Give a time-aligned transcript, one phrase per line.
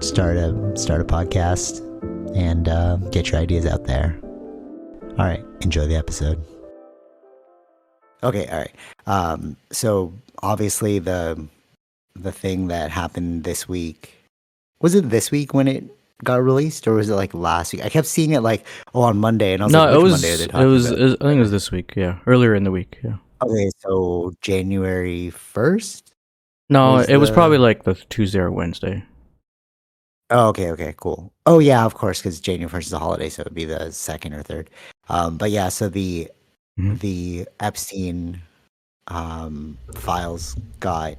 [0.00, 1.80] Start a start a podcast
[2.36, 4.18] and uh, get your ideas out there.
[5.18, 6.42] All right, enjoy the episode.
[8.22, 8.74] Okay, all right.
[9.06, 11.46] Um, so obviously the
[12.14, 14.14] the thing that happened this week
[14.80, 15.84] was it this week when it
[16.24, 17.84] got released, or was it like last week?
[17.84, 20.12] I kept seeing it like oh on Monday, and I was No, like, it was.
[20.12, 20.98] Monday are they It was, about?
[20.98, 21.94] it was- I think it was this week.
[21.96, 22.98] Yeah, earlier in the week.
[23.02, 23.16] Yeah.
[23.42, 23.70] okay.
[23.80, 26.12] So January first.
[26.68, 29.04] No, Was it was probably like the Tuesday or Wednesday.
[30.30, 31.32] Oh, okay, okay, cool.
[31.46, 33.92] Oh, yeah, of course, because January first is a holiday, so it would be the
[33.92, 34.70] second or third.
[35.08, 36.30] Um, but yeah, so the
[36.78, 36.98] Mhm.
[37.00, 38.42] the Epstein
[39.08, 41.16] um, files got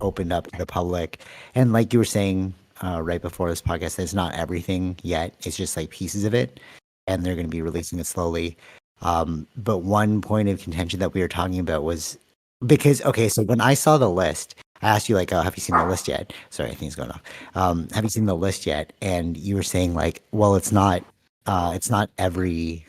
[0.00, 1.22] opened up to the public,
[1.54, 5.34] and like you were saying uh, right before this podcast, it's not everything yet.
[5.44, 6.60] It's just like pieces of it,
[7.06, 8.56] and they're going to be releasing it slowly.
[9.02, 12.18] Um, but one point of contention that we were talking about was
[12.66, 15.60] because okay, so when I saw the list, I asked you like, oh, have you
[15.60, 16.32] seen the list yet?
[16.50, 17.22] Sorry, I think it's going off.
[17.54, 18.92] Um, have you seen the list yet?
[19.02, 21.02] And you were saying like, well, it's not,
[21.46, 22.86] uh, it's not every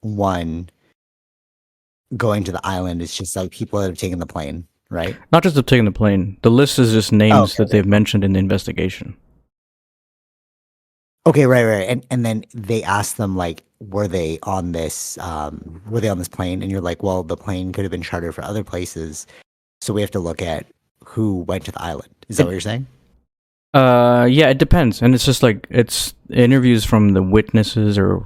[0.00, 0.68] one
[2.16, 3.02] going to the island.
[3.02, 5.16] It's just like people that have taken the plane, right?
[5.32, 6.38] Not just of taking the plane.
[6.42, 7.54] The list is just names Oh, okay.
[7.58, 9.16] that they've mentioned in the investigation.
[11.26, 11.86] Okay, right, right.
[11.88, 16.16] And and then they asked them like, were they on this um were they on
[16.18, 16.62] this plane?
[16.62, 19.26] And you're like, well, the plane could have been chartered for other places.
[19.82, 20.66] So we have to look at
[21.18, 22.14] who went to the island.
[22.28, 22.86] Is that what you're saying?
[23.74, 28.24] Uh, yeah, it depends, and it's just like it's interviews from the witnesses, or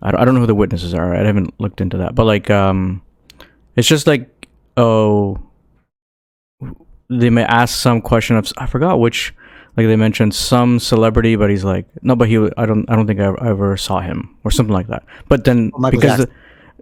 [0.00, 1.12] I don't, I don't know who the witnesses are.
[1.12, 3.02] I haven't looked into that, but like, um,
[3.74, 4.46] it's just like,
[4.76, 5.40] oh,
[7.08, 9.34] they may ask some question of I forgot which,
[9.76, 13.08] like they mentioned some celebrity, but he's like, no, but he, I don't, I don't
[13.08, 15.02] think I ever, saw him or something like that.
[15.26, 16.30] But then Michael because, the,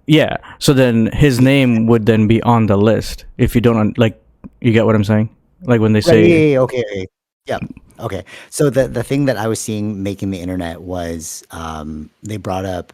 [0.07, 4.23] yeah, so then his name would then be on the list if you don't like,
[4.61, 5.31] you get what I'm saying?
[5.63, 7.07] Like when they say, yeah, yeah, yeah, okay.
[7.47, 7.59] Yeah.
[8.01, 8.25] Okay.
[8.51, 12.65] So the the thing that I was seeing making the internet was um they brought
[12.65, 12.93] up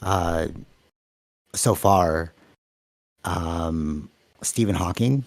[0.00, 0.48] uh
[1.54, 2.32] so far
[3.24, 4.08] um
[4.40, 5.24] Stephen Hawking,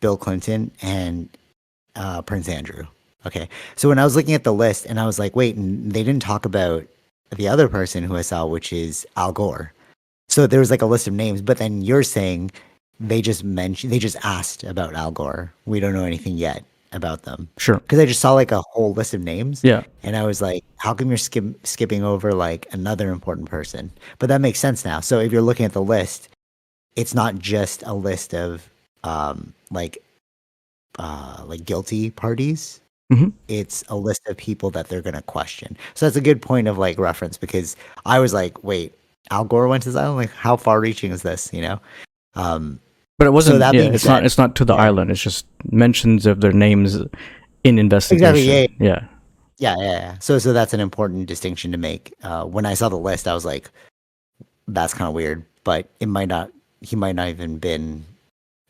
[0.00, 1.28] Bill Clinton, and
[1.96, 2.86] uh Prince Andrew.
[3.26, 3.48] Okay.
[3.76, 6.02] So when I was looking at the list and I was like, wait, and they
[6.02, 6.86] didn't talk about
[7.30, 9.72] the other person who I saw, which is Al Gore.
[10.28, 12.50] So there was like a list of names, but then you're saying
[13.00, 15.52] they just mentioned they just asked about Al Gore.
[15.64, 18.92] We don't know anything yet about them sure, because I just saw like a whole
[18.92, 19.84] list of names, yeah.
[20.02, 23.90] and I was like, how come you're skim- skipping over like another important person?
[24.18, 25.00] But that makes sense now.
[25.00, 26.28] So if you're looking at the list,
[26.96, 28.68] it's not just a list of
[29.04, 29.98] um like
[30.98, 32.80] uh like guilty parties.
[33.12, 33.32] Mhm.
[33.48, 35.76] It's a list of people that they're gonna question.
[35.94, 38.92] So that's a good point of like reference because I was like, wait,
[39.30, 40.16] Al Gore went to this island.
[40.16, 41.50] Like, how far reaching is this?
[41.52, 41.80] You know.
[42.34, 42.78] Um,
[43.20, 43.58] But it wasn't.
[43.58, 44.24] that yeah, it's not.
[44.24, 44.80] It's not to the yeah.
[44.84, 45.10] island.
[45.10, 46.96] It's just mentions of their names
[47.64, 48.48] in investigation.
[48.48, 49.04] yeah, yeah.
[49.58, 50.18] Yeah, yeah, yeah.
[50.20, 52.14] So, so that's an important distinction to make.
[52.22, 53.70] Uh, when I saw the list, I was like,
[54.68, 56.50] "That's kind of weird," but it might not.
[56.80, 58.06] He might not even been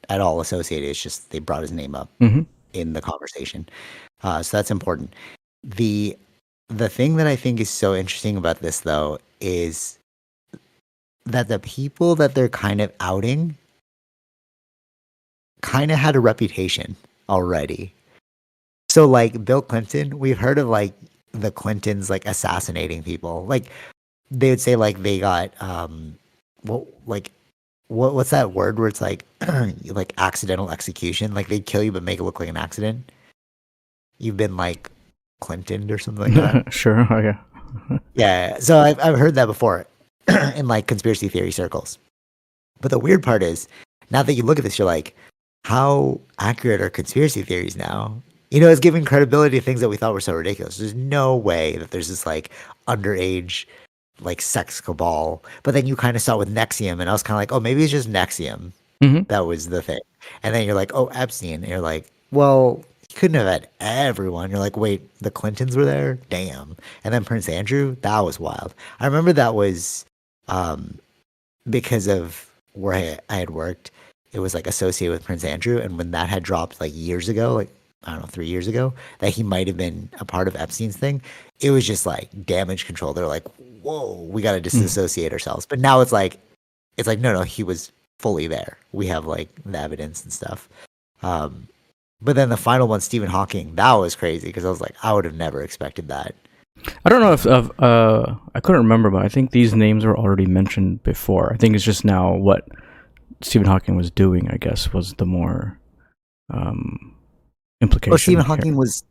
[0.08, 0.88] at all associated.
[0.90, 2.44] It's just they brought his name up Mhm.
[2.72, 3.68] in the conversation.
[4.24, 5.14] Uh, so that's important.
[5.62, 6.16] the
[6.70, 9.96] The thing that I think is so interesting about this, though, is
[11.24, 13.56] that the people that they're kind of outing
[15.62, 16.96] kind of had a reputation
[17.28, 17.94] already.
[18.88, 20.94] So like Bill Clinton, we've heard of like
[21.32, 23.46] the Clintons like assassinating people.
[23.46, 23.70] Like
[24.30, 26.16] they would say like they got um
[26.62, 27.32] what like
[27.88, 29.24] what what's that word where it's like
[29.84, 31.34] like accidental execution?
[31.34, 33.12] Like they kill you but make it look like an accident.
[34.18, 34.90] You've been like
[35.40, 36.72] Clinton or something like that.
[36.72, 37.06] sure.
[37.10, 37.38] Oh, yeah.
[38.14, 39.86] Yeah, so I've I've heard that before
[40.56, 41.98] in like conspiracy theory circles.
[42.80, 43.68] But the weird part is,
[44.10, 45.14] now that you look at this, you're like,
[45.64, 48.20] how accurate are conspiracy theories now?
[48.50, 50.78] You know, it's giving credibility to things that we thought were so ridiculous.
[50.78, 52.50] There's no way that there's this like
[52.88, 53.66] underage
[54.20, 55.42] like sex cabal.
[55.62, 57.52] But then you kind of saw it with NXIVM, and I was kind of like,
[57.52, 58.72] oh, maybe it's just NXIVM.
[59.02, 59.28] Mhm.
[59.28, 60.00] That was the thing.
[60.42, 61.54] And then you're like, oh, Epstein.
[61.62, 64.50] And you're like, well, he couldn't have had everyone.
[64.50, 66.18] You're like, wait, the Clintons were there?
[66.28, 66.76] Damn.
[67.02, 68.74] And then Prince Andrew, that was wild.
[69.00, 70.04] I remember that was
[70.48, 70.98] um,
[71.68, 73.90] because of where I, I had worked.
[74.32, 75.78] It was like associated with Prince Andrew.
[75.78, 77.70] And when that had dropped like years ago, like,
[78.04, 80.96] I don't know, three years ago, that he might have been a part of Epstein's
[80.96, 81.20] thing,
[81.60, 83.12] it was just like damage control.
[83.12, 83.46] They're like,
[83.82, 85.66] whoa, we got to disassociate ourselves.
[85.66, 86.38] But now it's like,
[86.96, 88.78] it's like, no, no, he was fully there.
[88.92, 90.68] We have like the evidence and stuff.
[91.22, 91.68] Um,
[92.22, 95.12] but then the final one, Stephen Hawking, that was crazy because I was like, I
[95.12, 96.34] would have never expected that.
[97.04, 100.18] I don't know if, if uh, I couldn't remember, but I think these names were
[100.18, 101.52] already mentioned before.
[101.52, 102.68] I think it's just now what
[103.42, 104.50] Stephen Hawking was doing.
[104.50, 105.78] I guess was the more
[106.52, 107.16] um,
[107.80, 108.10] implication.
[108.10, 108.56] Well, Stephen here.
[108.56, 109.04] Hawking was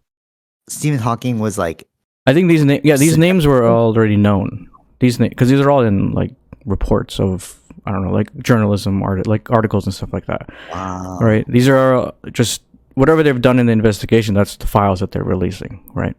[0.67, 1.87] Stephen Hawking was like,
[2.25, 4.69] I think these names, yeah, these names were already known.
[4.99, 6.31] These because these are all in like
[6.65, 10.49] reports of I don't know, like journalism, art, like articles and stuff like that.
[10.71, 11.17] wow.
[11.19, 11.45] Right?
[11.47, 12.61] These are just
[12.95, 14.35] whatever they've done in the investigation.
[14.35, 15.89] That's the files that they're releasing.
[15.93, 16.15] Right?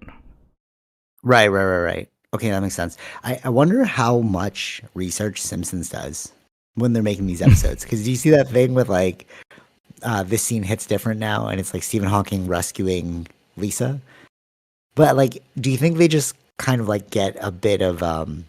[1.22, 2.08] right, right, right, right.
[2.32, 2.96] Okay, that makes sense.
[3.24, 6.32] I, I wonder how much research Simpsons does
[6.80, 7.84] when they're making these episodes.
[7.84, 9.28] Because do you see that thing with like,
[10.02, 14.00] uh, this scene hits different now, and it's like Stephen Hawking rescuing Lisa.
[14.94, 18.44] But like, do you think they just kind of like get a bit of um,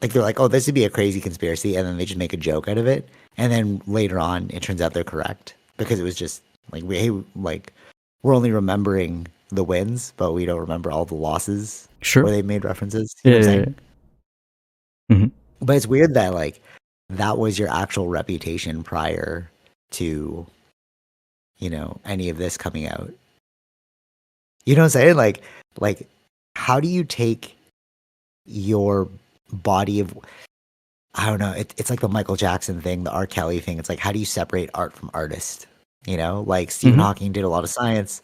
[0.00, 2.32] like they're like, oh, this would be a crazy conspiracy, and then they just make
[2.32, 5.98] a joke out of it, and then later on it turns out they're correct because
[5.98, 7.72] it was just like we hey, like
[8.22, 12.22] we're only remembering the wins, but we don't remember all the losses Sure.
[12.22, 13.14] where they made references.
[13.24, 13.74] You know Yeah, what I'm yeah, saying?
[15.22, 15.26] yeah.
[15.62, 16.62] But it's weird that like
[17.10, 19.50] that was your actual reputation prior
[19.92, 20.46] to
[21.58, 23.12] you know any of this coming out.
[24.64, 25.16] You know what I'm saying?
[25.16, 25.42] Like
[25.78, 26.08] like
[26.56, 27.56] how do you take
[28.46, 29.08] your
[29.52, 30.16] body of
[31.14, 33.26] I don't know, it, it's like the Michael Jackson thing, the R.
[33.26, 33.78] Kelly thing.
[33.78, 35.66] It's like how do you separate art from artist?
[36.06, 37.02] You know, like Stephen Mhm.
[37.02, 38.22] Hawking did a lot of science,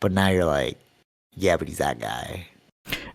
[0.00, 0.78] but now you're like,
[1.36, 2.46] yeah, but he's that guy.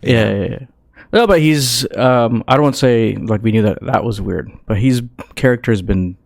[0.02, 0.66] Yeah, yeah, yeah.
[1.12, 1.86] No, but he's.
[1.98, 5.02] Um, I don't want to say like we knew that that was weird, but his
[5.36, 6.18] character has been.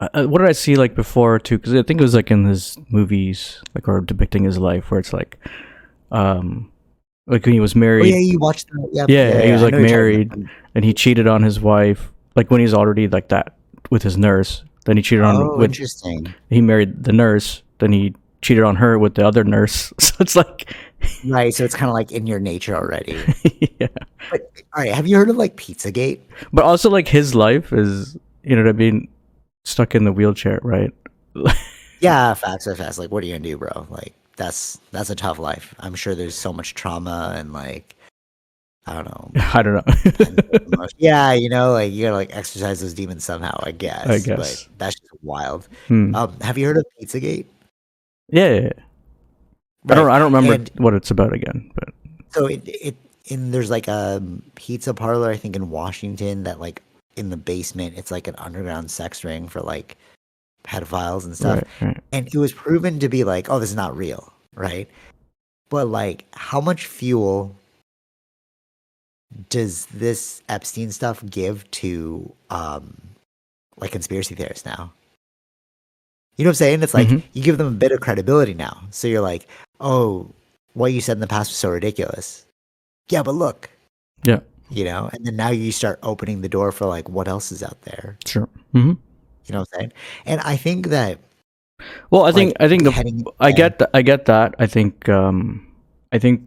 [0.00, 1.58] Uh, uh, what did I see like before too?
[1.58, 4.98] Because I think it was like in his movies, like or depicting his life, where
[4.98, 5.38] it's like,
[6.10, 6.72] um,
[7.26, 8.88] like when he was Oh married yeah, you watched that.
[8.92, 10.48] Yeah, Yeah, he was, like, know you're talking married.
[10.74, 13.56] and he cheated on his wife, like when he's already like that
[13.90, 14.64] with his nurse.
[14.86, 16.32] Then he cheated on Oh, with interesting.
[16.48, 17.62] he married the nurse.
[17.78, 19.92] Then he cheated on her with the other nurse.
[20.00, 20.74] So it's like,
[21.24, 23.18] Right, so it's kind of like in your nature already.
[23.80, 23.88] yeah.
[24.30, 26.20] But all right, have you heard of like Pizzagate?
[26.52, 29.08] But also like his life is, you know what I mean,
[29.64, 30.92] stuck in the wheelchair, right?
[32.00, 32.98] Yeah, facts are fast.
[32.98, 33.86] Like, what are you gonna do, bro?
[33.90, 35.74] Like, that's that's a tough life.
[35.80, 37.94] I'm sure there's so much trauma and like,
[38.86, 39.30] I don't know.
[39.54, 40.86] I don't know.
[40.96, 43.60] yeah, you know, like you gotta like exercise those demons somehow.
[43.62, 44.06] I guess.
[44.08, 44.64] I guess.
[44.64, 45.68] But that's just wild.
[45.88, 46.14] Hmm.
[46.14, 47.44] Um, have you heard of Pizzagate?
[48.32, 48.72] Yeah, yeah, yeah.
[49.88, 50.10] I don't.
[50.10, 51.88] I don't remember and- what it's about again, but
[52.30, 52.96] So it it
[53.26, 54.22] in there's like a
[54.54, 56.82] pizza parlor I think in Washington that like
[57.16, 59.96] in the basement it's like an underground sex ring for like
[60.64, 61.62] pedophiles and stuff.
[61.80, 62.02] right, right.
[62.12, 64.88] and it was proven to be like, oh, this is not real, right?
[65.70, 67.54] But like, how much fuel
[69.48, 72.96] does this Epstein stuff give to um
[73.78, 74.92] like conspiracy theorists now?
[76.36, 76.82] You know what I'm saying?
[76.82, 77.22] It's like Mhm.
[77.32, 78.82] you give them a bit of credibility now.
[78.90, 79.46] So you're like,
[79.80, 80.30] oh,
[80.74, 82.46] what you said in the past was so ridiculous.
[83.10, 83.68] Yeah, but look.
[84.24, 84.40] Yeah.
[84.70, 87.62] You know, and then now you start opening the door for like what else is
[87.62, 88.16] out there.
[88.24, 88.48] Sure.
[88.72, 88.92] hmm
[89.46, 89.92] You know what I'm saying?
[90.26, 91.18] And I think that
[92.10, 93.90] Well, I think I think the I get that.
[93.94, 94.54] I get that.
[94.58, 95.66] I think um,
[96.12, 96.42] I think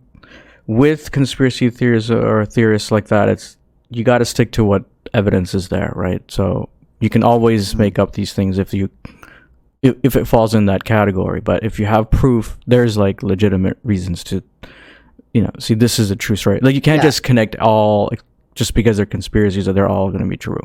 [0.67, 3.57] with conspiracy theories or theorists like that, it's
[3.89, 6.21] you got to stick to what evidence is there, right?
[6.31, 6.69] So
[7.01, 7.77] you can always Mhm.
[7.79, 8.89] make up these things if you
[9.83, 11.39] if, if it falls in that category.
[11.41, 14.41] But if you have proof, there's like legitimate reasons to
[15.33, 16.59] you know see this is a true story.
[16.61, 17.09] Like you can't Yeah.
[17.09, 18.11] just connect all
[18.55, 20.59] just because they're conspiracies that they're all going to be true,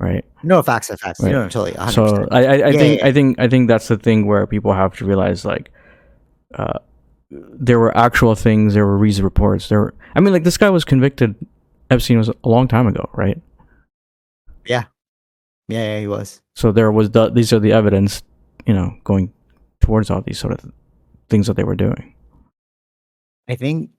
[0.00, 0.24] right?
[0.42, 1.20] No facts are facts.
[1.20, 1.32] Right.
[1.32, 1.72] No, totally.
[1.72, 1.90] 100%.
[1.92, 3.06] So I, I, I Yeah, think yeah.
[3.06, 5.70] I think I think that's the thing where people have to realize like
[6.54, 6.78] uh,
[7.30, 10.70] there were actual things, there were reason reports, there were I mean like this guy
[10.70, 11.34] was convicted
[11.90, 13.40] Epstein was a long time ago, right?
[14.66, 14.84] yeah,
[15.68, 16.40] yeah, he was.
[16.56, 18.22] So there was the these are the evidence,
[18.66, 19.32] you know, going
[19.80, 20.72] towards all these sort of
[21.28, 22.14] things that they were doing.
[23.48, 23.90] I think.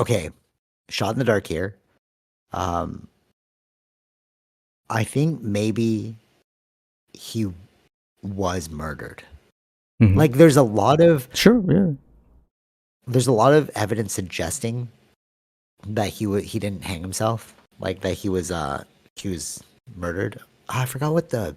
[0.00, 0.30] Okay,
[0.88, 1.76] shot in the dark here.
[2.52, 3.08] Um,
[4.90, 6.16] I think maybe
[7.12, 7.46] he
[8.22, 9.22] was murdered.
[10.02, 10.16] Mhm.
[10.16, 11.92] Like there's a lot of sure, yeah.
[13.06, 14.88] there's a lot of evidence suggesting
[15.86, 18.84] that he wa he didn't hang himself, like that he was uh
[19.16, 19.62] he was
[19.94, 20.40] murdered.
[20.68, 21.54] Ah, I forgot what the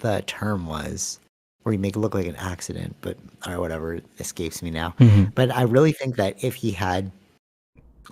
[0.00, 1.20] the term was,
[1.62, 4.94] where you make it look like an accident, but or whatever escapes me now.
[4.98, 5.34] Mhm.
[5.34, 7.10] But I really think that if he had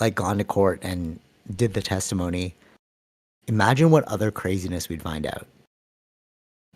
[0.00, 1.18] like gone to court and
[1.56, 2.54] did the testimony,
[3.48, 5.46] imagine what other craziness we'd find out.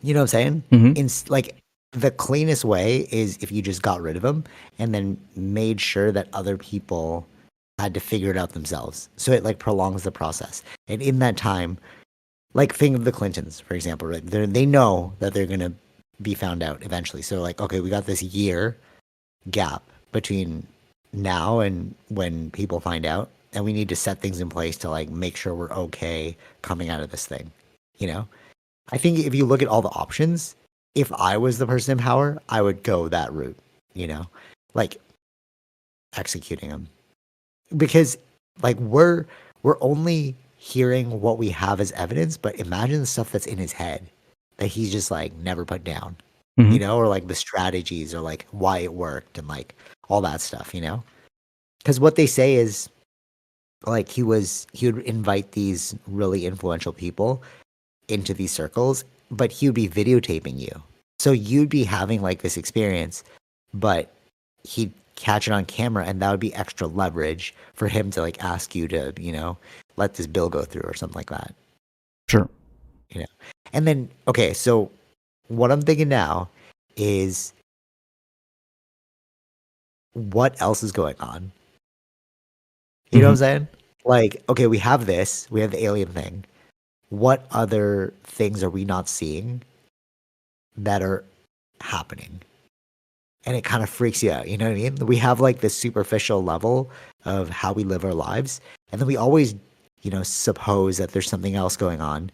[0.03, 0.63] You know what I'm saying?
[0.73, 0.97] Mhm.
[0.97, 1.57] In like
[1.93, 4.45] the cleanest way is if you just got rid of him
[4.79, 7.27] and then made sure that other people
[7.79, 9.09] had to figure it out themselves.
[9.17, 10.63] So it like prolongs the process.
[10.89, 11.79] And in that time,
[12.55, 14.25] like thing of the Clintons, for example, right?
[14.25, 15.73] They they know that they're gonna
[16.23, 17.23] be found out eventually.
[17.23, 18.77] So like, okay, we got this year
[19.51, 20.67] gap between
[21.13, 24.91] now and when people find out, and we need to set things in place to
[24.91, 27.51] like make sure we're okay coming out of this thing.
[27.99, 28.29] You know,
[28.93, 30.57] I think if you look at all the options,
[30.95, 33.57] if I was the person in power, I would go that route.
[33.95, 34.27] You know,
[34.75, 35.01] like
[36.17, 36.89] executing them
[37.77, 38.19] because
[38.63, 39.25] like we're
[39.63, 43.73] we're only hearing what we have as evidence, but imagine the stuff that's in his
[43.73, 44.07] head
[44.59, 46.15] that he's just like never put down
[46.59, 46.73] Mhm.
[46.75, 49.75] you know, or like the strategies or like why it worked and like
[50.11, 51.03] all that stuff, you know?
[51.79, 52.91] Because what they say is
[53.87, 57.43] like he was, he would invite these really influential people
[58.09, 60.83] into these circles, but he would be videotaping you.
[61.21, 63.25] So you'd be having like this experience,
[63.73, 64.13] but
[64.65, 68.43] he'd catch it on camera and that would be extra leverage for him to like
[68.45, 69.57] ask you to, you know,
[70.01, 71.55] let this bill go through or something like that.
[72.29, 72.49] Sure.
[73.11, 73.27] You know.
[73.73, 74.91] And then, okay, so
[75.49, 76.49] what I'm thinking now
[76.97, 77.53] is
[80.15, 81.53] what else is going on?
[83.13, 83.39] You know what I'm mm-hmm.
[83.39, 83.69] saying?
[84.05, 86.45] Like, okay, we have this, we have the alien thing.
[87.11, 89.63] What other things are we not seeing
[90.77, 91.25] that are
[91.81, 92.41] happening?
[93.45, 94.95] And it kind of freaks you out, you know what I mean?
[95.07, 96.91] We have like this superficial level
[97.25, 98.61] of how we live our lives,
[98.93, 99.55] and then we always,
[100.03, 102.31] you know, suppose that there's something else going on.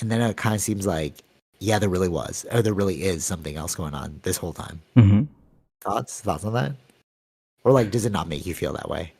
[0.00, 1.14] And then it kind of seems like,
[1.60, 4.80] yeah, there really was, or there really is something else going on this whole time.
[4.94, 5.22] hmm
[5.82, 6.20] Thoughts?
[6.20, 6.72] Thoughts on that?
[7.62, 9.12] Or like, does it not make you feel that way?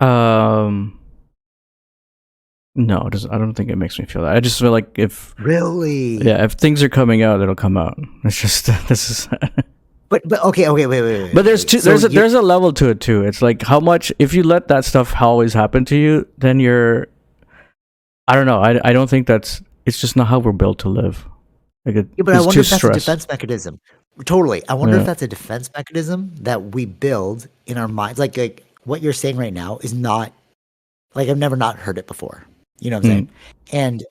[0.00, 0.98] Um.
[2.76, 4.34] No, it doesn't, I don't think it makes me feel that.
[4.36, 6.16] I just feel like if Really?
[6.18, 7.98] yeah, if things are coming out, it'll come out.
[8.24, 9.28] It's just this is.
[10.08, 11.34] But but okay, okay, wait, wait, wait.
[11.34, 11.68] but there's wait.
[11.70, 13.24] two, So there's a, you- there's a level to it too.
[13.24, 17.08] It's like how much if you let that stuff always happen to you, then you're.
[18.28, 18.60] I don't know.
[18.62, 19.62] I I don't think that's.
[19.86, 21.26] It's just not how we're built to live.
[21.84, 23.80] Like it, Yeah, but I wonder if that's a defense mechanism.
[24.24, 24.62] Totally.
[24.68, 25.00] I wonder Yeah.
[25.00, 28.18] if that's a defense mechanism that we build in our minds.
[28.18, 30.32] Like like what you're saying right now is not
[31.14, 32.44] like I've never not heard it before.
[32.80, 33.14] You know what I'm Mm.
[33.14, 33.28] saying?
[33.72, 34.04] And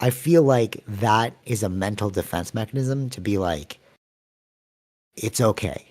[0.00, 3.78] I feel like that is a mental defense mechanism to be like,
[5.16, 5.84] it's okay.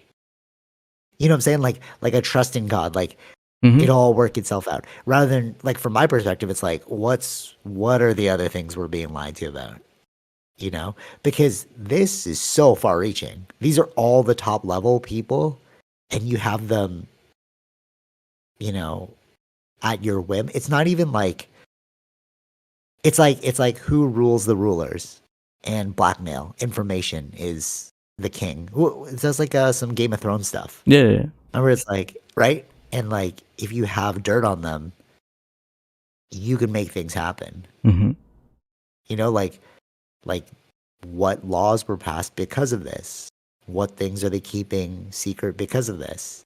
[1.18, 1.62] You know what I'm saying?
[1.62, 2.96] Like like a trust in God.
[2.96, 3.18] Like
[3.64, 3.82] Mhm.
[3.82, 4.86] it'll all work itself out.
[5.06, 8.88] Rather than like from my perspective, it's like what's what are the other things we're
[8.88, 9.80] being lied to about?
[10.58, 10.96] You know?
[11.24, 13.46] Because this is so far reaching.
[13.60, 15.60] These are all the top level people
[16.12, 17.08] and you have them
[18.60, 19.10] you know
[19.82, 20.50] at your whim.
[20.54, 21.48] It's not even like
[23.04, 25.22] it's like it's like who rules the rulers
[25.64, 28.70] and blackmail information is the king.
[28.76, 30.82] It sounds like uh, some Game of Thrones stuff.
[30.86, 31.26] Yeah, yeah, yeah.
[31.54, 34.92] Remember, it's like right, and like if you have dirt on them,
[36.32, 37.66] you can make things happen.
[37.84, 38.12] hmm
[39.08, 39.60] You know, like
[40.26, 40.46] like
[41.06, 43.30] what laws were passed because of this.
[43.68, 46.44] What things are they keeping secret because of this?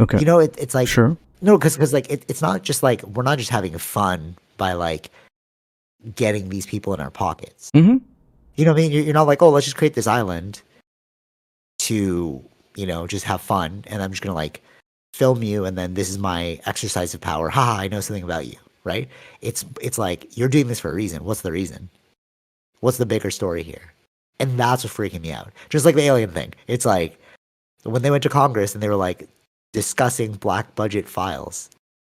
[0.00, 0.18] Okay.
[0.18, 1.16] You know, it, it's like sure.
[1.42, 5.10] no, because like it, it's not just like we're not just having fun by like
[6.14, 7.70] getting these people in our pockets.
[7.74, 7.98] hmm
[8.56, 8.92] You know what I mean?
[8.92, 10.62] You're, you're not like, oh, let's just create this island
[11.92, 12.42] to,
[12.76, 13.84] you know, just have fun.
[13.86, 14.62] And I'm just to like
[15.12, 15.64] film you.
[15.64, 17.50] And then this is my exercise of power.
[17.50, 18.56] Haha, I know something about you.
[18.84, 19.08] Right.
[19.40, 21.24] It's, it's like, you're doing this for a reason.
[21.24, 21.88] What's the reason?
[22.80, 23.92] What's the bigger story here?
[24.40, 25.52] And that's what freaking me out.
[25.68, 26.52] Just like the alien thing.
[26.66, 27.20] It's like
[27.84, 29.28] when they went to Congress and they were like
[29.72, 31.70] discussing black budget files.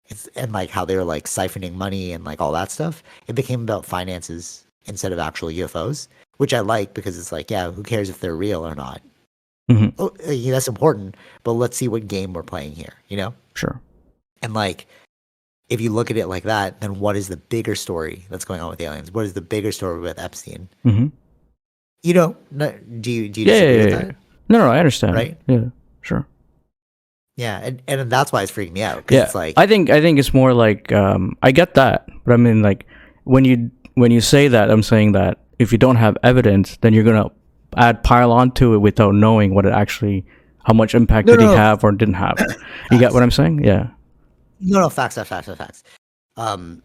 [0.07, 3.03] It's, and like how they were like siphoning money and like all that stuff.
[3.27, 7.71] It became about finances instead of actual UFOs, which I like because it's like, yeah,
[7.71, 9.03] who cares if they're real or not?
[9.71, 9.95] Mhm.
[9.99, 10.11] Oh,
[10.51, 13.35] that's important, but let's see what game we're playing here, you know?
[13.55, 13.81] Sure.
[14.43, 14.87] And like,
[15.71, 18.61] if you look at it like that, then what is the bigger story that's going
[18.61, 19.11] on with the aliens?
[19.11, 20.69] What is the bigger story with Epstein?
[20.85, 21.07] Mm-hmm.
[22.03, 24.13] You know, no, do you do you Yeah, yeah, disagree yeah, with yeah.
[24.51, 25.15] No, no, I understand.
[25.15, 25.39] Right?
[25.47, 25.65] Yeah.
[26.03, 26.27] Sure.
[27.37, 29.91] Yeah, and, and that's why it's freaking me out because yeah it's like, i think
[29.91, 32.87] i think it's more like um i get that but i mean like
[33.25, 36.95] when you when you say that i'm saying that if you don't have evidence then
[36.95, 37.29] you're gonna
[37.77, 40.25] add pile onto it without knowing what it actually,
[40.65, 41.57] how much impact No, did no, he no.
[41.61, 42.37] have or didn't have.
[42.91, 43.65] you get what I'm saying?
[43.65, 43.89] Yeah.
[44.61, 45.85] No, no, facts, facts, facts, facts.
[46.37, 46.83] Um,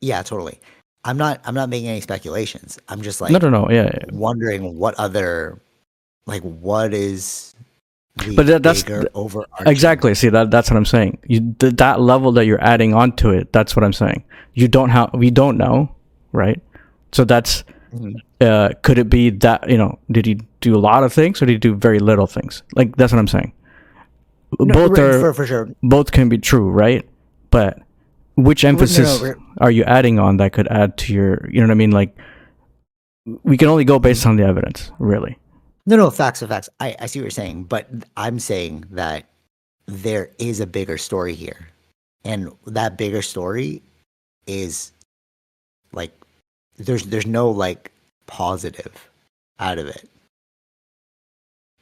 [0.00, 0.58] yeah, totally.
[1.04, 1.40] I'm not.
[1.44, 2.78] I'm not making any speculations.
[2.88, 3.70] I'm just like no, no, no.
[3.70, 3.84] Yeah.
[3.92, 4.04] yeah.
[4.12, 5.60] wondering what other,
[6.26, 7.54] like, what is
[8.34, 9.66] But that- that's overarching.
[9.66, 10.14] Exactly.
[10.14, 11.18] See that that's what I'm saying.
[11.26, 13.52] You th- that level that you're adding onto it.
[13.52, 14.24] That's what I'm saying.
[14.54, 15.10] You don't have.
[15.12, 15.94] We don't know,
[16.32, 16.60] right?
[17.12, 17.64] So that's.
[17.94, 18.14] Mhm.
[18.40, 19.98] Uh, could it be that you know?
[20.10, 22.62] Did he do a lot of things or did he do very little things?
[22.74, 23.52] Like that's what I'm saying.
[24.58, 25.68] No, both right, are for, for sure.
[25.82, 27.08] both can be true, right?
[27.50, 27.78] But
[28.36, 31.48] which emphasis we're- are you adding on that could add to your?
[31.50, 31.90] You know what I mean?
[31.92, 32.16] Like
[33.42, 35.38] we can only go based on the evidence, really.
[35.86, 36.68] No, no, facts are facts.
[36.80, 39.26] I, I see what you're saying, but I'm saying that
[39.86, 41.68] there is a bigger story here.
[42.24, 43.82] And that bigger story
[44.46, 44.92] is
[45.92, 46.12] like
[46.76, 47.92] there's there's no like
[48.26, 49.08] positive
[49.58, 50.08] out of it.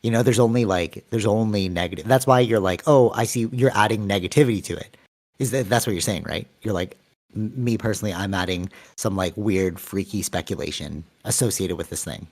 [0.02, 2.06] You know, there's only like there's only negative.
[2.06, 4.96] That's why you're like, "Oh, I see you're adding negativity to it.
[5.38, 6.46] Is that that's what you're saying, right?
[6.62, 6.96] You're like
[7.34, 12.26] me personally, I'm adding some like weird freaky speculation associated with this thing.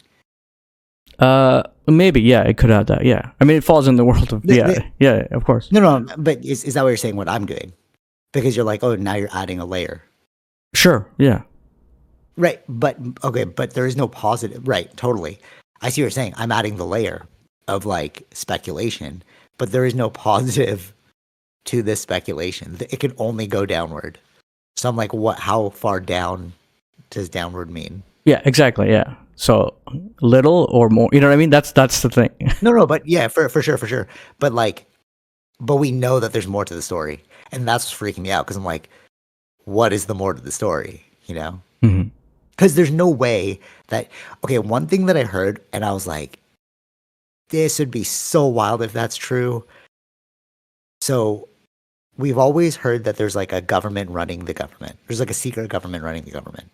[1.18, 3.04] Uh, maybe yeah, it could add that.
[3.04, 5.70] Yeah, I mean, it falls in the world of yeah, yeah, of course.
[5.72, 7.16] No, no, but is, is that what you're saying?
[7.16, 7.72] What I'm doing?
[8.32, 10.04] Because you're like, oh, now you're adding a layer,
[10.72, 11.42] Sure, yeah,
[12.36, 12.62] right?
[12.68, 14.94] But okay, but there is no positive, right?
[14.96, 15.38] Totally.
[15.82, 16.34] I see what you're saying.
[16.36, 17.26] I'm adding the layer
[17.68, 19.22] of like speculation,
[19.58, 20.92] but there is no positive
[21.66, 22.76] to this speculation.
[22.90, 24.18] It can only go downward.
[24.76, 25.38] So I'm like, what?
[25.38, 26.52] How far down
[27.10, 28.02] does downward mean?
[28.24, 29.14] yeah, exactly, yeah.
[29.36, 29.74] So
[30.20, 31.50] little or more, you know what I mean?
[31.50, 32.30] That's that's the thing.
[32.62, 34.06] No, no, but yeah, for for sure, for sure.
[34.38, 34.86] But like,
[35.60, 37.22] but we know that there's more to the story,
[37.52, 38.90] and that's what's freaking me out because I'm like,
[39.64, 41.02] what is the more to the story?
[41.26, 41.60] You know?
[41.82, 42.02] hmm
[42.60, 44.06] because there's no way that
[44.44, 46.38] okay one thing that i heard and i was like
[47.48, 49.64] this would be so wild if that's true.
[51.00, 51.48] So
[52.16, 54.96] we've always heard that there's like a government running the government.
[55.08, 56.68] There's like a secret government running the government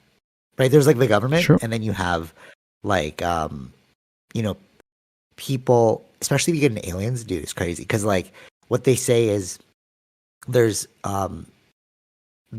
[0.58, 0.70] right?
[0.70, 1.58] There's like the government Sure.
[1.62, 2.32] and then you have
[2.82, 3.72] like um
[4.34, 4.56] you know
[5.36, 7.82] people especially if you get into aliens dude it's crazy.
[7.82, 8.32] Because like
[8.68, 9.58] what they say is
[10.48, 11.46] there's um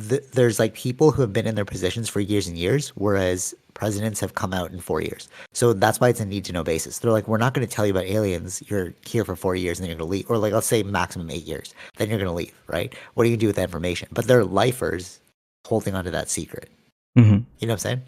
[0.09, 3.55] th- there's like people who have been in their positions for years and years, whereas
[3.73, 5.29] presidents have come out in four years.
[5.53, 6.99] So that's why it's a need to know basis.
[6.99, 8.63] They're like, we're not going to tell you about aliens.
[8.67, 10.29] You're here for four years and then you're going to leave.
[10.29, 11.73] Or like, let's say maximum eight years.
[11.97, 12.93] Then you're going to leave, right?
[13.13, 14.09] What are you going to do with that information?
[14.11, 15.19] But they're lifers
[15.67, 16.69] holding onto that secret.
[17.15, 18.01] hmm You know what I'm saying?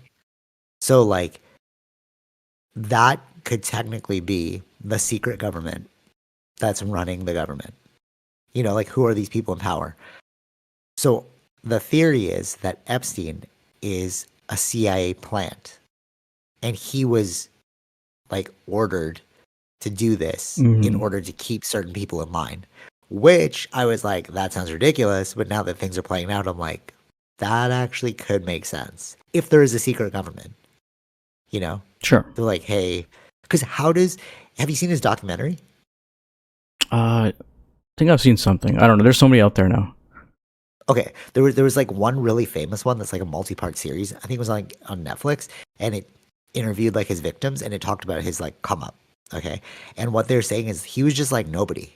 [0.81, 1.41] So like,
[2.75, 5.89] that could technically be the secret government
[6.59, 7.73] that's running the government.
[8.53, 9.95] You know, like who are these people in power?
[10.97, 11.25] So
[11.63, 13.43] the theory is that Epstein
[13.81, 15.77] is a CIA plant
[16.61, 17.49] and he was
[18.31, 19.21] like ordered
[19.81, 20.99] to do this in Mhm.
[20.99, 22.65] order to keep certain people in line.
[23.09, 25.33] Which I was like, that sounds ridiculous.
[25.33, 26.93] But now that things are playing out, I'm like,
[27.39, 30.53] that actually could make sense if there is a secret government.
[31.49, 32.25] You know, Sure.
[32.35, 33.07] they're like, hey,
[33.41, 34.17] because how does
[34.59, 35.57] have you seen his documentary?
[36.91, 37.33] Uh, I
[37.97, 38.77] think I've seen something.
[38.77, 39.03] I don't know.
[39.03, 39.95] There's so many out there now.
[40.89, 44.13] Okay, there was there was like one really famous one that's like a multi-part series.
[44.13, 45.47] I think it was like on Netflix,
[45.79, 46.09] and it
[46.55, 48.95] interviewed like his victims, and it talked about his like come up.
[49.33, 49.61] Okay,
[49.97, 51.93] and what they're saying is he was just like nobody.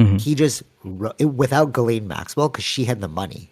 [0.00, 0.20] Mhm.
[0.20, 3.50] He just without Ghislaine Maxwell because she had the money,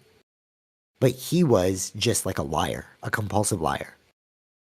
[0.99, 3.95] but he was just like a liar, a compulsive liar.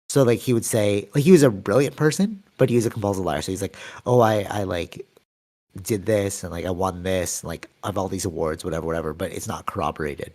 [0.09, 2.91] So like he would say like he was a brilliant person, but he was a
[2.91, 3.43] compulsive liar.
[3.43, 3.77] So he's like,
[4.07, 5.07] oh, I I like
[5.81, 9.13] did this and like I won this, like I have all these awards, whatever, whatever,
[9.15, 10.33] but it's not corroborated.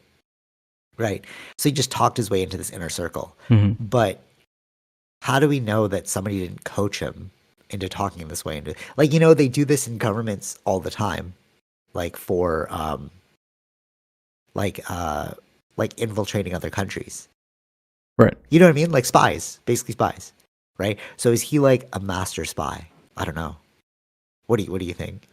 [0.97, 1.23] Right.
[1.57, 3.35] So he just talked his way into this inner circle.
[3.49, 3.75] Mhm.
[3.79, 4.19] But
[5.21, 7.31] how do we know that somebody didn't coach him
[7.69, 8.57] into talking this way?
[8.57, 11.33] Into like you know they do this in governments all the time,
[11.93, 13.11] like for um,
[14.55, 15.33] like uh,
[15.75, 17.27] like infiltrating other countries.
[18.17, 18.35] Right.
[18.49, 18.91] You know what I mean?
[18.91, 20.33] Like spies, basically spies,
[20.79, 20.97] right?
[21.17, 22.87] So is he like a master spy?
[23.15, 23.57] I don't know.
[24.47, 25.27] What do you What do you think?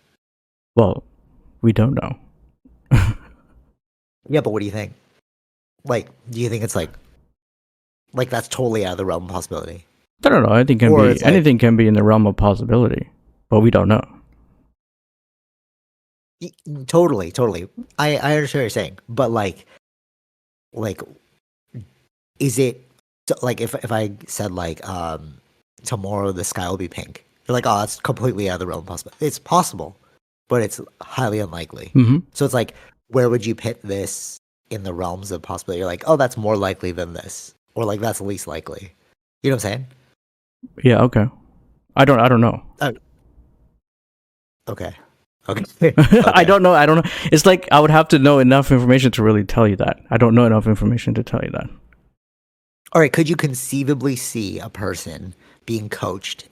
[0.77, 1.03] Well,
[1.63, 2.19] we don't know.
[4.27, 4.95] Yeah, but what do you think?
[5.85, 6.89] Like, do you think it's like,
[8.15, 9.85] like that's totally out of the realm of possibility?
[10.25, 10.55] I don't know.
[10.55, 13.11] Anything can Or be it's like- anything can be in the realm of possibility,
[13.51, 14.01] but we don't know.
[16.87, 17.69] Totally, totally.
[17.99, 19.67] I I understand what you're saying, but like,
[20.73, 21.03] like,
[22.39, 22.83] is it
[23.29, 25.35] so, like if if I said like um
[25.85, 27.27] tomorrow the sky will be pink?
[27.47, 29.27] You're like, oh, it's completely out of the realm of possibility.
[29.27, 29.97] It's possible,
[30.49, 31.91] but it's highly unlikely.
[31.93, 32.75] hmm So it's like,
[33.09, 34.39] where would you pit this
[34.71, 35.79] in the realms of possibility?
[35.79, 38.93] You're like, oh, that's more likely than this, or like that's least likely.
[39.43, 39.87] You know what I'm saying?
[40.83, 41.03] Yeah.
[41.03, 41.27] Okay.
[41.97, 42.21] I don't.
[42.21, 42.63] I don't know.
[44.69, 44.95] Okay.
[45.47, 45.93] Okay.
[45.99, 46.73] I don't know.
[46.73, 47.11] I don't know.
[47.31, 50.01] It's like I would have to know enough information to really tell you that.
[50.11, 51.69] I don't know enough information to tell you that.
[52.93, 53.13] All right.
[53.13, 55.35] Could you conceivably see a person
[55.67, 56.49] being coached,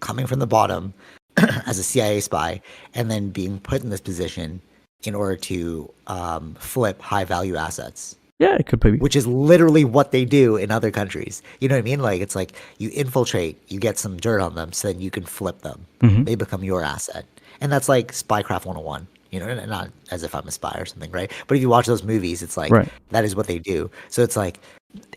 [0.00, 0.94] coming from the bottom
[1.66, 2.60] as a CIA spy,
[2.94, 4.60] and then being put in this position
[5.04, 8.16] in order to um, flip high value assets?
[8.40, 8.92] Yeah, it could be.
[8.98, 11.42] which is literally what they do in other countries.
[11.60, 12.00] You know what I mean?
[12.00, 15.24] Like it's like you infiltrate, you get some dirt on them, so then you can
[15.24, 15.86] flip them.
[16.00, 16.24] Mhm.
[16.24, 17.24] They become your asset,
[17.60, 19.08] and that's like spycraft 101.
[19.30, 21.30] You know, not as if I'm a spy or something, right?
[21.48, 22.88] But if you watch those movies, it's like Right.
[23.10, 23.90] that is what they do.
[24.08, 24.58] So it's like,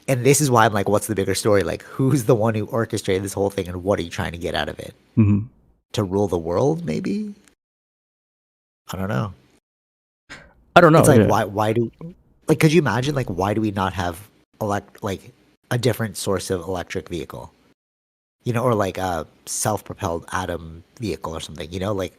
[0.08, 1.64] and this is why I'm like, what's the bigger story?
[1.64, 4.38] Like, who's the one who orchestrated this whole thing, and what are you trying to
[4.38, 4.94] get out of it?
[5.16, 5.42] hmm
[5.94, 7.34] To rule the world, maybe?
[8.92, 9.34] I don't know.
[10.76, 11.00] I don't know.
[11.00, 11.28] it's like yeah.
[11.28, 11.92] why why do
[12.48, 14.30] like could you imagine like why do we not have
[14.62, 15.34] elect like
[15.70, 17.52] a different source of electric vehicle
[18.44, 22.14] you know or like a self-propelled atom vehicle or something you know like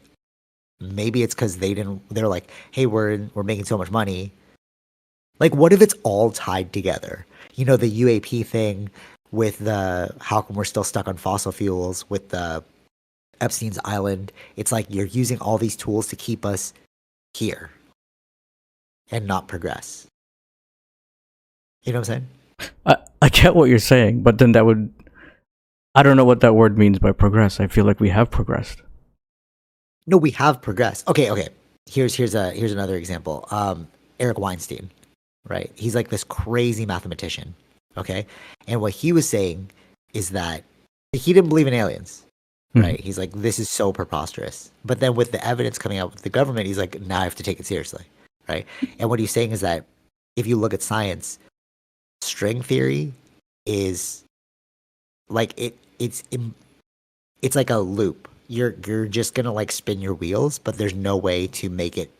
[0.81, 4.31] maybe it's because they didn't they're like hey we're we're making so much money
[5.39, 8.91] like what if it's all tied together you know the uap thing
[9.31, 12.63] with the how come we're still stuck on fossil fuels with the
[13.41, 16.73] epstein's island it's like you're using all these tools to keep us
[17.35, 17.71] here
[19.13, 20.07] and not progress.
[21.83, 22.27] You know what I'm
[22.59, 22.73] saying?
[22.87, 24.93] I, I get what you're saying, but then that would.
[25.95, 27.61] I don't know what that word means by progress.
[27.61, 28.81] I feel like we have progressed.
[30.07, 31.07] No, we have progressed.
[31.07, 31.49] Okay, okay.
[31.87, 33.47] Here's here's a here's another example.
[33.51, 33.89] Um,
[34.19, 34.91] Eric Weinstein,
[35.49, 35.71] right?
[35.75, 37.55] He's like this crazy mathematician.
[37.97, 38.27] Okay,
[38.67, 39.71] and what he was saying
[40.15, 40.65] is that
[41.13, 42.25] he didn't believe in aliens.
[42.75, 42.83] Mhm.
[42.83, 43.01] Right?
[43.01, 44.71] He's like, this is so preposterous.
[44.85, 47.35] But then with the evidence coming out with the government, he's like, now I have
[47.35, 48.05] to take it seriously.
[48.49, 48.67] Right?
[48.99, 49.85] And what he's saying is that
[50.37, 51.39] if you look at science,
[52.23, 53.13] string theory
[53.67, 54.25] is
[55.29, 56.23] like it it's
[57.43, 58.29] it's like a loop.
[58.49, 62.11] You're you're just gonna like spin your wheels, but there's no way to make it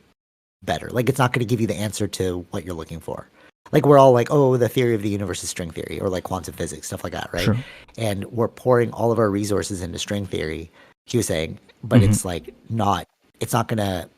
[0.63, 0.89] better.
[0.91, 3.29] Like it's not gonna give you the answer to what you're looking for.
[3.73, 6.25] Like we're all like, oh, the theory of the universe is string theory, or like
[6.25, 7.45] quantum physics, stuff like that, right?
[7.45, 7.57] Sure.
[7.97, 10.71] And we're pouring all of our resources into string theory.
[11.07, 12.11] He was saying, but Mhm.
[12.11, 13.07] it's like not.
[13.41, 14.09] It's not gonna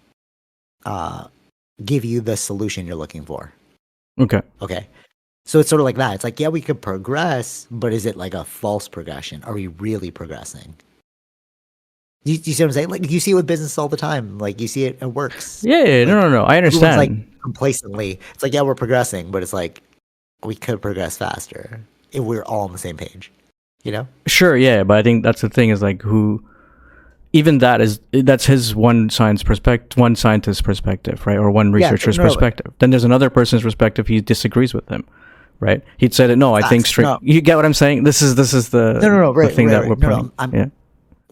[0.87, 1.29] uh,
[1.85, 3.53] give you the solution you're looking for.
[4.21, 4.43] Okay.
[4.61, 4.87] Okay.
[5.47, 6.15] So it's sort of like that.
[6.15, 9.43] It's like, yeah, we could progress, but is it like a false progression?
[9.45, 10.75] Are we really progressing?
[12.25, 12.89] You, you see what I'm saying?
[12.89, 14.39] Like you see it with business all the time.
[14.39, 16.45] Like you see it, it works Yeah, yeah, no, no, no.
[16.45, 16.97] I understand.
[16.97, 18.19] like complacently.
[18.33, 19.83] It's like, yeah, we're progressing, but it's like
[20.43, 21.81] we could progress faster
[22.13, 23.31] if we're all on the same page.
[23.83, 24.09] You know?
[24.27, 26.43] Sure, yeah, but I think that's the thing is like who
[27.35, 31.37] even that is that's his one science perspective one scientist's perspective, right?
[31.37, 32.73] Or one Yeah, researcher's no, but- perspective.
[32.79, 35.05] Then there's another person's perspective he disagrees with him.
[35.61, 35.83] Right?
[35.99, 37.05] He'd said it no, I think straight.
[37.05, 37.19] no.
[37.23, 38.03] you get what I'm saying?
[38.05, 39.89] This is this is the No, no, no, the thing right, that right.
[39.91, 40.33] we're No, no, putting.
[40.39, 40.67] I'm- yeah.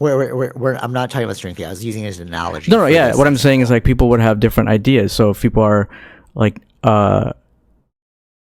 [0.06, 1.66] I'm not talking about string theory.
[1.66, 2.70] I was using it as an analogy.
[2.70, 3.08] No, no, yeah.
[3.08, 3.16] this.
[3.16, 5.12] What I'm saying is like people would have different ideas.
[5.12, 5.88] So if people are
[6.34, 7.32] like uh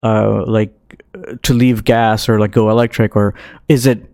[0.02, 0.74] uh like
[1.42, 3.34] to leave gas or like go electric or
[3.68, 4.04] is it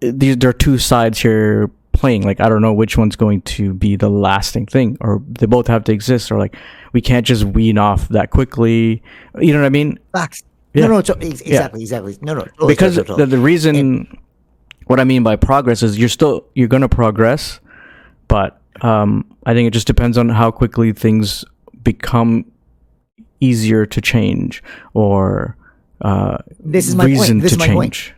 [0.00, 3.74] these there are two sides here playing like I don't know which one's going to
[3.74, 6.56] be the lasting thing or they both have to exist or like
[6.92, 9.02] we can't just wean off that quickly.
[9.38, 9.98] You know what I mean?
[10.12, 10.42] Facts.
[10.72, 10.86] Yeah.
[10.86, 12.16] No, no, ex- exactly, exactly.
[12.22, 12.42] No, no.
[12.42, 13.30] totally, because totally, totally.
[13.30, 14.18] the, the reason
[14.90, 17.60] what i mean by progress is you're still you're going to progress
[18.28, 21.44] but um, i think it just depends on how quickly things
[21.82, 22.44] become
[23.40, 24.62] easier to change
[24.94, 25.56] or
[26.02, 27.42] uh, This is my point.
[27.42, 27.92] This to is my point.
[27.92, 28.14] change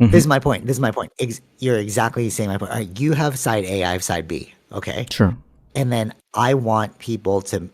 [0.00, 0.66] This is my point.
[0.66, 1.12] This is my point.
[1.20, 2.72] Ex- you're exactly saying my point.
[2.72, 4.52] All right, you have side A, I have side B.
[4.72, 5.06] Okay.
[5.10, 5.36] sure
[5.74, 7.68] And then I want people to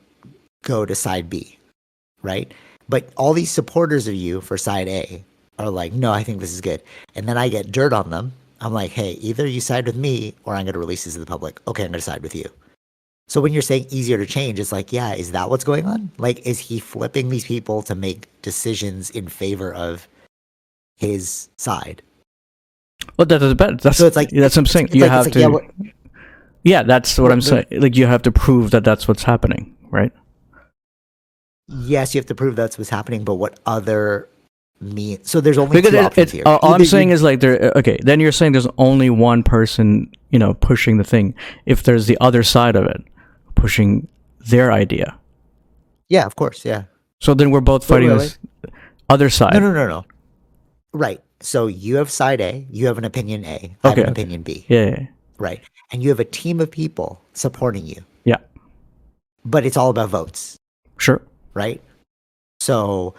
[0.62, 1.58] go to side B,
[2.22, 2.52] right?
[2.88, 5.24] But all these supporters of you for side A
[5.58, 6.82] are like, no, I think this is good.
[7.14, 8.32] And then I get dirt on them.
[8.60, 11.20] I'm like, hey, either you side with me or I'm going to release this to
[11.20, 11.60] the public.
[11.68, 12.48] Okay, I'm going to side with you.
[13.28, 16.10] So when you're saying easier to change, it's like, yeah, is that what's going on?
[16.18, 20.08] Like, is he flipping these people to make decisions in favor of
[20.96, 22.02] his side?
[23.16, 25.24] well that, that's that's So it's like that's what i'm saying it's you like- have
[25.26, 25.40] like, to
[25.84, 25.90] yeah,
[26.64, 30.12] yeah, that's what i'm saying like you have to prove that that's what's happening right
[31.68, 34.28] yes, you have to prove that's what's happening, but what other
[34.80, 35.22] mean?
[35.24, 36.42] So there's only because two it, options it, here.
[36.46, 38.68] Uh, all, all i'm saying you- is like there uh, okay then you're saying there's
[38.78, 41.34] only one person you know pushing the thing
[41.66, 43.02] if there's the other side of it
[43.54, 44.06] pushing
[44.40, 45.18] their idea
[46.08, 46.84] yeah, of course, yeah.
[47.20, 48.38] so then we're both Wait, fighting wait, this
[49.10, 50.04] other side No, no, no, no.
[50.94, 51.20] Right.
[51.40, 54.64] So you have side A, you have an opinion A, I have an opinion B,
[54.68, 55.06] yeah, yeah yeah.
[55.38, 55.60] right?
[55.92, 58.38] And you have a team of people supporting you, yeah
[59.44, 60.56] but it's all about votes,
[60.98, 61.20] sure
[61.54, 61.82] right?
[62.60, 63.14] So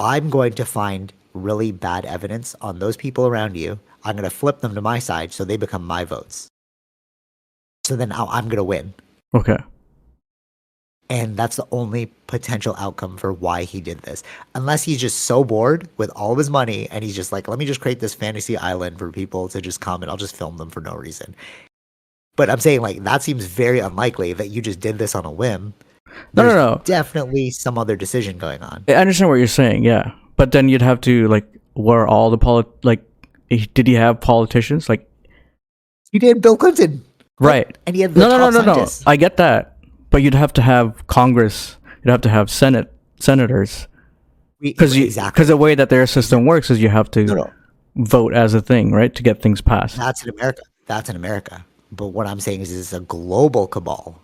[0.00, 3.78] I'm going to find really bad evidence on those people around you.
[4.02, 6.48] I'm going to flip them to my side so they become my votes.
[7.84, 8.94] So then I'm going to win.
[9.34, 9.58] Okay.
[11.10, 14.22] And that's the only potential outcome for why he did this.
[14.54, 17.58] Unless he's just so bored with all of his money and he's just like, let
[17.58, 20.56] me just create this fantasy island for people to just come and I'll just film
[20.56, 21.34] them for no reason.
[22.36, 25.30] But I'm saying, like, that seems very unlikely that you just did this on a
[25.30, 25.74] whim.
[26.34, 26.80] No, no, no.
[26.84, 28.84] Definitely some other decision going on.
[28.88, 30.12] I understand what you're saying, yeah.
[30.36, 33.02] But then you'd have to like were all the polit like
[33.48, 34.88] did he have politicians?
[34.88, 35.08] Like
[36.12, 37.04] he did Bill Clinton.
[37.40, 37.76] right.
[37.86, 38.86] And he had the No, no, no, no, no.
[39.06, 39.76] I get that.
[40.10, 43.86] But you'd have to have Congress, you'd have to have Senate senators
[44.60, 45.30] because exactly.
[45.32, 47.50] because the way that their system works is you have to No, no.
[47.96, 49.96] vote as a thing, right, to get things passed.
[49.96, 50.62] That's in America.
[50.86, 51.64] That's in America.
[51.92, 54.20] But what I'm saying is, it's a global cabal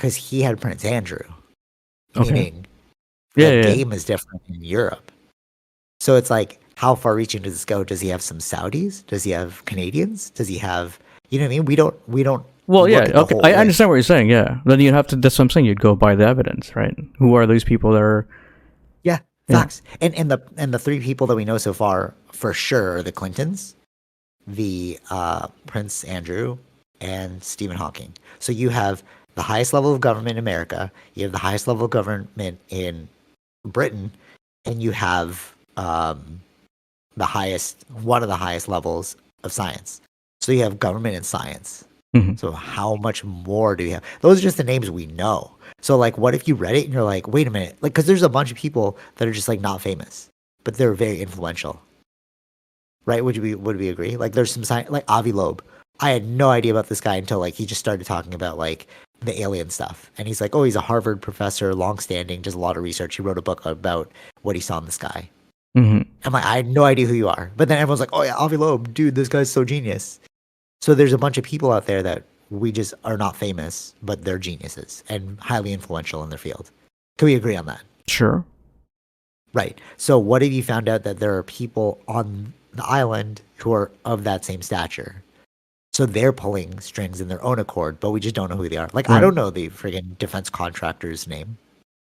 [0.00, 1.20] because he had Prince Andrew.
[2.16, 2.32] Okay.
[2.32, 2.66] Meaning,
[3.36, 5.12] Yeah, the yeah, game is different in Europe.
[6.00, 7.84] So it's like, how far reaching does this go?
[7.84, 9.04] Does he have some Saudis?
[9.06, 10.30] Does he have Canadians?
[10.30, 11.64] Does he have, you know what I mean?
[11.66, 12.46] We don't, we don't.
[12.66, 13.34] Well, yeah, okay.
[13.42, 13.58] I list.
[13.58, 14.30] understand what you're saying.
[14.30, 15.16] Yeah, then you'd have to.
[15.16, 15.66] That's what I'm saying.
[15.66, 16.96] You'd go by the evidence, right?
[17.18, 18.26] Who are these people that are?
[19.02, 19.58] Yeah, Yeah.
[19.60, 19.82] facts.
[20.00, 23.02] And and the and the three people that we know so far for sure are
[23.02, 23.74] the Clintons,
[24.46, 26.58] the uh, Prince Andrew,
[27.00, 28.12] and Stephen Hawking.
[28.38, 29.02] So you have
[29.40, 30.92] the highest level of government in America.
[31.14, 33.08] You have the highest level of government in
[33.64, 34.10] Britain,
[34.66, 36.42] and you have um,
[37.16, 40.02] the highest one of the highest levels of science.
[40.42, 41.86] So you have government and science.
[42.14, 42.38] Mhm.
[42.38, 44.02] So how much more do you have?
[44.20, 45.50] Those are just the names we know.
[45.80, 48.04] So like, what if you read it and you're like, wait a minute, like, because
[48.04, 50.28] there's a bunch of people that are just like not famous,
[50.64, 51.80] but they're very influential,
[53.06, 53.24] right?
[53.24, 54.18] Would you be would we agree?
[54.18, 55.64] Like, there's some sci- like Avi Loeb.
[56.00, 58.86] I had no idea about this guy until like he just started talking about like
[59.20, 62.76] the alien stuff, and he's like, oh, he's a Harvard professor, long-standing, does a lot
[62.76, 63.16] of research.
[63.16, 64.10] He wrote a book about
[64.42, 65.28] what he saw in the sky.
[65.74, 67.50] hmm I'm like, I had no idea who you are.
[67.56, 70.20] But then everyone's like, oh yeah, Avi Loeb, dude, this guy's so genius.
[70.80, 74.24] So there's a bunch of people out there that we just are not famous, but
[74.24, 76.70] they're geniuses and highly influential in their field.
[77.18, 77.82] Can we agree on that?
[78.06, 78.44] Sure.
[79.52, 79.78] Right.
[79.96, 83.90] So what if you found out that there are people on the island who are
[84.04, 85.22] of that same stature?
[86.00, 88.78] So they're pulling strings in their own accord, but we just don't know who they
[88.78, 88.88] are.
[88.94, 91.58] Like I don't know the friggin' defense contractor's name.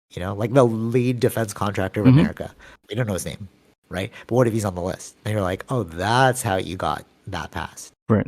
[0.10, 2.14] You know, like the lead defense contractor of Mhm.
[2.22, 2.56] America.
[2.90, 3.48] We don't know his name,
[3.90, 4.12] right?
[4.26, 5.16] But what if he's on the list?
[5.26, 8.26] And you're like, oh, that's how you got that passed, Right.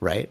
[0.00, 0.30] right?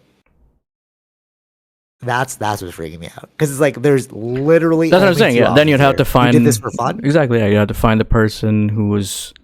[2.02, 5.36] That's that's what's freaking me out because it's like there's literally That's what I'm saying.
[5.36, 5.54] Yeah.
[5.54, 7.00] Then you'd have to find did this for fun.
[7.04, 7.38] Exactly.
[7.38, 7.46] Yeah.
[7.46, 9.36] you have to find the person who was.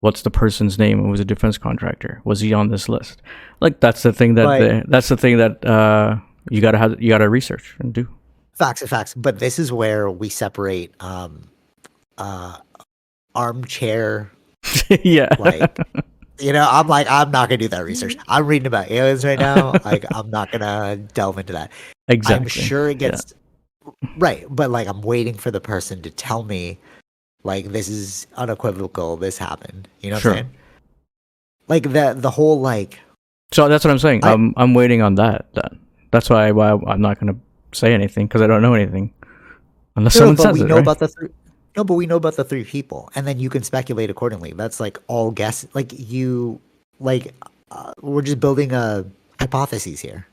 [0.00, 1.02] What's the person's name?
[1.02, 2.20] Who was a defense contractor?
[2.24, 3.20] Was he on this list?
[3.60, 4.60] Like that's the thing that Right.
[4.60, 6.16] the, that's the thing that uh,
[6.50, 8.08] you gotta have you gotta research and do.
[8.56, 9.14] Facts and facts.
[9.14, 11.48] But this is where we separate um
[12.16, 12.58] uh
[13.34, 14.30] armchair
[15.02, 15.28] yeah.
[15.38, 15.78] like
[16.40, 18.16] you know, I'm like, I'm not gonna do that research.
[18.28, 19.72] I'm reading about aliens right now.
[19.84, 21.72] like I'm not gonna delve into that.
[22.06, 22.42] exactly.
[22.44, 23.34] I'm sure it gets
[24.18, 26.78] right, but like I'm waiting for the person to tell me
[27.52, 29.88] like this is unequivocal, this happened.
[30.00, 30.32] You know what Sure.
[30.32, 30.54] I'm saying?
[31.72, 33.00] Like the the whole like
[33.52, 34.20] So that's what I'm saying.
[34.24, 35.46] I- I'm I'm waiting on that.
[35.56, 35.78] Then
[36.12, 37.36] that's why why I'm not gonna
[37.72, 39.12] say anything because I don't know anything
[39.96, 40.68] unless No, someone but says we it.
[40.68, 40.86] know right?
[40.88, 41.28] about the three.
[41.76, 44.52] No, but we know about the three people, and then you can speculate accordingly.
[44.52, 45.66] That's like all guess.
[45.78, 46.58] Like you,
[46.98, 47.32] like
[47.70, 49.04] uh, we're just building a
[49.38, 50.26] hypotheses here.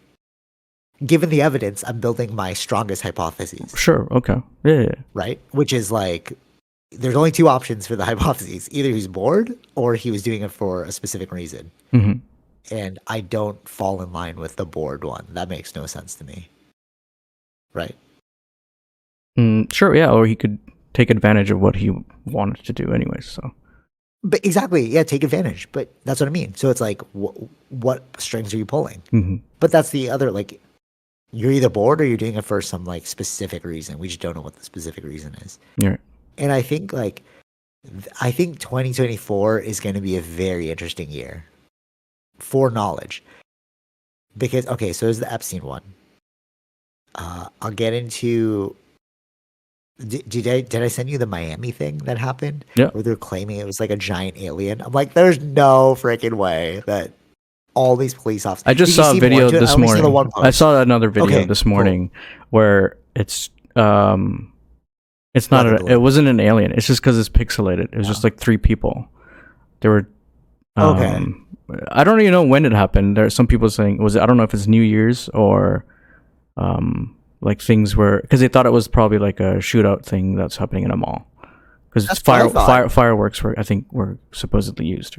[1.06, 4.08] Given the evidence, I'm building my strongest hypotheses, Sure.
[4.12, 4.40] Okay.
[4.64, 4.82] Yeah.
[4.90, 4.96] yeah.
[5.14, 5.38] right?
[5.52, 6.34] Which is like,
[6.92, 10.52] there's only two options for the hypotheses: either he's bored or he was doing it
[10.52, 11.72] for a specific reason.
[11.92, 12.14] hmm
[12.72, 15.26] And I don't fall in line with the bored one.
[15.30, 16.50] That makes no sense to me,
[17.74, 17.96] right?
[19.38, 19.96] Mm, sure.
[19.96, 20.12] Yeah.
[20.12, 20.58] Or he could
[20.94, 21.92] take advantage of what he
[22.26, 23.20] wanted to do anyway.
[23.22, 23.52] So
[24.24, 25.68] But exactly, yeah, take advantage.
[25.74, 26.56] But that's what I mean.
[26.56, 27.36] So it's like, wh-
[27.70, 29.02] what strings are you pulling?
[29.12, 30.62] hmm But that's the other like,
[31.32, 34.00] you're either bored or you're doing it for some like specific reason.
[34.00, 35.60] We just don't know what the specific reason is.
[35.78, 35.98] yeah.
[36.38, 37.24] And I think like,
[38.22, 41.46] I think 2024 is going to be a very interesting year
[42.40, 43.24] for knowledge.
[44.38, 45.84] Because okay, so there's the Epstein one.
[47.14, 48.76] Uh, I'll get into.
[50.06, 52.66] Did, did I did I send you the Miami thing that happened?
[52.76, 52.90] Yeah.
[52.90, 54.82] Where they're claiming it was like a giant alien.
[54.82, 57.12] I'm like, there's no freaking way that
[57.76, 58.68] all these police officers.
[58.68, 59.58] I just saw a video to?
[59.58, 60.32] I this saw morning.
[60.36, 61.72] I saw another video Okay, this cool.
[61.72, 62.12] morning
[62.50, 64.52] where it's um,
[65.36, 66.72] it's not a, it wasn't an alien.
[66.72, 67.94] It's just because it's pixelated.
[67.94, 69.08] It was just like three people.
[69.82, 70.08] There were.
[70.78, 71.08] Okay.
[71.08, 71.46] Um,
[71.92, 73.18] I don't even know when it happened.
[73.18, 75.86] There are some people saying was it, I don't know if it's New Year's or,
[76.58, 80.58] um, like things were because they thought it was probably like a shootout thing that's
[80.58, 81.28] happening in a mall
[81.90, 85.18] because That's what I fire, fire fireworks were I think were supposedly used.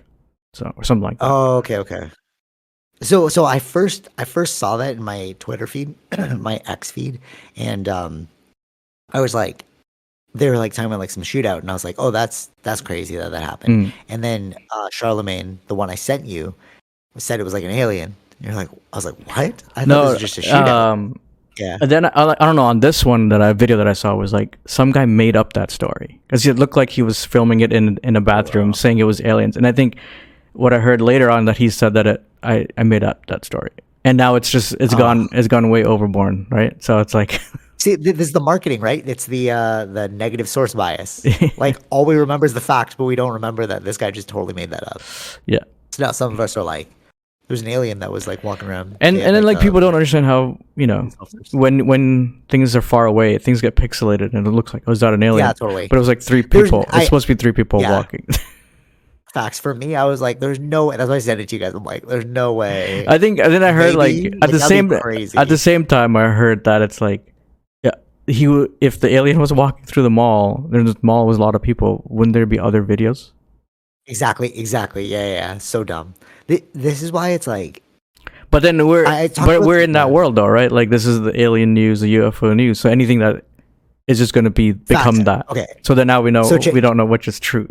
[0.55, 1.27] so or something like that.
[1.27, 2.11] Oh, okay, okay.
[3.03, 5.95] So so I first I first saw that in my Twitter feed,
[6.39, 7.21] my X feed,
[7.57, 8.29] and um
[9.13, 9.65] I was like
[10.39, 12.81] they were like talking about like some shootout and I was like, "Oh, that's that's
[12.81, 13.93] crazy that that happened." Mm.
[14.09, 16.55] And then uh Charlamagne, the one I sent you,
[17.17, 18.15] said it was like an alien.
[18.39, 19.37] And you're like I was like, "What?"
[19.77, 20.69] I thought no, this was just a shootout.
[20.69, 21.19] um,
[21.59, 21.79] yeah.
[21.81, 22.65] and then I, I don't know.
[22.67, 25.55] On this one that I video that I saw was like some guy made up
[25.55, 28.99] that story because it looked like he was filming it in in a bathroom, saying
[28.99, 29.57] it was aliens.
[29.57, 29.97] And I think
[30.53, 33.45] what I heard later on that he said that it, I I made up that
[33.47, 33.71] story,
[34.05, 34.99] and now it's just it's Oh.
[34.99, 36.77] gone it's gone way overboard, right?
[36.83, 37.41] So it's like
[37.79, 39.07] See, th- this is the marketing, right?
[39.07, 41.25] It's the uh the negative source bias.
[41.59, 44.29] like all we remember is the fact, but we don't remember that this guy just
[44.29, 45.03] totally made that up.
[45.47, 45.61] yeah.
[45.93, 46.89] So now some of us are like,
[47.49, 48.97] there's an alien that was like walking around.
[49.01, 51.09] and and then like uh, people don't understand how you know
[51.53, 55.01] when when things are far away things get pixelated and it looks like oh is
[55.01, 55.87] that an alien Yeah, totally.
[55.87, 57.93] but it was like three There's- people I- it's supposed to be three people yeah.
[57.93, 58.27] walking
[59.33, 60.97] Facts for me, I was like, there's no way.
[60.97, 61.75] That's why I said it to you guys.
[61.75, 63.05] I'm like, there's no way.
[63.07, 64.91] i think and then i heard Maybe, like like, at the same
[65.37, 67.33] at the same time i heard that it's like
[68.27, 71.41] he w- if the alien was walking through the mall and the mall was a
[71.41, 73.31] lot of people wouldn't there be other videos
[74.07, 75.05] exactly, exactly.
[75.05, 75.59] Yeah, yeah, yeah.
[75.59, 76.15] So dumb.
[76.49, 77.83] Th- This is why it's like,
[78.51, 79.05] but then we're
[79.37, 82.55] but we're in that world though right like this is the alien news the ufo
[82.55, 83.45] news so anything that
[84.07, 86.71] is just going to be become that Okay, so then now we know So cha-
[86.71, 87.69] we don't know which is true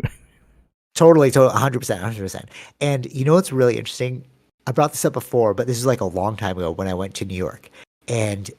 [0.94, 2.22] totally, totally, 100, percent 100.
[2.22, 2.44] percent
[2.80, 4.24] And you know what's really interesting?
[4.66, 6.94] I brought this up before, but this is like a long time ago when I
[6.94, 7.70] went to New York,
[8.08, 8.50] and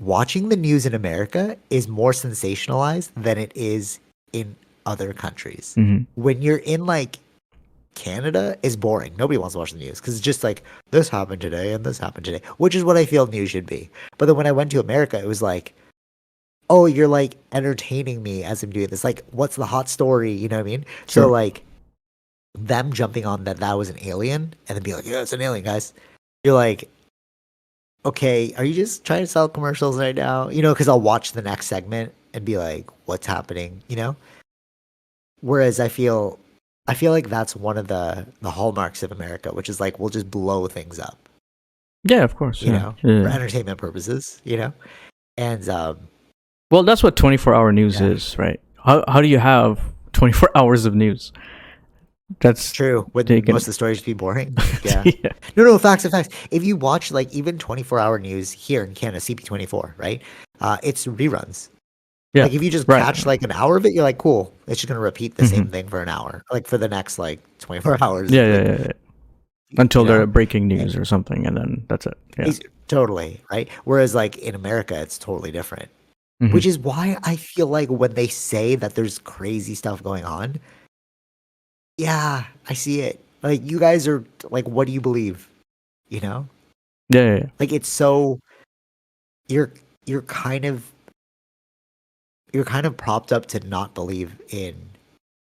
[0.00, 3.98] watching the news in America is more sensationalized than it is
[4.32, 5.74] in other countries.
[5.74, 7.18] hmm when you're in like
[7.94, 9.14] Canada is boring.
[9.16, 11.98] Nobody wants to watch the news because it's just like this happened today and this
[11.98, 13.88] happened today, which is what I feel news should be.
[14.18, 15.72] But then when I went to America, it was like,
[16.68, 19.02] oh, you're like entertaining me as I'm doing this.
[19.02, 20.30] Like, what's the hot story?
[20.30, 20.84] You know what I mean?
[21.06, 21.62] So like
[22.58, 25.40] them jumping on that that was an alien and then be like, yeah, it's an
[25.40, 25.94] alien, guys.
[26.44, 26.90] You're like,
[28.06, 30.48] okay, are you just trying to sell commercials right now?
[30.48, 33.82] You know, because I'll watch the next segment and be like, what's happening?
[33.88, 34.16] You know.
[35.40, 36.38] Whereas I feel,
[36.86, 40.08] I feel like that's one of the the hallmarks of America, which is like we'll
[40.08, 41.28] just blow things up,
[42.04, 42.78] yeah of course you yeah.
[42.78, 43.22] know, Yeah.
[43.24, 44.72] for entertainment purposes, you know.
[45.36, 45.98] And um,
[46.70, 48.06] Well, that's what 24 hour news Yeah.
[48.08, 48.58] is, right?
[48.82, 49.78] How, how do you have
[50.12, 51.32] 24 hours of news?
[52.40, 54.56] That's true, would Taken- most of the stories be boring?
[54.82, 55.02] Yeah.
[55.04, 55.32] yeah.
[55.56, 56.28] No, no, facts and facts.
[56.50, 60.22] If you watch like even 24 hour news here in Canada, CP24, right?
[60.60, 61.68] Uh, it's reruns.
[62.34, 63.02] Yeah, Like if you just right.
[63.02, 64.52] catch like an hour of it, you're like, cool.
[64.66, 67.40] It's just gonna repeat the same thing for an hour, like for the next like
[67.60, 68.30] 24 hours.
[68.30, 68.92] Yeah, yeah, yeah, yeah.
[69.78, 72.18] Until you they're breaking news or something, and then that's it.
[72.38, 72.46] Yeah.
[72.48, 73.68] Ex- Totally right.
[73.84, 75.88] Whereas like in America, it's totally different.
[76.42, 76.52] Mhm.
[76.52, 80.60] Which is why I feel like when they say that there's crazy stuff going on,
[81.96, 83.20] yeah, I see it.
[83.42, 85.48] Like you guys are like, what do you believe?
[86.08, 86.48] You know,
[87.08, 87.46] Yeah, yeah, yeah.
[87.58, 88.38] like it's so
[89.48, 89.72] you're
[90.04, 90.84] you're kind of
[92.52, 94.74] you're kind of propped up to not believe in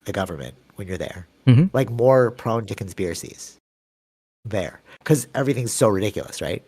[0.05, 1.27] the government when you're there.
[1.47, 1.71] Mhm.
[1.73, 3.57] Like more prone to conspiracies
[4.45, 6.63] there because everything's so ridiculous, right?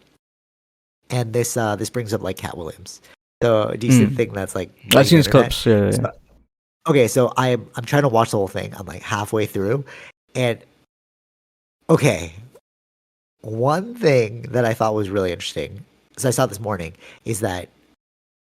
[1.10, 3.00] And this uh this brings up like Katt Williams.
[3.42, 4.16] the decent Mm.
[4.16, 5.66] thing that's like I've seen his clips.
[5.66, 5.90] Yeah, yeah.
[5.90, 6.12] So-
[6.86, 8.74] okay, so I'm I'm trying to watch the whole thing.
[8.74, 9.84] I'm like halfway through,
[10.34, 10.58] and
[11.90, 12.32] okay,
[13.40, 15.84] one thing that I thought was really interesting,
[16.16, 16.94] so I saw this morning,
[17.24, 17.68] is that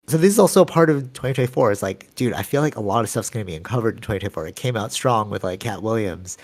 [0.07, 1.71] so this is also part of 2024.
[1.71, 4.47] It's like, dude, I feel like a lot of stuff's gonna be uncovered in 2024.
[4.47, 6.37] It came out strong with like Katt Williams,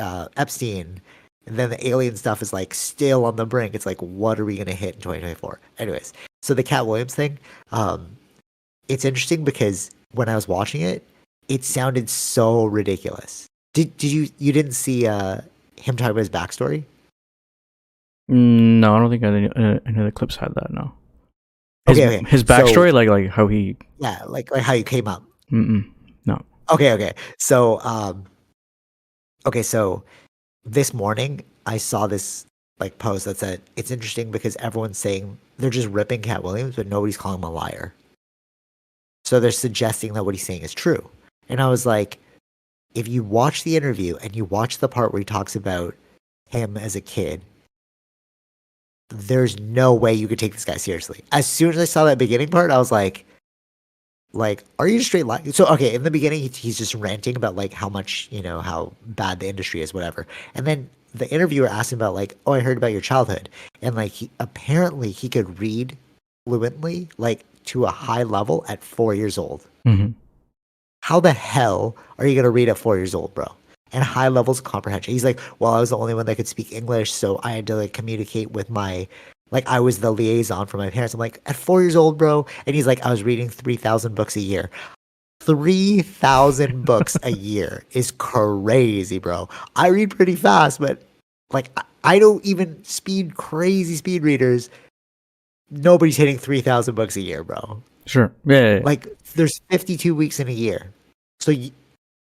[0.00, 1.00] uh, Epstein,
[1.46, 3.74] and then the alien stuff is like still on the brink.
[3.74, 5.60] It's like, what are we gonna hit in 2024?
[5.78, 7.38] Anyways, so the Katt Williams thing,
[7.72, 8.16] um,
[8.88, 11.06] it's interesting because when I was watching it,
[11.52, 13.46] it sounded so ridiculous.
[13.74, 15.40] Did did you you didn't see uh
[15.76, 16.84] him talk about his backstory?
[18.28, 20.72] No, I don't think any, uh, any of the clips had that.
[20.72, 20.92] No.
[21.86, 22.30] His, Okay, okay.
[22.30, 23.76] his So- backstory, like like how he.
[23.98, 25.22] Yeah, like like how you came up.
[25.50, 25.88] Mm-mm.
[26.70, 27.12] Okay, okay.
[27.38, 28.24] So um
[29.44, 30.04] okay, so
[30.64, 32.46] this morning I saw this
[32.78, 36.86] like post that said it's interesting because everyone's saying they're just ripping Katt Williams, but
[36.86, 37.92] nobody's calling him a liar.
[39.24, 41.10] So they're suggesting that what he's saying is true.
[41.48, 42.18] And I was like,
[42.94, 45.94] if you watch the interview and you watch the part where he talks about
[46.48, 47.42] him as a kid,
[49.08, 51.22] there's no way you could take this guy seriously.
[51.32, 53.24] As soon as I saw that beginning part, I was like,
[54.32, 55.52] like, are you straight lying?
[55.52, 58.92] So, okay, in the beginning, he's just ranting about like how much, you know, how
[59.06, 60.26] bad the industry is, whatever.
[60.54, 63.50] And then the interviewer asked him about like, oh, I heard about your childhood.
[63.82, 65.98] And like, he, apparently he could read
[66.46, 69.66] fluently, like to a high level at four years old.
[69.86, 70.08] hmm
[71.02, 73.46] How the hell are you going to read at four years old, bro?
[73.92, 75.12] and high levels of comprehension.
[75.12, 77.66] He's like, well, I was the only one that could speak English, so I had
[77.66, 79.06] to like communicate with my
[79.50, 81.12] like I was the liaison for my parents.
[81.12, 82.46] I'm like, at four years old, bro.
[82.66, 84.70] And he's like, I was reading 3,000 books a year.
[85.42, 89.48] 3,000 books a year is crazy, bro.
[89.76, 91.02] I read pretty fast, but
[91.52, 91.70] like,
[92.04, 94.70] I- don't even speed crazy speed readers.
[95.70, 97.82] Nobody's hitting 3,000 books a year, bro.
[98.06, 98.32] Sure.
[98.44, 98.76] Yeah.
[98.76, 98.80] yeah.
[98.84, 100.90] Like, there's 52 weeks in a year.
[101.40, 101.70] So, y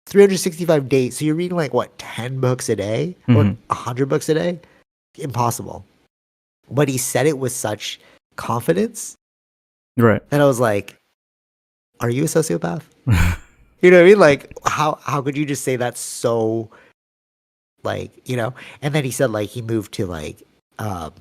[0.08, 1.18] 365 days.
[1.18, 3.58] So, you're reading like what, 10 books a day or Mhm.
[3.70, 4.60] 100 books a day?
[5.18, 5.86] Impossible.
[6.70, 8.00] But he said it with such
[8.36, 9.16] confidence
[9.98, 10.22] right.
[10.32, 10.96] and I was like,
[12.00, 12.82] "Are you a sociopath?"
[13.82, 14.20] you know what I mean?
[14.20, 16.70] Like, how how could you just say that so,
[17.84, 18.54] like, you know?
[18.82, 20.42] And then he said like he moved to like,
[20.80, 21.14] um,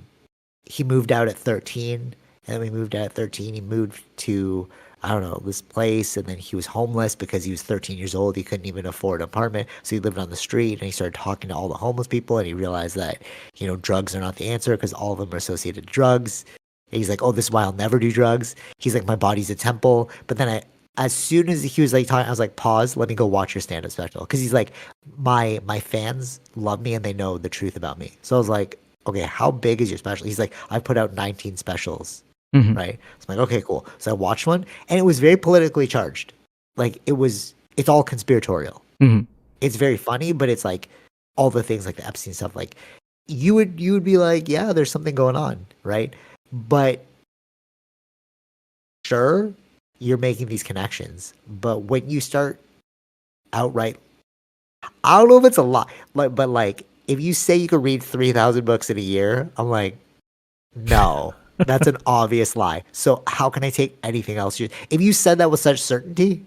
[0.65, 2.15] he moved out at thirteen,
[2.47, 3.55] and then we moved out at thirteen.
[3.55, 4.69] He moved to
[5.05, 8.15] I don't know this place, and then he was homeless because he was thirteen years
[8.15, 8.37] old.
[8.37, 10.75] He couldn't even afford an apartment, so he lived on the street.
[10.75, 13.23] And he started talking to all the homeless people, and he realized that
[13.57, 16.47] you know drugs are not the answer because all of them are associated drugs.
[16.91, 19.51] And he's like, "Oh, this is why I'll never do drugs." He's like, "My body's
[19.51, 20.63] a temple." But then I,
[20.97, 22.97] as soon as he was like talking, I was like, "Pause.
[22.97, 24.73] Let me go watch your stand-up special." Because he's like,
[25.19, 28.49] "My my fans love me and they know the truth about me." So I was
[28.49, 32.23] like, "Okay, how big is your special?" He's like, "I put out 19 specials."
[32.55, 32.77] Mhm.
[32.77, 32.99] Right.
[33.17, 36.33] It's like, "Okay, cool." So I watched one, and it was very politically charged.
[36.77, 38.83] Like it was, it's all conspiratorial.
[39.03, 39.27] Mhm.
[39.61, 40.89] It's very funny, but it's like
[41.37, 42.55] all the things like the Epstein stuff.
[42.55, 42.77] Like
[43.27, 46.15] you would you would be like, "Yeah, there's something going on," right?
[46.53, 47.05] But
[49.05, 49.53] sure
[49.99, 52.59] you're making these connections but when you start
[53.53, 53.99] outright
[55.05, 57.83] i don't know if it's a lot like but like if you say you could
[57.83, 59.97] read 3000 books in a year i'm like
[60.75, 65.39] no that's an obvious lie so how can i take anything else if you said
[65.39, 66.45] that with such certainty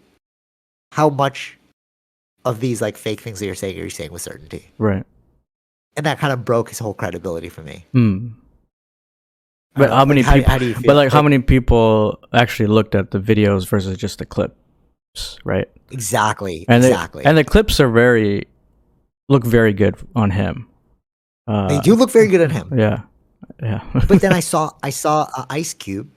[0.91, 1.58] how much
[2.45, 5.03] of these like fake things that you're saying are you saying with certainty Right.
[5.95, 7.86] and that kind of broke his whole credibility for me.
[9.76, 10.49] I But how like, many how, people?
[10.51, 13.97] how do you feel But like, how many people actually looked at the videos versus
[13.97, 14.55] just the clips,
[15.43, 15.68] right?
[15.91, 18.47] exactly And exactly The, and the clips are very
[19.30, 20.68] look very good on him.
[21.47, 23.01] Uh, they do look very good on him Yeah.
[23.62, 23.84] Yeah.
[24.08, 26.10] but then I saw I saw uh, Ice Cube.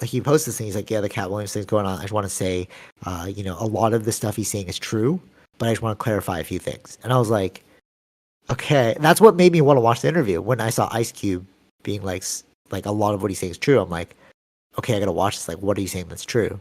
[0.00, 0.66] Like he posted this thing.
[0.66, 1.98] He's like, "Yeah, the Katt Williams thing's going on.
[1.98, 2.68] I just want to say,
[3.06, 5.20] uh, you know, a lot of the stuff he's saying is true,
[5.58, 7.64] but I just want to clarify a few things." And I was like,
[8.50, 11.46] "Okay." That's what made me want to watch the interview when I saw Ice Cube
[11.82, 12.24] being like,
[12.70, 13.80] like a lot of what he's saying is true.
[13.80, 14.14] I'm like,
[14.78, 15.48] "Okay, I gotta watch this.
[15.48, 16.60] Like, what are you saying that's true?"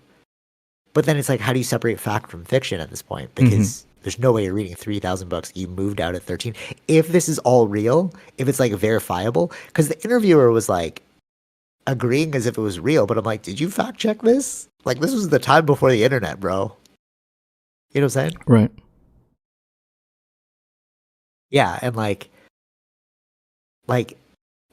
[0.94, 3.36] But then it's like, how do you separate fact from fiction at this point?
[3.36, 5.52] Because there's no way you're reading 3,000 books.
[5.56, 6.54] You moved out at 13.
[6.88, 11.02] If this is all real, if it's like verifiable, because the interviewer was like
[11.88, 14.68] agreeing as if it was real, but I'm like, did you fact check this?
[14.84, 16.76] Like, this was the time before the internet, bro.
[17.94, 18.34] You know what I'm saying?
[18.46, 18.72] right.
[21.50, 21.80] Yeah.
[21.82, 22.30] And like,
[23.88, 24.20] like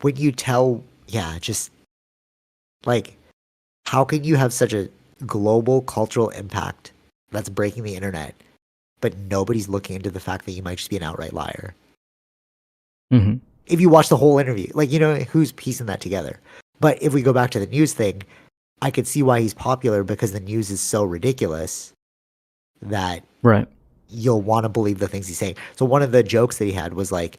[0.02, 1.70] when you tell, yeah, just
[2.84, 3.16] like,
[3.86, 4.90] how can you have such a
[5.24, 6.92] global cultural impact
[7.30, 8.34] that's breaking the internet,
[9.02, 11.74] but nobody's looking into the fact that you might just be an outright liar?
[13.10, 13.34] hmm
[13.66, 16.40] if you watch the whole interview, like you know who's piecing that together.
[16.80, 18.22] But if we go back to the news thing,
[18.82, 21.92] I could see why he's popular because the news is so ridiculous
[22.82, 23.68] that Right.
[24.08, 25.54] you'll want to believe the things he's saying.
[25.76, 27.38] So one of the jokes that he had was like,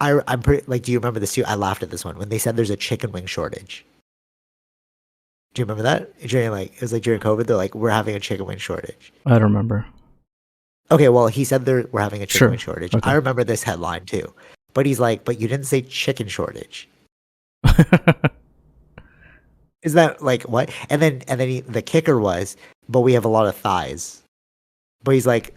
[0.00, 1.44] I, I'm pretty like, do you remember this too?
[1.46, 3.86] I laughed at this one when they said there's a chicken wing shortage.
[5.54, 6.18] Do you remember that?
[6.26, 9.12] During like it was like during COVID, they're like, we're having a chicken wing shortage.
[9.24, 9.86] I don't remember.
[10.90, 12.74] Okay, well, he said there we're having a chicken Sure.
[12.74, 12.94] shortage.
[12.94, 13.10] Okay.
[13.10, 14.32] I remember this headline too.
[14.74, 16.88] But he's like, but you didn't say chicken shortage.
[19.82, 20.70] Is that like what?
[20.90, 22.56] And then and then he, the kicker was,
[22.88, 24.22] but we have a lot of thighs.
[25.04, 25.54] But he's like,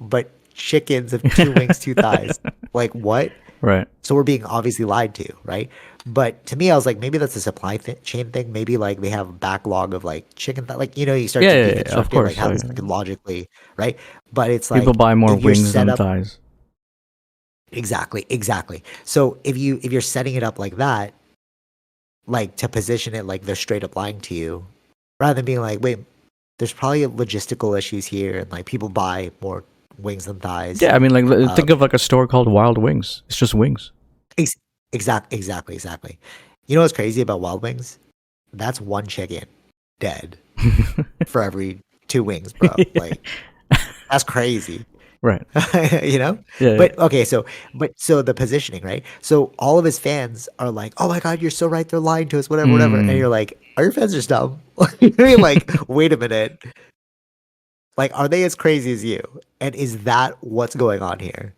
[0.00, 2.38] but chickens have two wings, two thighs.
[2.74, 3.30] Like what?
[3.60, 3.86] right.
[4.02, 5.70] So we're being obviously lied to, right?
[6.06, 8.52] But to me, I was like, maybe that's a supply th- chain thing.
[8.52, 11.44] Maybe like they have a backlog of like chicken, th- like you know, you start
[11.44, 13.48] Yeah, to yeah, yeah, of course, like how oh, this could logically,
[13.78, 13.98] right?
[14.32, 16.38] But it's like People buy more wings than up- thighs.
[17.72, 18.84] Exactly, exactly.
[19.04, 21.14] So if you if you're setting it up like that,
[22.26, 24.66] like to position it like they're straight up lying to you,
[25.18, 25.98] rather than being like, wait,
[26.58, 29.64] there's probably logistical issues here, and like people buy more
[29.98, 30.82] wings than thighs.
[30.82, 33.22] Yeah, I mean, like l- think Um, of like a store called Wild Wings.
[33.26, 33.90] It's just wings.
[34.94, 36.18] Exactly, exactly, exactly.
[36.66, 37.98] You know what's crazy about Wild Wings?
[38.52, 39.44] That's one chicken
[40.00, 40.38] dead
[41.26, 42.74] for every two wings, bro.
[42.94, 43.20] Like
[44.10, 44.84] that's crazy.
[45.22, 45.42] right.
[46.02, 46.38] you know?
[46.60, 46.76] Yeah.
[46.76, 49.02] But okay, so but so the positioning, right?
[49.20, 51.88] So all of his fans are like, "Oh my god, you're so right.
[51.88, 52.48] They're lying to us.
[52.48, 53.18] Whatever, whatever." And Mm.
[53.18, 54.60] you're like, "Are your fans just dumb?"
[55.00, 55.40] you know what I mean?
[55.40, 56.62] Like, wait a minute.
[57.96, 59.22] Like, are they as crazy as you?
[59.60, 61.54] And is that what's going on here?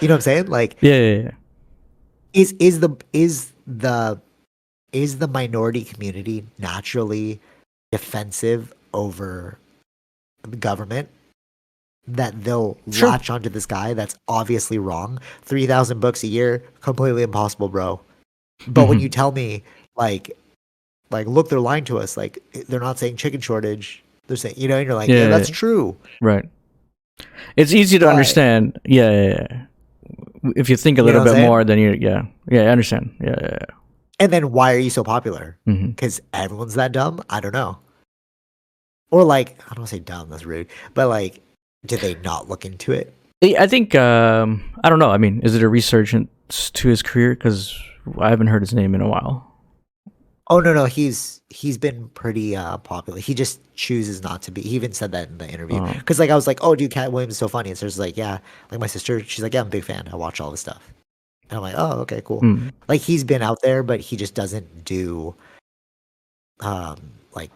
[0.00, 0.46] You know what I'm saying?
[0.46, 1.30] Like, Yeah, yeah, yeah.
[2.32, 4.20] Is is the is the
[4.92, 7.40] is the minority community naturally
[7.90, 9.58] defensive over
[10.42, 11.08] the government
[12.06, 13.08] that they'll Sure.
[13.10, 18.00] latch onto this guy that's obviously wrong 3000 books a year completely impossible bro
[18.66, 19.02] but when Mhm.
[19.02, 19.62] you tell me
[19.96, 20.30] like
[21.10, 24.66] like look they're lying to us like they're not saying chicken shortage they're saying you
[24.68, 25.54] know and you're like yeah, Yeah, that's yeah.
[25.54, 26.44] true Right.
[27.56, 28.80] It's easy to But- understand.
[28.84, 29.62] Yeah, yeah, yeah.
[30.56, 33.14] If you think a You know little bit more, then you, yeah, yeah, I understand.
[33.20, 33.66] Yeah, yeah, yeah.
[34.18, 37.78] and then why are you so popular because everyone's that dumb i don't know
[39.10, 41.40] or like i don't want to say dumb that's rude but like
[41.86, 43.12] did they not look into it
[43.42, 45.10] I think um, I don't know.
[45.10, 47.34] I mean, is it a resurgence to his career?
[47.34, 47.76] Because
[48.18, 49.51] I haven't heard his name in a while.
[50.52, 53.18] Oh no, no, he's he's been pretty uh popular.
[53.18, 54.60] He just chooses not to be.
[54.60, 55.78] He even said that in the interview.
[55.80, 55.92] Oh.
[55.94, 57.70] Because like I was like, oh, dude, Katt Williams is so funny.
[57.70, 58.36] And so it's like, yeah,
[58.70, 60.10] like my sister, she's like, yeah, I'm a big fan.
[60.12, 60.92] I watch all this stuff.
[61.48, 62.42] And I'm like, oh, okay, cool.
[62.42, 62.70] Mm.
[62.86, 65.34] Like he's been out there, but he just doesn't do,
[66.60, 66.98] um,
[67.34, 67.50] like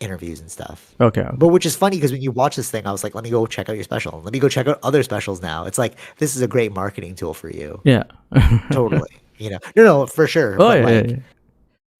[0.00, 0.94] interviews and stuff.
[1.00, 1.26] Okay.
[1.32, 3.30] But which is funny because when you watch this thing, I was like, let me
[3.30, 4.20] go check out your special.
[4.22, 5.64] Let me go check out other specials now.
[5.64, 7.80] It's like this is a great marketing tool for you.
[7.84, 8.02] Yeah.
[8.72, 9.08] Totally.
[9.38, 10.60] you know, no, no, for sure.
[10.60, 11.16] oh yeah, like, yeah, yeah.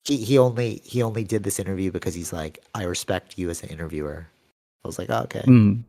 [0.05, 3.63] He, he only he only did this interview because he's like i respect you as
[3.63, 4.27] an interviewer.
[4.85, 5.43] I was like oh, okay.
[5.43, 5.83] Mm.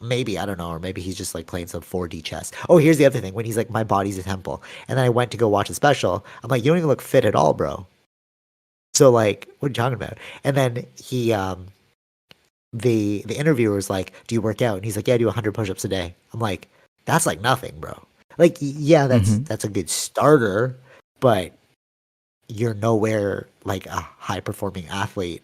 [0.00, 2.50] maybe i don't know or maybe he's just like playing some 4d chess.
[2.68, 5.08] Oh here's the other thing when he's like my body's a temple and then i
[5.08, 7.54] went to go watch a special i'm like you don't even look fit at all
[7.54, 7.86] bro.
[8.94, 10.18] So like what are you talking about?
[10.44, 11.66] And then he um
[12.74, 14.76] the the interviewer was like do you work out?
[14.76, 16.14] And he's like yeah i do 100 push-ups a day.
[16.34, 16.68] I'm like
[17.06, 17.98] that's like nothing bro.
[18.38, 19.46] Like yeah that's Mhm.
[19.46, 20.76] that's a good starter
[21.20, 21.52] but
[22.52, 25.42] you're nowhere like a high performing athlete.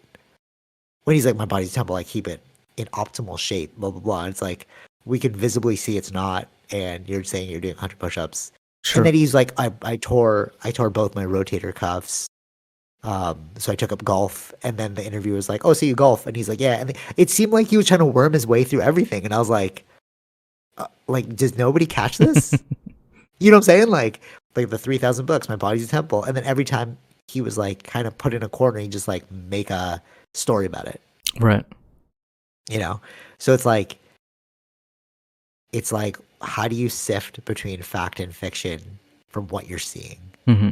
[1.03, 2.41] When he's like my body's temple i keep it
[2.77, 4.21] in optimal shape blah blah blah.
[4.21, 4.67] And it's like
[5.05, 8.51] we can visibly see it's not and you're saying you're doing 100 push-ups.
[8.83, 9.01] Sure.
[9.01, 12.27] and then he's like I, I tore i tore both my rotator cuffs
[13.03, 14.53] um so i took up golf.
[14.63, 16.27] And then the interviewer was like oh so you golf?
[16.27, 16.75] And he's like yeah.
[16.79, 19.25] And it seemed like he was trying to worm his way through everything.
[19.25, 19.85] And i was like
[20.77, 22.53] uh, like does nobody catch this?
[23.39, 23.87] You know what i'm saying?
[23.87, 24.19] Like
[24.59, 26.97] like the 3000 books my body's a temple and then every time
[27.27, 30.01] he was like kind of put in a corner he just like make a
[30.33, 31.01] story about it
[31.39, 31.65] right.
[32.69, 32.99] you know
[33.37, 33.97] so it's like
[35.71, 38.81] it's like how do you sift between fact and fiction
[39.27, 40.69] from what you're seeing hmm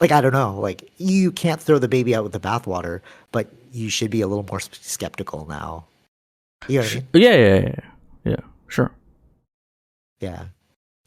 [0.00, 3.00] like i don't know like you can't throw the baby out with the bathwater
[3.32, 5.84] but you should be a little more skeptical now
[6.68, 7.80] you know i mean yeah, yeah, yeah.
[8.24, 8.40] Yeah.
[8.68, 8.90] Sure.
[10.20, 10.44] yeah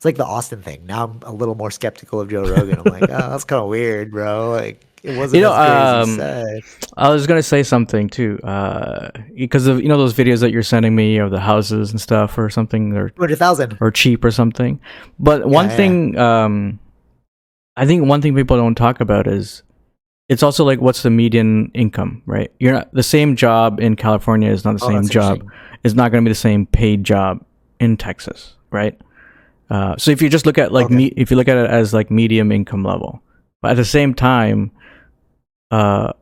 [0.04, 2.92] it's like the austin thing now i'm a little more skeptical of joe rogan i'm
[2.92, 6.84] like oh that's kind of weird bro like it wasn't You know, as good as
[6.86, 6.90] um.
[6.96, 10.64] I was gonna say something too, uh, because of you know those videos that you're
[10.64, 14.80] sending me of the houses and stuff or something, or 200000 or cheap or something.
[15.20, 15.76] But one yeah.
[15.76, 16.80] thing, um,
[17.76, 19.64] I think one thing people don't talk about is
[20.30, 22.50] it's also like what's the median income, right?
[22.62, 25.46] You're not the same job in California is not the Oh, same job.
[25.84, 27.44] It's not going to be the same paid job
[27.82, 28.98] in Texas, right?
[29.70, 30.96] Uh, so if you just look at like Okay.
[30.96, 33.22] me, if you look at it as like medium income level,
[33.62, 34.72] but at the same time,
[35.72, 36.14] uh,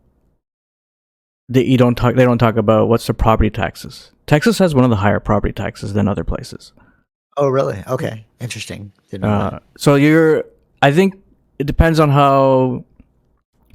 [1.50, 2.16] they you don't talk.
[2.16, 4.12] They don't talk about what's the property taxes.
[4.28, 6.72] Texas has one of the higher property taxes than other places.
[7.38, 9.54] oh really okay interesting Didn't know that.
[9.54, 10.44] Uh, so you're,
[10.82, 11.16] I think
[11.60, 12.86] it depends on how.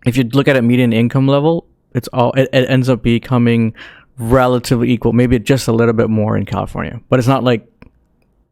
[0.07, 3.75] If you look at it median income level, it's all it, it ends up becoming
[4.19, 5.12] relatively equal.
[5.12, 7.67] Maybe just a little bit more in California, but it's not like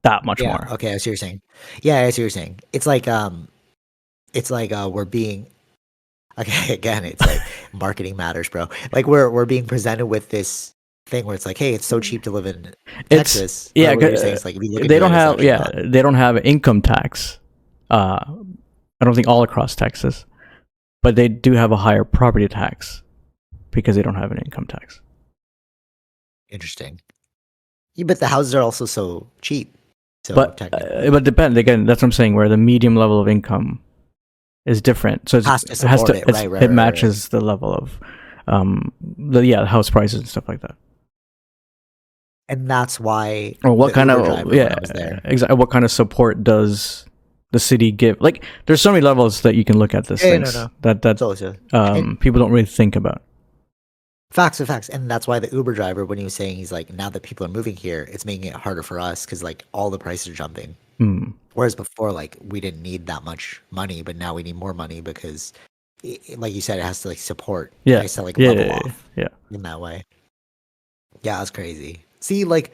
[0.05, 0.73] that much yeah more.
[0.73, 1.43] okay i see what you're saying.
[1.83, 2.61] Yeah i see what you're saying.
[2.73, 3.49] It's like um
[4.33, 5.49] it's like uh we're being
[6.39, 7.41] okay again it's like
[7.73, 8.69] marketing matters bro.
[8.93, 10.75] Like we're we're being presented with this
[11.07, 12.75] thing where it's like hey it's so cheap to live in
[13.11, 13.73] It's texas.
[13.75, 14.35] Yeah, what you're saying.
[14.35, 17.39] Is, like, if you look they don't have yeah they don't have income tax.
[17.91, 18.25] Uh,
[19.01, 20.25] I don't think all across Texas,
[21.03, 23.03] but they do have a higher property tax
[23.71, 25.01] because they don't have an income tax.
[26.49, 27.01] interesting.
[27.95, 29.77] Yeah, but the houses are also so cheap
[30.25, 31.85] so but uh, but depend again.
[31.87, 32.35] That's what I'm saying.
[32.35, 33.81] Where the medium level of income
[34.67, 37.29] is different, so it's, Has to it has to it, right, right, it right, matches
[37.29, 37.99] the level of
[38.49, 40.75] um the yeah the house prices and stuff like that.
[42.49, 45.85] and that's why Or what kind Uber of yeah I was there exactly what kind
[45.85, 47.07] of support does
[47.53, 48.21] the city give?
[48.21, 50.71] Like there's so many levels that you can look at this Yeah, no, no.
[50.83, 53.23] that that it's always a- um people don't really think about.
[54.35, 56.93] Facts are facts, and that's why the Uber driver, when he was saying he's like,
[56.93, 59.91] now that people are moving here, it's making it harder for us because like all
[59.91, 60.75] the prices are jumping.
[60.99, 61.33] Mm.
[61.53, 65.01] Whereas before, like we didn't need that much money, but now we need more money
[65.01, 65.53] because,
[66.05, 67.73] i i- like you said, it has to like support.
[67.85, 67.99] Yeah.
[67.99, 69.29] it has to like Yeah, level yeah, yeah, off yeah.
[69.53, 70.03] in that way.
[71.23, 72.03] Yeah, it's crazy.
[72.19, 72.73] See, like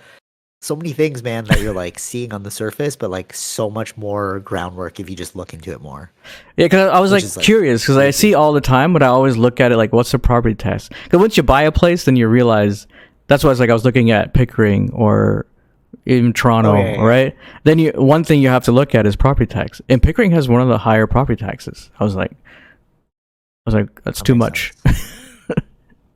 [0.62, 3.96] so many things, man, that you're like seeing on the surface, but like so much
[3.96, 6.10] more groundwork if you just look into it more.
[6.56, 9.06] Yeah, because I was like, like, curious because I see all the time, but I
[9.06, 10.90] always look at it like, what's the property tax?
[11.04, 12.86] Because once you buy a place, then you realize
[13.26, 15.46] that's why it's like I was looking at Pickering or
[16.04, 17.02] in Toronto, Oh, yeah, yeah.
[17.04, 17.36] right?
[17.64, 20.48] Then you one thing you have to look at is property tax, and Pickering has
[20.48, 21.90] one of the higher property taxes.
[21.98, 22.36] I was like, I
[23.66, 24.72] was like, that's That too much.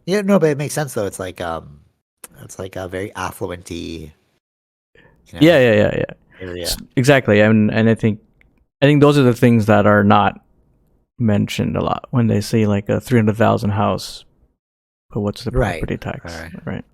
[0.07, 1.07] Yeah, no, but it makes sense though.
[1.07, 1.81] It's like um,
[2.43, 4.13] it's like a very affluenty.
[5.27, 6.15] You know, yeah, yeah, yeah, yeah.
[6.41, 6.69] Area.
[6.97, 8.21] Exactly, and and I think
[8.83, 10.41] I think those are the things that are not
[11.19, 14.25] mentioned a lot when they say like a three hundred thousand house.
[15.11, 16.35] But what's the Right, property tax?
[16.35, 16.67] right.
[16.67, 16.85] right.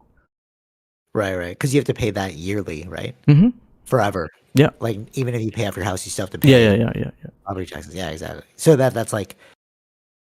[1.14, 1.50] Right, right.
[1.50, 3.16] Because you have to pay that yearly, right?
[3.26, 3.48] Mm-hmm.
[3.84, 4.28] Forever.
[4.54, 4.70] Yeah.
[4.78, 6.50] Like even if you pay off your house, you still have to pay.
[6.50, 7.30] Yeah, yeah, yeah, yeah, yeah.
[7.44, 7.94] property taxes.
[7.94, 8.42] Yeah, exactly.
[8.56, 9.36] So that that's like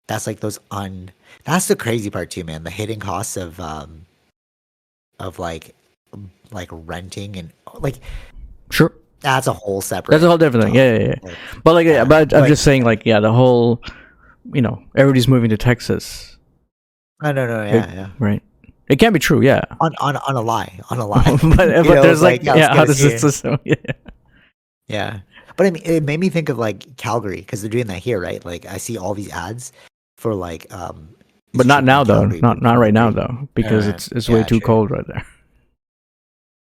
[0.06, 1.10] that's like those un
[1.44, 2.64] that's the crazy part too, man.
[2.64, 4.06] The hidden costs of um
[5.18, 5.74] of like
[6.52, 7.96] like renting and like
[8.70, 8.92] Sure.
[9.20, 10.74] that's a whole separate That's a whole different thing.
[10.74, 11.14] Yeah, yeah, yeah.
[11.22, 13.82] Like, But like, yeah, Yeah, but I'm like- just saying, like, yeah, the whole,
[14.52, 16.36] you know, everybody's moving to Texas,
[17.22, 18.08] no, no, no, yeah, yeah.
[18.18, 18.42] right?
[18.88, 19.60] It can't be true, yeah.
[19.80, 21.22] On on on a lie, on a lie.
[21.24, 23.58] but but know, there's it's like, yeah, how does this system?
[23.64, 23.76] Yeah.
[24.88, 25.20] Yeah.
[25.56, 28.20] But I mean, it made me think of like Calgary because they're doing that here,
[28.20, 28.44] right?
[28.44, 29.72] Like I see all these ads
[30.16, 31.14] for like, um,
[31.54, 32.24] But not now though.
[32.26, 33.94] Not not right now though, because Alright.
[33.94, 34.66] it's it's way too true.
[34.66, 35.24] cold right there.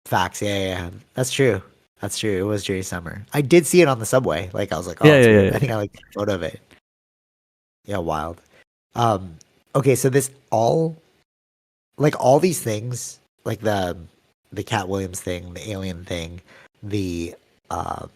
[0.05, 0.41] Facts.
[0.41, 0.89] Yeah, yeah.
[1.13, 1.61] That's true.
[2.01, 2.37] That's true.
[2.37, 3.25] It was during summer.
[3.33, 4.49] I did see it on the subway.
[4.53, 6.43] Like I was like, oh, Yeah, yeah, yeah, I think I like the photo of
[6.43, 6.59] it.
[7.85, 8.41] Yeah, wild.
[8.95, 9.35] Um,
[9.75, 10.95] okay, so this all,
[11.97, 13.97] like all these things, like the
[14.51, 16.41] the Katt Williams thing, the alien thing,
[16.83, 17.35] the
[17.69, 18.09] um,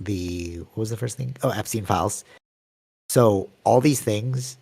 [0.00, 1.36] the what was the first thing?
[1.42, 2.24] Oh, Epstein files.
[3.08, 4.56] So all these things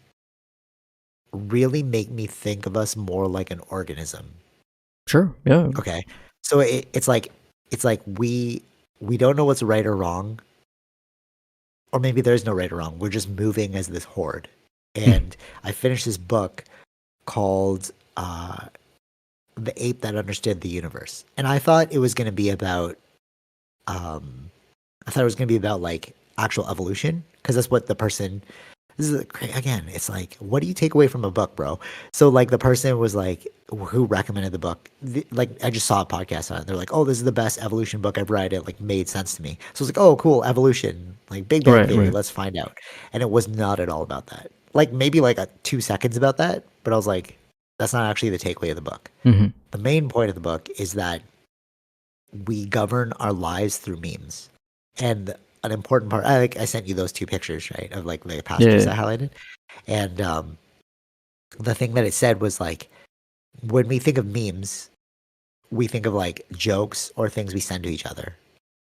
[1.32, 4.32] really make me think of us more like an organism
[5.06, 5.32] Sure.
[5.44, 5.70] Yeah.
[5.78, 6.04] okay
[6.42, 7.32] so it, it's like
[7.70, 8.62] it's like we
[9.00, 10.40] we don't know what's right or wrong.
[11.92, 12.98] Or maybe there's no right or wrong.
[12.98, 14.48] We're just moving as this horde.
[14.94, 16.64] And i finished this book
[17.26, 18.66] called uh
[19.56, 21.24] the ape that understood the universe.
[21.36, 22.96] And i thought it was going to be about
[23.86, 24.50] um
[25.06, 27.94] i thought it was going to be about like actual evolution because that's what the
[27.94, 28.42] person
[29.00, 31.78] this is again it's like what do you take away from a book bro?
[32.12, 36.00] So like the person was like who recommended the book the, like i just saw
[36.02, 36.66] a podcast on it.
[36.66, 38.52] They're like oh this is the best evolution book i've read.
[38.52, 39.58] It like made sense to me.
[39.74, 42.12] So it's like oh cool evolution like big bang Right, theory right.
[42.14, 42.76] let's find out.
[43.12, 44.50] And it was not at all about that.
[44.74, 47.36] Like maybe like a two seconds about that but i was like
[47.78, 49.10] that's not actually the takeaway of the book.
[49.22, 51.22] Hmm the main point of the book is that
[52.46, 54.50] we govern our lives through memes.
[54.98, 55.34] And
[55.64, 58.42] an important part i like i sent you those two pictures right of like the
[58.42, 58.92] passages Yeah.
[58.92, 59.30] i highlighted
[59.86, 60.58] and um
[61.58, 62.88] the thing that it said was like
[63.62, 64.90] when we think of memes
[65.70, 68.36] we think of like jokes or things we send to each other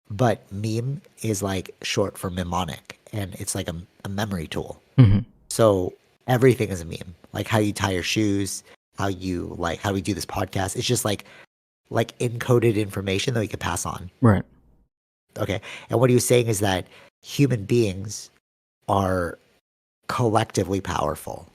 [0.09, 5.19] but meme is like short for mnemonic and it's like a, a memory tool hmm
[5.49, 5.93] so
[6.27, 7.13] everything is a meme.
[7.33, 8.63] Like how you tie your shoes,
[8.97, 10.77] how you like how we do this podcast.
[10.77, 11.25] It's just like
[11.89, 14.09] like encoded information that we could pass on.
[14.21, 14.43] Right.
[15.37, 15.61] Okay.
[15.89, 16.85] And what he was saying is that
[17.21, 18.29] human beings
[18.87, 19.37] are
[20.07, 21.47] collectively powerful.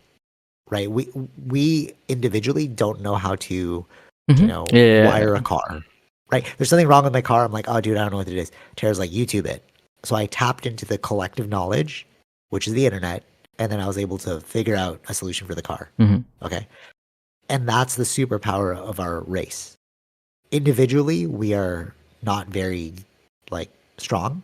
[0.71, 0.91] Right?
[0.91, 1.09] We
[1.47, 3.87] we individually don't know how to, you
[4.29, 4.47] Mhm.
[4.47, 5.07] know, Yeah, yeah, yeah.
[5.07, 5.85] wire a car.
[6.31, 6.45] Right?
[6.57, 7.45] There's something wrong with my car.
[7.45, 8.51] I'm like, oh dude, I don't know what it is.
[8.75, 9.63] Tara's like, YouTube it.
[10.03, 12.07] So I tapped into the collective knowledge,
[12.51, 13.23] which is the internet,
[13.59, 15.91] and then I was able to figure out a solution for the car.
[16.01, 16.25] Mhm.
[16.43, 16.67] Okay.
[17.49, 19.77] And that's the superpower of our race.
[20.51, 22.95] Individually, we are not very
[23.51, 24.43] like strong,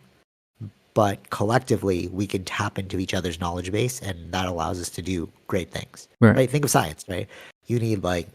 [0.93, 5.01] but collectively we can tap into each other's knowledge base and that allows us to
[5.01, 6.07] do great things.
[6.19, 6.35] Right.
[6.35, 6.49] Right?
[6.49, 7.27] Think of science, right?
[7.67, 8.27] You need like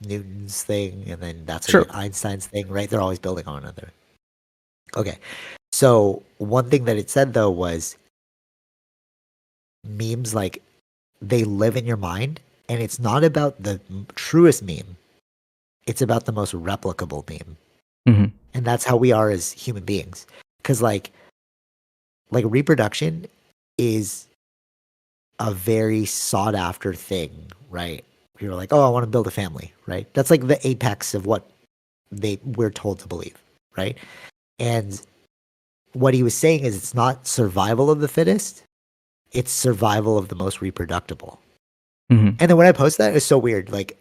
[0.00, 1.86] Newton's thing and then that's Sure.
[1.90, 2.88] Einstein's thing, right?
[2.88, 3.90] They're always building on another.
[4.96, 5.18] Okay.
[5.72, 7.96] So one thing that it said though was
[9.84, 10.62] memes like
[11.22, 13.80] they live in your mind and it's not about the
[14.14, 14.96] truest meme
[15.86, 17.56] it's about the most replicable meme
[18.06, 18.24] hmm
[18.58, 20.26] and that's how we are as human beings.
[20.58, 21.12] Because like
[22.30, 23.26] like reproduction
[23.78, 24.26] is
[25.38, 28.04] a very sought after thing right?
[28.40, 30.12] You're like oh i want to build a family right?
[30.12, 31.48] That's like the apex of what
[32.10, 33.38] they we're told to believe
[33.76, 33.96] right?
[34.58, 35.00] And
[35.92, 38.64] what he was saying is it's not survival of the fittest
[39.30, 41.40] it's survival of the most reproducible
[42.10, 43.70] hmm and then when I post that, it's so weird.
[43.70, 43.98] Like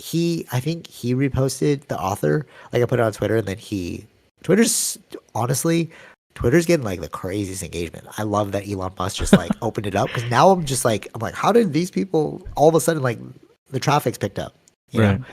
[0.00, 2.46] he, I think he reposted the author.
[2.72, 4.06] Like I put it on Twitter, and then he,
[4.42, 4.98] Twitter's
[5.34, 5.90] honestly,
[6.34, 8.06] Twitter's getting like the craziest engagement.
[8.18, 11.08] I love that Elon Musk just like opened it up because now I'm just like,
[11.14, 13.18] I'm like, how did these people all of a sudden like
[13.70, 14.54] the traffic's picked up?
[14.90, 15.18] You Right.
[15.20, 15.24] know?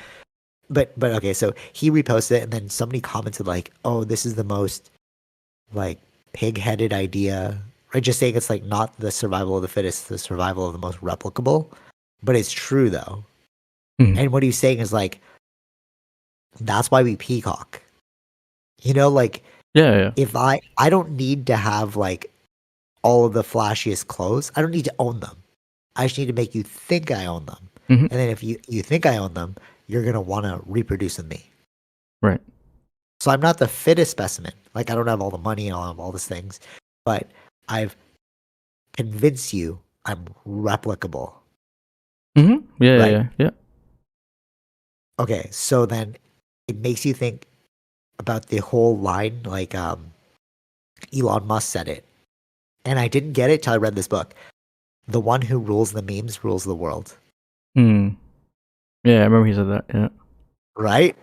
[0.69, 4.35] but but okay, so he reposted it, and then somebody commented like, "Oh, this is
[4.35, 4.91] the most
[5.73, 5.97] like
[6.33, 7.57] pig-headed idea."
[7.93, 10.79] Right, just saying it's like not the survival of the fittest, the survival of the
[10.79, 11.71] most replicable.
[12.21, 13.23] But it's true though,
[14.01, 14.17] Mhm.
[14.17, 15.19] and what he's saying is like,
[16.59, 17.81] that's why we peacock.
[18.81, 19.43] You know, like
[19.73, 20.11] Yeah, yeah.
[20.15, 22.31] if I I don't need to have like
[23.03, 24.51] all of the flashiest clothes.
[24.55, 25.37] I don't need to own them.
[25.95, 27.69] I just need to make you think I own them.
[27.89, 28.01] Mhm.
[28.01, 29.55] And then if you you think I own them,
[29.87, 31.49] you're gonna want to reproduce in me.
[32.21, 32.41] Right.
[33.19, 34.53] So I'm not the fittest specimen.
[34.75, 36.59] Like I don't have all the money and all of all these things,
[37.05, 37.31] but
[37.69, 37.95] I've
[38.93, 41.33] convinced you I'm replicable.
[42.37, 42.83] Mm-hmm.
[42.83, 43.11] Yeah, Right.
[43.11, 43.49] yeah, yeah.
[45.19, 46.15] Okay, so then
[46.67, 47.47] it makes you think
[48.19, 50.11] about the whole line, like um,
[51.15, 52.03] Elon Musk said it,
[52.85, 54.33] and I didn't get it till I read this book.
[55.07, 57.15] The one who rules the memes rules the world,
[57.77, 58.15] Mm.
[59.03, 59.85] Yeah, I remember he said that.
[59.93, 60.09] Yeah.
[60.75, 61.15] right?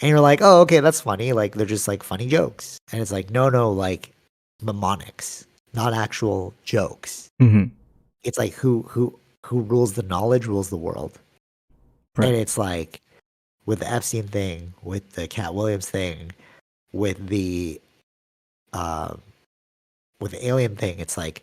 [0.00, 1.32] And you're like, oh, okay, that's funny.
[1.32, 4.12] Like they're just like funny jokes, and it's like, no, no, like
[4.62, 7.28] mnemonics, not actual jokes.
[7.40, 7.64] hmm
[8.24, 11.18] It's like who who who rules the knowledge rules the world,
[12.16, 12.28] Right.
[12.28, 13.00] and it's like
[13.66, 16.32] with the Epstein thing, with the Katt Williams thing,
[16.92, 17.80] with the
[18.72, 19.20] um
[20.20, 21.42] with the alien thing, it's like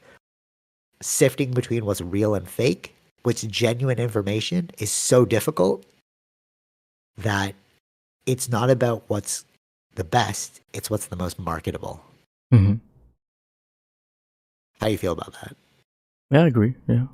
[1.01, 5.85] sifting between what's real and fake, what's genuine information is so difficult
[7.17, 7.55] that
[8.25, 9.45] it's not about what's
[9.95, 12.01] the best, it's what's the most marketable.
[12.51, 12.75] hmm
[14.79, 15.55] How do you feel about that?
[16.31, 16.75] Yeah, I agree.
[16.87, 17.07] Yeah.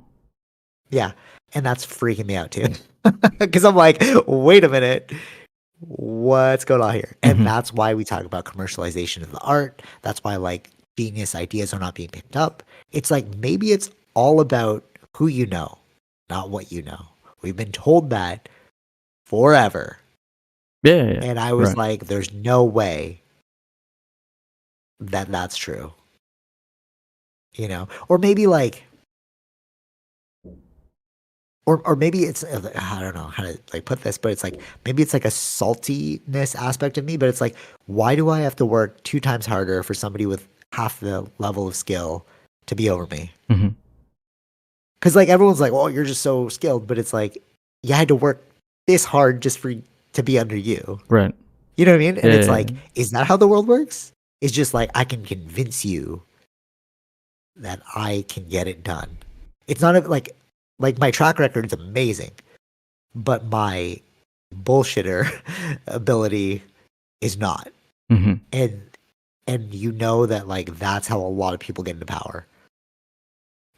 [0.90, 1.12] Yeah.
[1.54, 2.68] And that's freaking me out too.
[3.38, 5.12] Because I'm like, wait a minute.
[5.78, 7.14] What's going on here?
[7.22, 7.44] And Mhm.
[7.44, 9.80] that's why we talk about commercialization of the art.
[10.02, 12.62] That's why like genius ideas are not being picked up.
[12.90, 14.82] It's like maybe it's all about
[15.16, 15.78] who you know,
[16.30, 17.06] not what you know.
[17.42, 18.48] We've been told that
[19.26, 19.98] forever.
[20.82, 21.10] Yeah, yeah.
[21.12, 21.24] yeah.
[21.24, 21.76] And I was Right.
[21.78, 23.22] like, there's no way
[24.98, 25.92] that that's true.
[27.54, 28.82] You know, or maybe like,
[31.66, 34.44] or or maybe it's uh, I don't know how to like put this, but it's
[34.44, 37.56] like maybe it's like a saltiness aspect of me, but it's like,
[37.86, 41.66] why do I have to work two times harder for somebody with half the level
[41.66, 42.24] of skill
[42.66, 43.32] to be over me?
[45.00, 47.42] Because like everyone's like, well, you're just so skilled, but it's like,
[47.82, 48.42] you had to work
[48.86, 49.74] this hard just for
[50.12, 51.00] to be under you.
[51.08, 51.34] Right.
[51.76, 52.16] You know what I mean?
[52.16, 54.12] And Yeah, it's yeah, like, is that how the world works?
[54.40, 56.22] It's just like I can convince you
[57.56, 59.18] that I can get it done.
[59.66, 60.34] It's not a, like
[60.78, 62.32] like my track record is amazing,
[63.14, 64.00] but my
[64.54, 65.28] bullshitter
[65.86, 66.62] ability
[67.20, 67.68] is not.
[68.10, 68.82] hmm And
[69.46, 72.46] and you know that like that's how a lot of people get into power.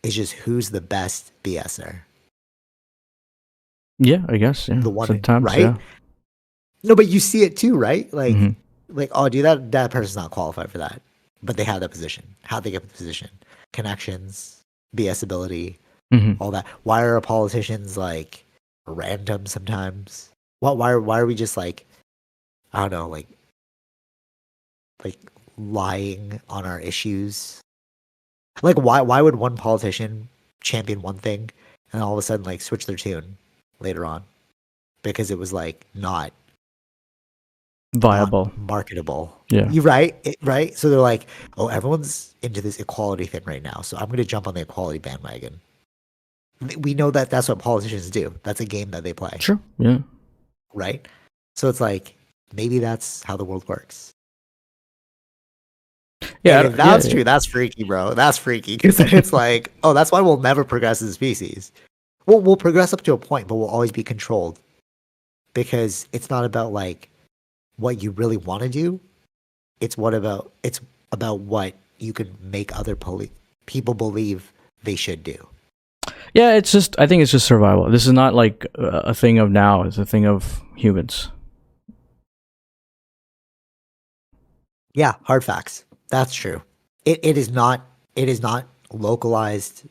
[0.03, 2.01] It's just who's the best BSer.
[3.99, 4.69] Yeah, I guess.
[4.69, 4.81] Yeah.
[4.81, 5.59] The one- Sometimes, right?
[5.61, 5.77] yeah.
[6.85, 8.13] No, but you see it too, right?
[8.15, 8.55] Like Mhm.
[8.89, 11.03] like oh dude that that person's not qualified for that
[11.43, 13.29] but they have that position how they get the position
[13.75, 14.65] connections
[14.97, 15.79] bs ability
[16.13, 16.37] Mhm.
[16.41, 18.45] all that why are politicians like
[18.87, 20.31] random sometimes
[20.61, 21.85] what why are why are we just like
[22.73, 23.29] i don't know like
[25.05, 25.19] like
[25.59, 27.61] lying on our issues
[28.63, 30.29] like why why would one politician
[30.63, 31.51] champion one thing
[31.93, 33.37] and all of a sudden like switch their tune
[33.81, 34.25] later on
[35.03, 36.33] because it was like not
[37.95, 38.53] not Viable.
[38.57, 39.71] marketable Yeah.
[39.71, 40.77] you right, it, right.
[40.77, 44.25] So they're like, oh, everyone's into this equality thing right now, so I'm going to
[44.27, 45.59] jump on the equality bandwagon.
[46.79, 48.35] We know that that's what politicians do.
[48.43, 49.61] That's a game that they play, Sure.
[49.79, 49.99] Yeah.
[50.75, 51.07] right?
[51.57, 52.15] So it's like
[52.53, 54.13] maybe that's how the world works.
[56.43, 56.61] Yeah.
[56.61, 57.25] And if that's yeah, true.
[57.25, 58.15] That's freaky, bro.
[58.15, 61.73] That's freaky because it's like, oh, that's why we'll never progress as a species.
[62.27, 64.59] We'll we'll progress up to a point, but we'll always be controlled
[65.55, 67.09] because it's not about like
[67.77, 69.01] what you really want to do.
[69.81, 70.81] It's what about it's
[71.13, 73.31] about what you can make other poli-
[73.67, 74.53] people believe
[74.83, 75.49] they should do.
[76.35, 77.91] Yeah, it's just I think it's just survival.
[77.91, 79.83] This is not like a thing of now.
[79.83, 81.31] It's a thing of humans.
[84.95, 85.85] Yeah, hard facts.
[86.11, 86.63] That's true.
[87.05, 89.85] It it is not it is not localized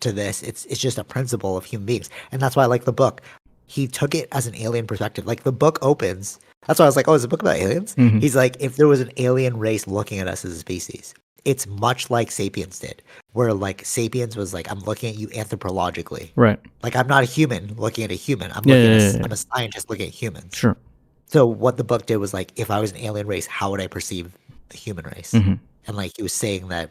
[0.00, 0.42] to this.
[0.42, 2.08] It's it's just a principle of human beings.
[2.32, 3.20] And that's why I like the book.
[3.66, 5.26] He took it as an alien perspective.
[5.26, 6.38] Like the book opens.
[6.66, 7.94] That's why I was like, oh, is a book about aliens?
[7.96, 8.20] Mhm.
[8.20, 11.14] He's like, if there was an alien race looking at us as a species,
[11.48, 13.00] it's much like Sapiens did,
[13.32, 16.28] where like Sapiens was like, I'm looking at you anthropologically.
[16.36, 16.60] Right.
[16.82, 18.52] Like I'm not a human looking at a human.
[18.52, 20.54] I'm Yeah, looking yeah, at, yeah, I'm a scientist looking at humans.
[20.54, 20.76] Sure.
[21.24, 23.80] So what the book did was like, if I was an alien race, how would
[23.80, 24.36] I perceive
[24.68, 25.32] the human race?
[25.32, 25.54] hmm
[25.86, 26.90] And like he was saying that,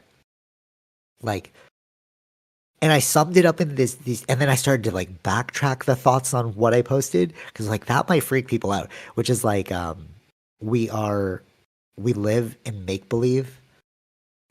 [1.21, 1.53] like,
[2.81, 5.85] and I summed it up in this these and then I started to like backtrack
[5.85, 9.43] the thoughts on what I posted because like that might freak people out, which is
[9.43, 10.07] like um
[10.61, 11.43] we are
[11.95, 13.61] we live in make believe.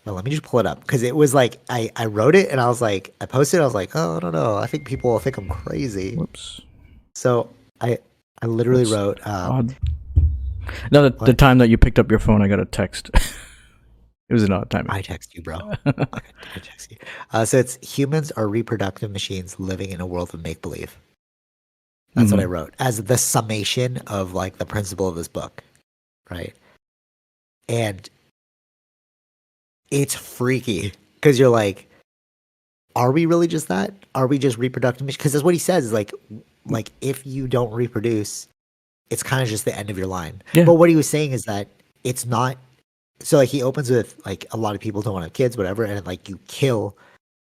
[0.07, 2.49] Well, let me just pull it up because it was like I I wrote it
[2.51, 3.61] and I was like I posted.
[3.61, 4.57] I was like, oh, I don't know.
[4.57, 6.15] I think people will think I'm crazy.
[6.15, 6.61] Whoops.
[7.17, 7.51] So
[7.81, 7.99] I
[8.41, 8.93] I literally Whoops.
[8.93, 9.77] wrote um.
[10.91, 13.11] No, the, the time that you picked up your phone, I got a text.
[13.15, 14.87] it was an odd time.
[14.89, 15.73] I text you, bro.
[15.87, 16.05] Okay,
[16.55, 16.99] I text you.
[17.33, 20.97] Uh, so it's humans are reproductive machines living in a world of make believe.
[22.15, 22.51] That's what I Mhm.
[22.51, 25.63] wrote as the summation of like the principle of this book,
[26.31, 26.55] right?
[27.69, 28.09] And
[29.91, 31.89] it's freaky because you're like,
[32.95, 33.93] are we really just that?
[34.15, 35.07] Are we just reproductive?
[35.07, 35.93] Because that's what he says.
[35.93, 36.13] Like,
[36.65, 38.49] like if you don't reproduce,
[39.11, 40.43] it's kind of just the end of your line.
[40.53, 40.65] Yeah.
[40.65, 41.69] But what he was saying is that
[42.05, 42.57] it's not.
[43.21, 45.57] So like he opens with like a lot of people don't want to have kids,
[45.57, 46.97] whatever, and like you kill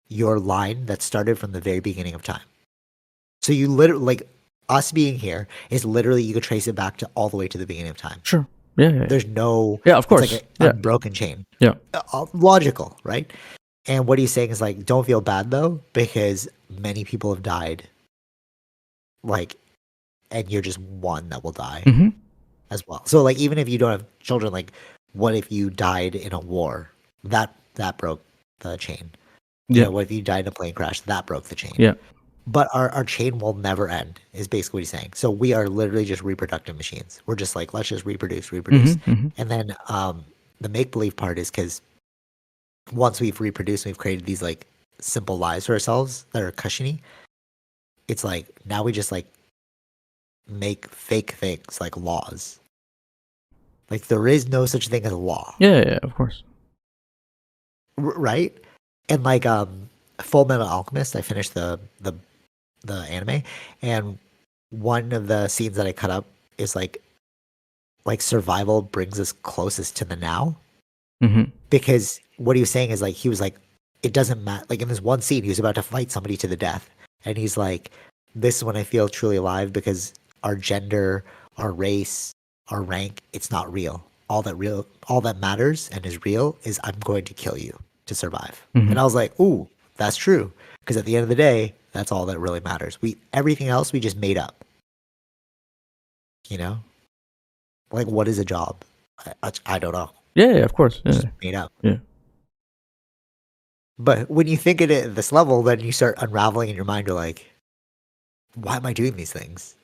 [0.07, 2.41] your line that started from the very beginning of time.
[3.41, 4.29] So you literally like
[4.69, 7.57] us being here is literally you could trace it back to all the way to
[7.57, 8.19] the beginning of time.
[8.23, 8.47] Sure.
[8.77, 8.89] Yeah.
[8.89, 9.05] Yeah.
[9.07, 10.31] There's no Yeah, of course.
[10.31, 10.69] like a yeah.
[10.71, 11.45] unbroken chain.
[11.59, 11.75] Yeah.
[11.93, 13.31] Uh, uh, logical, right?
[13.87, 17.87] And what he's saying is like, don't feel bad though, because many people have died.
[19.23, 19.55] Like,
[20.31, 22.09] and you're just one that will die hmm
[22.71, 23.05] as well.
[23.05, 24.71] So like, even if you don't have children, like,
[25.13, 26.89] what if you died in a war?
[27.23, 28.23] That that broke
[28.59, 29.11] the chain.
[29.69, 29.83] You Yeah.
[29.85, 31.01] know, what if you died in a plane crash?
[31.01, 31.73] That broke the chain.
[31.77, 31.93] Yeah.
[32.47, 35.13] But our, our chain will never end, is basically what he's saying.
[35.15, 37.21] So we are literally just reproductive machines.
[37.25, 38.95] We're just like, let's just reproduce, reproduce.
[38.95, 40.23] hmm hmm And then um,
[40.61, 41.81] the make believe part is because
[42.93, 44.67] once we've reproduced, we've created these like
[44.99, 47.01] simple lives for ourselves that are cushiony.
[48.07, 49.25] It's like now we just like
[50.47, 52.59] make fake things like laws.
[53.89, 56.43] Like there is no such thing as a law, Yeah, yeah, yeah, of course.
[57.97, 58.55] r- right?
[59.09, 59.89] And like um,
[60.19, 62.13] Full Metal Alchemist, I finished the the
[62.85, 63.43] the anime,
[63.81, 64.17] and
[64.69, 66.25] one of the scenes that I cut up
[66.57, 67.01] is like
[68.05, 70.55] like survival brings us closest to the now.
[71.21, 73.55] hmm because what he was saying is like he was like
[74.03, 76.47] it doesn't matter like in this one scene he was about to fight somebody to
[76.47, 76.89] the death.
[77.25, 77.91] And he's like
[78.35, 80.13] this is when i feel truly alive because
[80.43, 81.23] our gender
[81.57, 82.31] our race
[82.69, 84.03] our rank it's not real.
[84.29, 87.77] All that real all that matters and is real is i'm going to kill you
[88.05, 88.61] to survive.
[88.75, 88.91] Mhm.
[88.91, 89.67] and i was like ooh
[89.97, 90.51] that's true.
[90.81, 93.91] Because at the end of the day that's all that really matters we everything else
[93.93, 94.63] we just made up
[96.49, 96.77] you know
[97.91, 98.83] like what is a job
[99.25, 101.01] i, I, I don't know Yeah, yeah, of course.
[101.05, 101.11] Yeah.
[101.13, 101.71] just made up.
[101.81, 101.97] Yeah.
[103.97, 106.83] But when you think at it at this level, then you start unraveling in your
[106.83, 107.07] mind.
[107.07, 107.45] You're like,
[108.53, 109.75] why am I doing these things?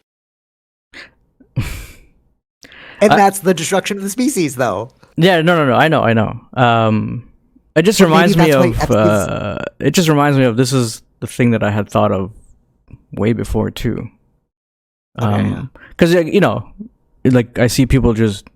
[3.01, 4.91] And I- that's the destruction of the species, though.
[5.15, 5.73] Yeah, no, no, no.
[5.73, 6.39] I know, I know.
[6.53, 7.29] Um,
[7.75, 8.91] it just But reminds me of.
[8.91, 12.33] Uh, it just reminds me of this is the thing that I had thought of
[13.13, 14.09] way before too.
[15.21, 16.71] Okay, Um, because you know,
[17.23, 18.47] like I see people just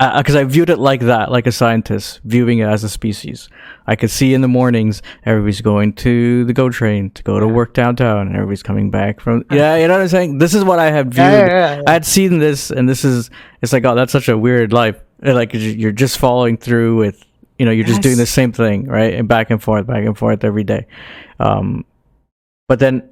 [0.00, 3.48] because I viewed it like that, like a scientist viewing it as a species.
[3.86, 7.46] I could see in the mornings everybody's going to the GO train to go to
[7.46, 9.44] work downtown, and everybody's coming back from.
[9.50, 10.38] Yeah, you know what I'm saying.
[10.38, 11.24] This is what I had viewed.
[11.86, 13.30] I had seen this, and this is
[13.60, 14.96] it's like, oh, that's such a weird life.
[15.24, 17.22] Uh, Like you're just following through with,
[17.62, 17.90] you know, you're yes.
[17.90, 19.14] just doing the same thing, right?
[19.14, 20.84] And back and forth, back and forth every day.
[21.38, 21.84] Um,
[22.66, 23.08] but then,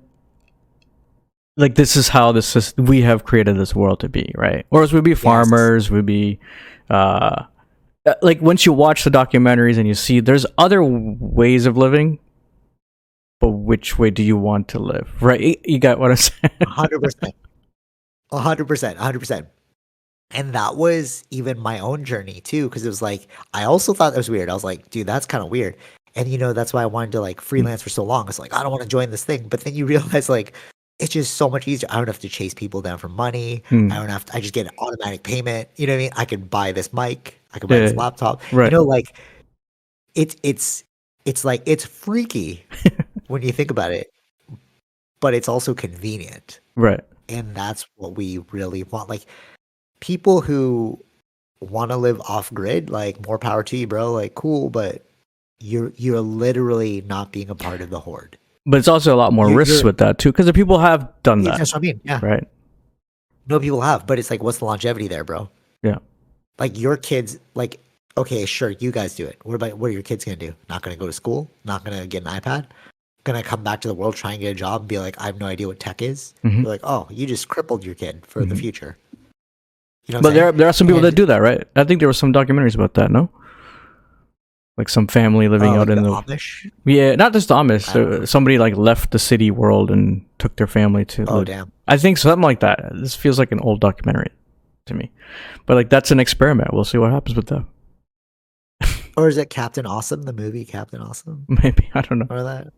[1.57, 4.67] like, this is how this is, we have created this world to be, right?
[4.73, 5.91] Or as we'd be farmers, yes.
[5.93, 6.41] we'd be,
[6.91, 7.45] uh,
[8.05, 12.19] uh, like, once you watch the documentaries and you see there's other ways of living,
[13.39, 15.61] but which way do you want to live, right?
[15.65, 16.51] You got what I'm saying?
[16.61, 17.33] 100%.
[18.33, 18.97] 100%.
[18.97, 19.47] 100%.
[20.33, 24.11] And that was even my own journey too, because it was like I also thought
[24.11, 24.49] that was weird.
[24.49, 25.77] I was like, dude, that's kind of weird.
[26.15, 28.29] And you know, that's why I wanted to like freelance for so long.
[28.29, 30.55] It's like I don't want to join this thing, but then you realize like
[30.99, 31.89] it's just so much easier.
[31.91, 33.63] I don't have to chase people down for money.
[33.71, 33.91] Hmm.
[33.91, 34.37] I don't have to.
[34.37, 35.69] I just get an automatic payment.
[35.77, 36.11] You know what I mean?
[36.17, 37.41] I can buy this mic.
[37.55, 38.41] I can buy this laptop.
[38.53, 38.71] Right.
[38.71, 39.17] You know, like
[40.15, 40.85] it's it's
[41.25, 42.65] it's like it's freaky
[43.29, 44.11] when you think about it,
[45.21, 47.01] but it's also convenient Right.
[47.29, 49.27] and that's what we really want like
[50.01, 50.99] people who
[51.61, 55.05] want to live off grid like more power to you bro like cool but
[55.59, 58.39] you're you're literally not being a part of the horde.
[58.67, 60.79] But it's also a lot more You're- risks you're- with that too, because the people
[60.79, 62.21] have done Yeah, that, that's what i mean yeah.
[62.23, 62.45] right?
[63.47, 65.51] no people have but it's like what's the longevity there bro?
[65.83, 65.99] Yeah.
[66.59, 67.79] like your kids like
[68.17, 69.39] okay sure you guys do it.
[69.45, 70.55] What about what are your kids gonna do?
[70.69, 71.51] Not gonna go to school?
[71.65, 72.67] Not gonna get an ipad?
[73.25, 75.27] Gonna come back to the world try and get a job and be like i
[75.27, 76.33] have no idea what tech is?
[76.45, 76.63] Mhm.
[76.63, 78.61] You're like oh you just crippled your kid for the Mhm.
[78.61, 78.97] future
[80.11, 80.57] you know But there, saying?
[80.57, 81.67] there are some people that do that, right?
[81.77, 83.11] I think there were some documentaries about that.
[83.11, 83.31] No,
[84.77, 86.71] like some family living Oh, out like in the the Amish.
[86.85, 87.95] yeah, not just the Amish.
[87.95, 91.25] Uh, somebody like left the city world and took their family to.
[91.29, 91.73] Oh live- damn.
[91.89, 92.91] I think something like that.
[92.95, 94.31] This feels like an old documentary
[94.87, 95.11] to me,
[95.67, 96.73] but like that's an experiment.
[96.73, 97.65] We'll see what happens with that.
[99.17, 101.45] Or is it Captain Awesome, the movie Captain Awesome?
[101.49, 102.27] Maybe I don't know.
[102.31, 102.69] Or that?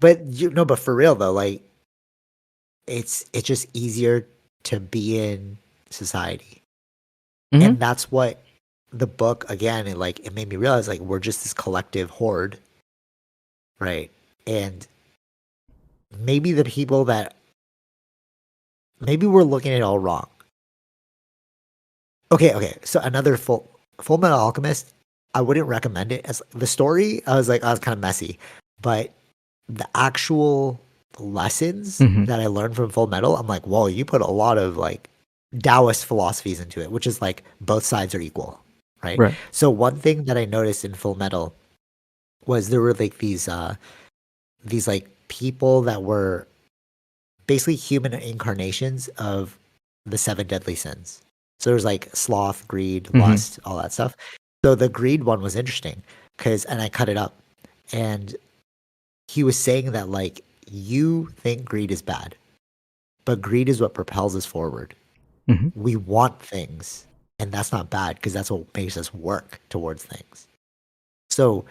[0.00, 1.62] But you no, but for real though, like
[2.86, 4.26] it's it's just easier
[4.64, 5.58] to be in
[5.94, 6.62] society.
[7.54, 7.62] Mhm.
[7.64, 8.42] And that's what
[8.92, 12.58] the book again, it like it made me realize like we're just this collective horde.
[13.80, 14.10] Right.
[14.46, 14.86] And
[16.18, 17.34] maybe the people that
[19.00, 20.28] maybe we're looking at it all wrong.
[22.32, 22.76] Okay, okay.
[22.84, 23.68] So another full
[23.98, 24.92] Fullmetal Alchemist,
[25.34, 27.24] I wouldn't recommend it as the story.
[27.26, 28.38] I was like, I was kind of messy,
[28.80, 29.12] but
[29.68, 30.80] the actual
[31.18, 32.26] lessons Mhm.
[32.26, 35.08] that I learned from Fullmetal, I'm like, whoa, you put a lot of like
[35.62, 38.60] Taoist philosophies into it, which is like both sides are equal,
[39.02, 39.18] right?
[39.18, 39.34] Right.
[39.50, 41.52] So one thing that I noticed in Fullmetal
[42.46, 43.76] was there were like these uh
[44.64, 46.46] these like people that were
[47.46, 49.58] basically human incarnations of
[50.06, 51.22] the seven deadly sins.
[51.60, 53.20] So there's like sloth, greed, Mhm.
[53.20, 54.16] lust, all that stuff.
[54.64, 56.02] So the greed one was interesting
[56.36, 57.34] because, and I cut it up,
[57.92, 58.34] and
[59.28, 62.36] he was saying that like you think greed is bad,
[63.24, 64.94] but greed is what propels us forward.
[65.48, 65.74] Mhm.
[65.76, 67.06] We want things,
[67.38, 70.46] and that's not bad because that's what makes us work towards things.
[71.30, 71.64] So,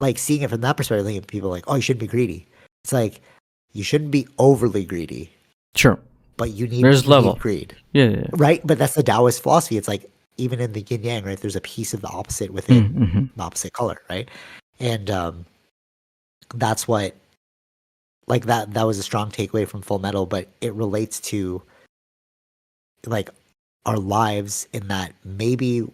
[0.00, 2.46] like seeing it from that perspective, thinking people are like, oh, you shouldn't be greedy.
[2.84, 3.20] It's like
[3.72, 5.30] you shouldn't be overly greedy,
[5.76, 5.98] Sure.
[6.36, 7.34] but you need There's you need level.
[7.36, 8.04] greed Yeah.
[8.04, 8.26] yeah, yeah.
[8.32, 8.66] right?
[8.66, 9.76] But that's the Taoist philosophy.
[9.76, 11.38] It's like even in the yin yang, right?
[11.38, 13.30] There's a piece of the opposite within Mm, mhm.
[13.36, 14.28] the opposite color, right?
[14.80, 15.44] And um,
[16.54, 17.14] that's what,
[18.26, 18.72] like that.
[18.72, 21.62] That was a strong takeaway from Fullmetal, but it relates to
[23.06, 23.30] like
[23.86, 25.86] our lives in that maybe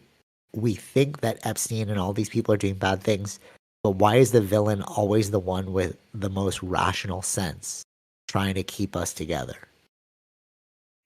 [0.53, 3.39] we think that Epstein and all these people are doing bad things,
[3.83, 7.83] but why is the villain always the one with the most rational sense,
[8.27, 9.57] trying to keep us together?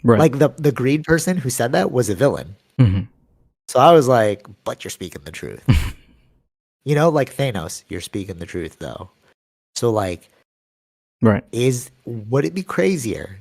[0.02, 0.18] Right.
[0.18, 2.56] Like the the greed person who said that was a villain.
[2.78, 3.06] Mhm.
[3.68, 5.62] So I was like, but you're speaking the truth.
[6.84, 9.10] you know, like Thanos, you're speaking the truth though.
[9.74, 10.28] So like
[11.22, 11.44] Right.
[11.52, 13.40] is would it be crazier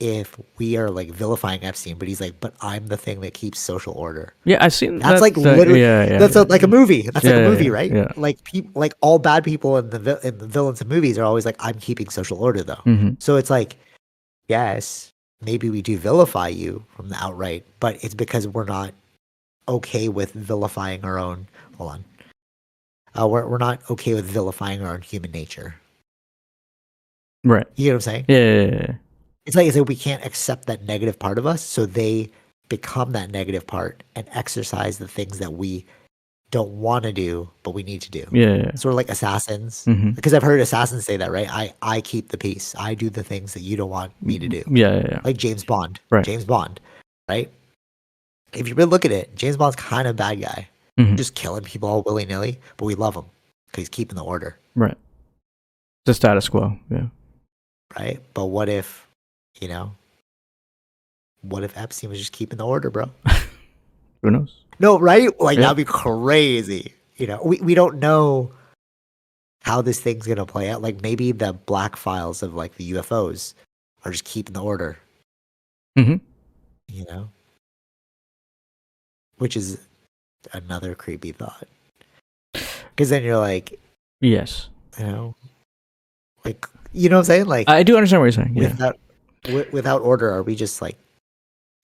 [0.00, 3.58] if we are like vilifying Epstein, but he's like, but I'm the thing that keeps
[3.60, 4.32] social order.
[4.44, 6.18] Yeah, I've seen That's that, like uh, literally- Yeah, yeah.
[6.18, 7.02] That's a, like a movie.
[7.02, 7.92] That's Yeah, like a movie, yeah, right?
[7.92, 8.08] yeah.
[8.16, 11.44] Like people, like all bad people in the in the villains of movies are always
[11.44, 12.82] like, I'm keeping social order though.
[12.84, 13.76] hmm So it's like,
[14.48, 18.92] yes, maybe we do vilify you from the outright, but it's because we're not
[19.68, 21.46] okay with vilifying our own.
[21.76, 22.04] Hold on.
[23.18, 25.74] Uh, we're, we're not okay with vilifying our own human nature.
[27.44, 27.66] Right.
[27.76, 28.24] You know what I'm saying?
[28.28, 28.94] Yeah, yeah, yeah, yeah.
[29.46, 32.30] It's like, it's like we can't accept that negative part of us, so they
[32.68, 35.84] become that negative part and exercise the things that we
[36.50, 38.26] don't want to do, but we need to do.
[38.32, 38.74] Yeah, yeah.
[38.74, 39.84] Sort of like assassins.
[39.84, 41.48] hmm Because I've heard assassins say that, right?
[41.50, 42.74] I, I keep the peace.
[42.78, 44.62] I do the things that you don't want me to do.
[44.68, 45.20] Yeah, yeah, yeah.
[45.24, 46.00] like James Bond.
[46.10, 46.24] Right.
[46.24, 46.80] James Bond,
[47.28, 47.50] right?
[48.52, 50.68] If you really look at it, James Bond's kind of a bad guy,
[50.98, 51.16] Mhm.
[51.16, 53.24] just killing people all willy nilly, but we love him
[53.66, 54.98] because he's keeping the order, Right.
[56.06, 56.76] The status quo.
[56.90, 57.06] Yeah.
[57.98, 58.20] right?
[58.34, 59.06] But what if,
[59.58, 59.94] you know,
[61.42, 63.10] what if Epstein was just keeping the order, bro?
[64.22, 64.54] Who knows?
[64.78, 65.28] No, right?
[65.40, 65.62] Like Yeah.
[65.62, 66.94] that'd be crazy.
[67.16, 68.52] You know, we we don't know
[69.62, 70.80] how this thing's gonna play out.
[70.82, 73.54] Like maybe the black files of like the UFOs
[74.04, 74.98] are just keeping the order.
[75.98, 76.20] Mhm.
[76.88, 77.28] You know,
[79.38, 79.78] which is
[80.52, 81.66] another creepy thought.
[82.52, 83.78] Because then you're like,
[84.20, 84.68] Yes.
[84.98, 85.34] you know,
[86.44, 87.46] like you know what I'm saying?
[87.46, 88.56] Like I do understand what you're saying.
[88.56, 88.92] Yeah.
[89.44, 90.96] Without without order, are we just like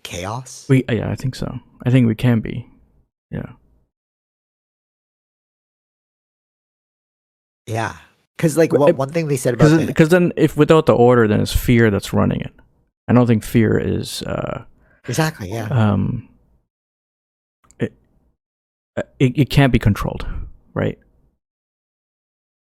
[0.02, 0.66] chaos?
[0.68, 1.58] We yeah, I think so.
[1.84, 2.68] I think we can be.
[3.30, 3.52] Yeah.
[7.66, 7.96] Yeah.
[8.36, 11.40] Because like what, one thing they said about Because then, if without the order, then
[11.40, 12.52] it's fear that's running it.
[13.08, 14.22] I don't think fear is.
[14.22, 14.64] Uh,
[15.08, 16.28] exactly yeah um.
[17.78, 17.92] It,
[19.18, 20.26] it it can't be controlled,
[20.74, 20.98] right?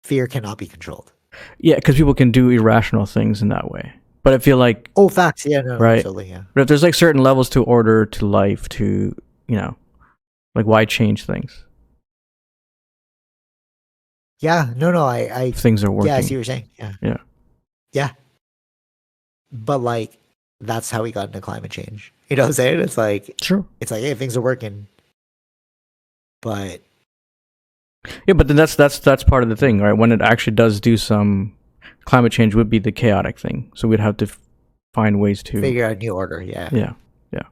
[0.09, 1.13] fear cannot be controlled.
[1.59, 3.93] Yeah, because people can do irrational things in that way.
[4.29, 5.43] But I feel like, Oh, facts.
[5.43, 5.97] Yeah, no, Right.
[5.97, 6.29] absolutely.
[6.29, 6.43] Yeah.
[6.53, 9.15] but if there's like certain levels to order, to life, to
[9.47, 9.75] you know,
[10.53, 11.65] like why change things?
[14.39, 14.71] Yeah.
[14.75, 15.03] No, no.
[15.03, 16.09] I, I, If things are working.
[16.11, 16.69] yeah, I see what you're saying.
[16.77, 16.93] Yeah.
[17.01, 17.17] Yeah.
[17.91, 18.11] Yeah.
[19.51, 20.19] But like,
[20.61, 22.13] that's how we got into climate change.
[22.29, 22.81] You know what I'm saying?
[22.81, 23.65] It's like, True.
[23.81, 24.85] it's like, hey, things are working.
[26.43, 26.81] But
[28.27, 29.93] Yeah, but then that's that's that's part of the thing, right?
[29.93, 31.55] When it actually does do some
[32.09, 33.71] climate change, would be the chaotic thing.
[33.75, 34.39] So we'd have to f-
[34.93, 35.61] find ways to.
[35.61, 36.41] figure out a new order.
[36.41, 36.69] Yeah.
[36.71, 36.93] Yeah.
[37.31, 37.43] Yeah.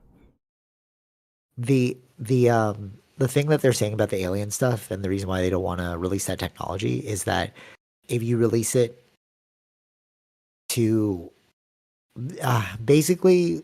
[1.58, 5.28] The, the, um, the thing that they're saying about the alien stuff and the reason
[5.30, 7.53] why they don't want to release that technology is that
[8.08, 9.03] if you release it
[10.70, 11.32] to
[12.41, 13.64] uh, basically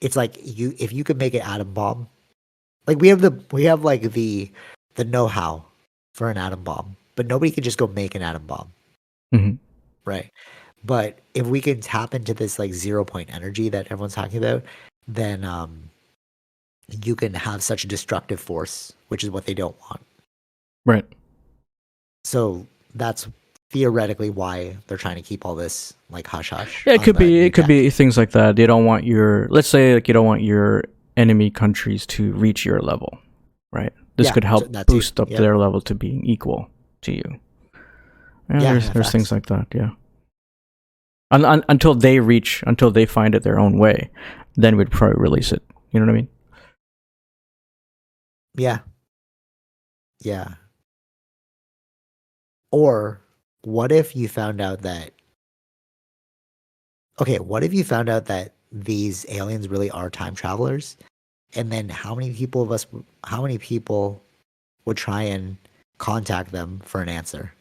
[0.00, 2.08] it's like you if you could make an atom bomb
[2.86, 4.50] like we have the we have like the
[4.94, 5.64] the know-how
[6.14, 8.72] for an atom bomb but nobody can just go make an atom bomb
[9.34, 9.58] Mhm.
[10.04, 10.30] Right
[10.84, 14.62] but if we can tap into this like zero point energy that everyone's talking about
[15.08, 15.90] then um
[17.04, 20.00] you can have such a destructive force which is what they don't want
[20.86, 21.04] Right.
[22.24, 23.28] so that's
[23.70, 27.40] theoretically why they're trying to keep all this like hush hush Yeah, it could be.
[27.40, 27.68] It could tech.
[27.68, 28.56] be things like that.
[28.56, 29.46] They don't want your.
[29.50, 30.82] Let's say like you don't want your
[31.16, 33.18] enemy countries to reach your level,
[33.72, 33.92] right?
[34.16, 35.38] This Yeah, could so help too, boost up yeah.
[35.38, 36.68] their level to being equal
[37.02, 37.22] to you.
[38.50, 39.66] Yeah, Yeah, there's there's things like that.
[39.74, 39.90] Yeah.
[41.30, 44.10] Un- un- until they reach, until they find it their own way,
[44.56, 45.62] then we'd probably release it.
[45.92, 46.28] You know what I mean?
[48.56, 48.78] Yeah.
[50.20, 50.54] Yeah.
[52.72, 53.20] Or
[53.62, 55.12] what if you found out that
[57.20, 60.96] Okay, what if you found out that these aliens really are time travelers?
[61.54, 62.86] And then how many people of us
[63.24, 64.22] how many people
[64.84, 65.56] would try and
[65.98, 67.52] contact them for an answer?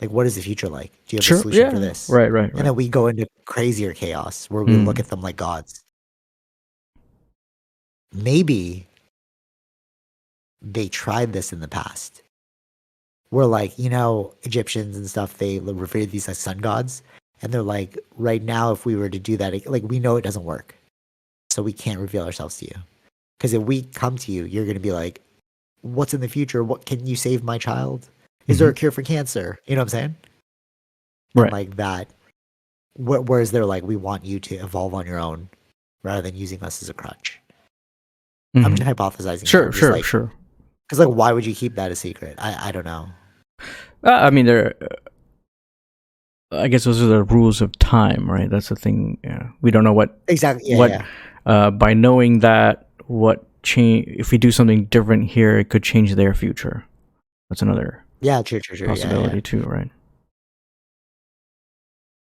[0.00, 0.92] Like what is the future like?
[1.06, 1.70] Do you have a solution Yeah.
[1.70, 2.08] for this?
[2.10, 2.30] Right.
[2.30, 2.44] Right.
[2.44, 2.64] And Right.
[2.64, 4.84] then we go into crazier chaos where we Mm.
[4.86, 5.82] look at them like gods.
[8.12, 8.86] Maybe
[10.62, 12.22] they tried this in the past.
[13.30, 17.02] Where like, you know, Egyptians and stuff, they l- refer to these as sun gods.
[17.42, 20.16] And they're like, right now, if we were to do that, it- like we know
[20.16, 20.74] it doesn't work.
[21.50, 22.76] So we can't reveal ourselves to you.
[23.38, 25.20] Because if we come to you, you're gonna be like,
[25.82, 26.64] What's in the future?
[26.64, 28.08] What can you save my child?
[28.48, 29.58] Is there a cure for cancer?
[29.66, 30.16] You know what I'm saying?
[31.34, 31.52] And Right.
[31.52, 32.08] like that.
[32.94, 35.48] Wh- Whereas they're like, we want you to evolve on your own
[36.02, 37.40] rather than using us as a crutch.
[38.54, 38.76] I'm Mhm.
[38.78, 39.46] just hypothesizing.
[39.46, 39.70] Sure.
[39.72, 39.92] Sure.
[39.92, 40.32] Like, sure.
[40.88, 42.36] Because like, why would you keep that a secret?
[42.38, 43.08] I I don't know.
[44.04, 44.74] Uh, I mean, there.
[46.52, 48.48] I guess those are the rules of time, right?
[48.48, 49.18] That's the thing.
[49.24, 49.48] Yeah.
[49.62, 50.70] We don't know what Exactly.
[50.70, 50.78] Yeah.
[50.78, 51.04] What- yeah.
[51.44, 56.14] uh, by knowing that what change if we do something different here, it could change
[56.14, 56.84] their future.
[57.50, 58.42] That's another Yeah.
[58.42, 58.58] True.
[58.58, 58.76] True.
[58.76, 58.86] True.
[58.88, 59.40] Yeah, possibility yeah.
[59.40, 59.90] too, right?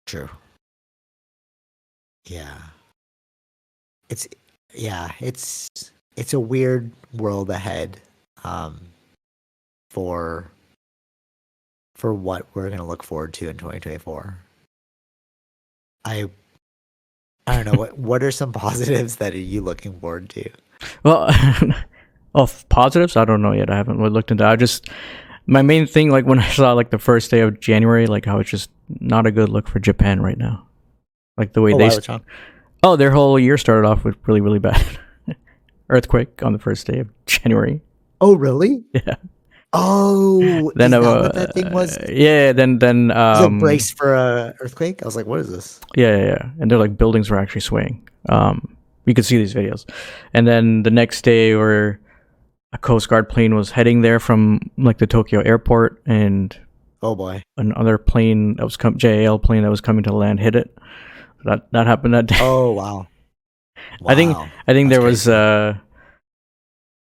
[0.05, 0.29] True.
[2.27, 2.59] Yeah.
[4.11, 4.29] It's
[4.75, 5.71] yeah, it's
[6.15, 8.01] it's a weird world ahead
[8.45, 8.81] um
[9.91, 10.51] for
[11.97, 14.37] for what we're going to look forward to in 2024.
[16.05, 16.29] I
[17.47, 20.51] I don't know what what are some positives that are you looking forward to?
[21.03, 21.35] Well,
[22.35, 23.71] of positives, I don't know yet.
[23.71, 24.45] I haven't really looked into.
[24.45, 24.91] I just
[25.47, 28.39] my main thing, like when I saw like the first day of January, like how
[28.39, 28.71] it's just
[29.01, 30.67] not a good look for Japan right now.
[31.37, 32.23] Like the way Oh, they, st-
[32.83, 34.85] oh, their whole year started off with really, really bad
[35.91, 37.83] earthquake on the first day of January.
[38.21, 38.85] Oh, really?
[38.93, 39.17] Yeah.
[39.73, 41.99] Oh, Then uh, what that thing was?
[42.09, 45.03] yeah, then then um, brace for a earthquake?
[45.03, 45.81] I was like, what is this?
[45.97, 46.51] Yeah, yeah, yeah.
[46.61, 48.09] And they're like buildings were actually swaying.
[48.29, 49.85] Um, you could see these videos.
[50.33, 51.99] And then the next day, where
[52.75, 56.55] a Coast Guard plane was heading there from like the Tokyo airport, and
[57.03, 57.43] Oh boy.
[57.57, 60.77] another plane that was com- JAL plane that was coming to land hit it.
[61.45, 62.37] That that happened that day.
[62.41, 63.07] Oh wow.
[64.07, 65.79] I think- I think that's there was uh,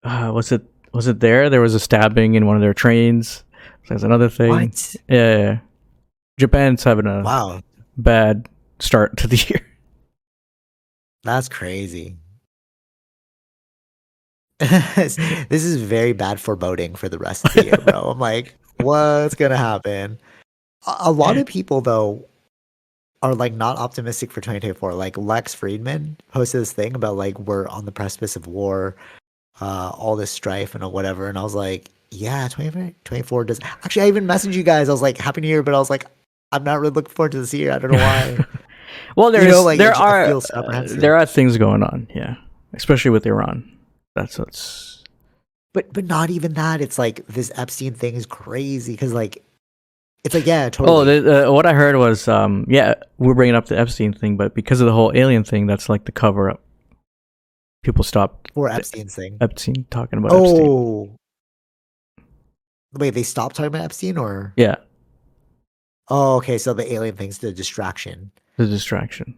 [0.04, 0.64] uh, was it
[0.94, 1.50] was it there?
[1.50, 3.44] There was a stabbing in one of their trains.
[3.90, 4.50] There's another thing.
[4.50, 4.96] What?
[5.10, 5.60] Yeah, yeah, yeah.
[6.40, 7.62] Japan's having a Wow.
[7.98, 8.48] bad
[8.80, 9.66] start to the year.
[11.24, 12.16] That's crazy.
[14.96, 15.18] this
[15.64, 18.10] is very bad foreboding for the rest of the year, bro.
[18.12, 20.20] I'm like, what's gonna happen?
[20.88, 22.26] A, a lot of people though
[23.22, 24.94] are like not optimistic for 2024.
[24.94, 28.96] Like Lex Fridman posted this thing about like we're on the precipice of war,
[29.62, 33.60] uh, all this strife and whatever, and I was like, yeah, 2024 does.
[33.64, 34.90] Actually, I even messaged you guys.
[34.90, 36.06] I was like, Happy New Year, but I was like,
[36.52, 37.72] I'm not really looking forward to this year.
[37.72, 38.46] I don't know why.
[39.16, 40.02] Well, You there's know, like, there it just-
[40.54, 42.36] I are uh, there are things going on, yeah,
[42.74, 43.70] especially with Iran.
[44.18, 45.04] That's what's
[45.74, 46.82] But but not even that.
[46.82, 49.44] It's like this Epstein thing is crazy because like
[50.24, 50.98] it's like yeah, totally.
[50.98, 54.38] oh, the, uh, what I heard was um yeah we're bringing up the Epstein thing,
[54.38, 56.64] but because of the whole alien thing, that's like the cover up.
[57.84, 59.38] People stopped for Epstein's thing.
[59.40, 60.68] Epstein talking about Epstein.
[60.68, 61.16] Oh,
[62.94, 64.78] wait, they stopped talking about Epstein or Yeah,
[66.10, 66.58] oh, okay.
[66.58, 68.32] So the alien thing's the distraction.
[68.58, 69.38] the distraction.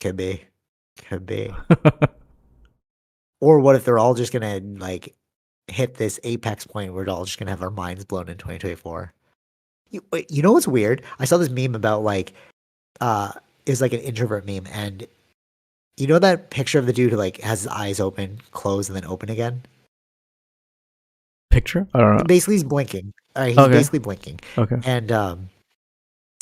[0.00, 0.44] Could be,
[1.06, 1.54] could be.
[3.44, 5.14] or what if they're all just gonna like
[5.68, 9.12] hit this apex point where we're all just gonna have our minds blown in 2024?
[9.90, 11.02] You, you know what's weird?
[11.18, 12.32] I saw this meme about like,
[13.00, 13.32] uh,
[13.66, 15.06] is like an introvert meme, and
[15.96, 18.96] you know that picture of the dude who like has his eyes open, close, and
[18.96, 19.62] then open again.
[21.50, 21.86] picture?
[21.94, 22.24] I don't know.
[22.24, 23.12] Basically, he's blinking.
[23.36, 23.72] All right, he's Okay.
[23.72, 24.76] basically blinking, Okay.
[24.84, 25.48] and um,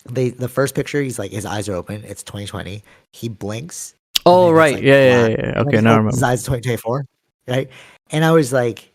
[0.09, 2.03] they the first picture, he's like his eyes are open.
[2.05, 2.83] It's 2020.
[3.13, 3.95] He blinks.
[4.27, 4.75] Oh right.
[4.75, 5.61] like, yeah, yeah, yeah, yeah.
[5.61, 6.27] Okay, now I remember.
[6.27, 7.05] eyes 2024,
[7.49, 7.69] right?
[8.11, 8.91] And I was like,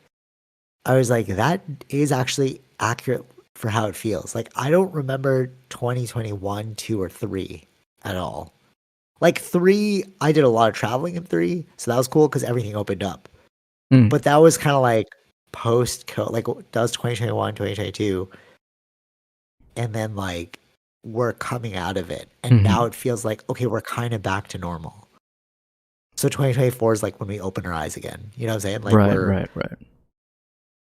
[0.86, 3.26] I was like, that is actually accurate
[3.56, 4.36] for how it feels.
[4.36, 7.66] Like I don't remember 2021, two or three
[8.04, 8.54] at all.
[9.20, 12.44] Like three, I did a lot of traveling in three, so that was cool because
[12.44, 13.28] everything opened up.
[13.92, 14.10] Mm.
[14.10, 15.08] But that was kind of like
[15.52, 18.30] post co like does was 2021, 2022.
[19.76, 20.60] And then like
[21.04, 22.30] we're coming out of it.
[22.44, 22.64] And Mhm.
[22.64, 25.07] now it feels like, okay, we're kind of back to normal.
[26.18, 28.32] So 2024 is like when we open our eyes again.
[28.36, 28.82] You know what I'm saying?
[28.82, 29.78] Like right, right, right.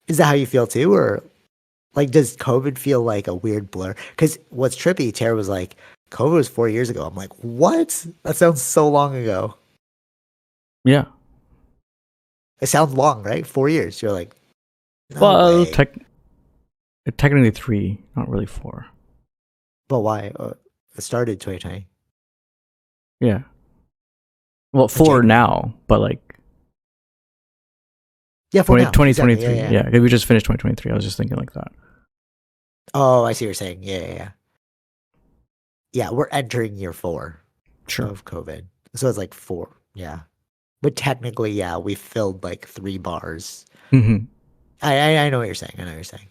[0.07, 0.95] is that how you feel too?
[0.95, 1.25] Or
[1.95, 3.95] like does COVID feel like a weird blur?
[4.11, 5.75] Because what's trippy, Tara was like,
[6.11, 7.05] COVID was four years ago.
[7.05, 8.07] I'm like, what?
[8.23, 9.57] That sounds so long ago.
[10.85, 11.07] Yeah.
[12.61, 13.47] It sounds long, right?
[13.47, 14.01] Four years.
[14.01, 14.35] You're like,
[15.11, 15.95] no well, tech,
[17.17, 18.87] technically three, not really four.
[19.89, 20.33] but why?
[20.37, 20.55] Uh,
[20.97, 21.87] it started 2020.
[23.21, 23.43] Yeah.
[24.73, 25.27] Well, four January.
[25.27, 26.21] now, but like
[28.53, 28.91] Yeah, for 20, now.
[28.91, 29.33] 2023.
[29.33, 30.01] Exactly, yeah, yeah, yeah.
[30.01, 30.91] we just finished 2023.
[30.93, 31.69] I was just thinking like that.
[32.95, 33.79] Oh, I see what you're saying.
[33.83, 34.29] Yeah, yeah, yeah.
[35.93, 37.41] Yeah, we're entering year four
[37.87, 38.07] Sure.
[38.07, 38.65] of COVID.
[38.95, 39.77] So it's like four.
[39.95, 40.21] Yeah.
[40.83, 43.67] But technically, yeah, we filled like three bars.
[43.91, 44.19] hmm
[44.81, 45.75] I, I, I know what you're saying.
[45.77, 46.29] I know what you're saying.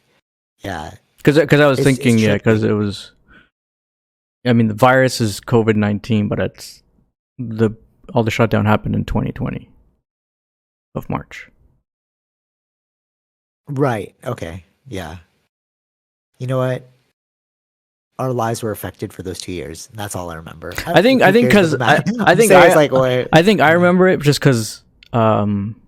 [0.59, 0.93] Yeah.
[1.17, 3.11] Because because I was It's- it's thinking, yeah, because it was.
[4.45, 6.81] I mean, the virus is COVID nineteen, but it's
[7.37, 7.71] the
[8.13, 9.69] all the shutdown happened in 2020
[10.95, 11.49] of March.
[13.67, 14.15] Right.
[14.23, 14.63] Okay.
[14.87, 15.17] Yeah.
[16.39, 16.87] You know what?
[18.19, 19.89] Our lives were affected for those two years.
[19.93, 20.73] That's all I remember.
[20.87, 21.71] I think- I think cares?
[21.71, 24.83] 'cause Doesn't I- I think I- like, wait, I think I remember it just because,
[25.13, 25.79] um,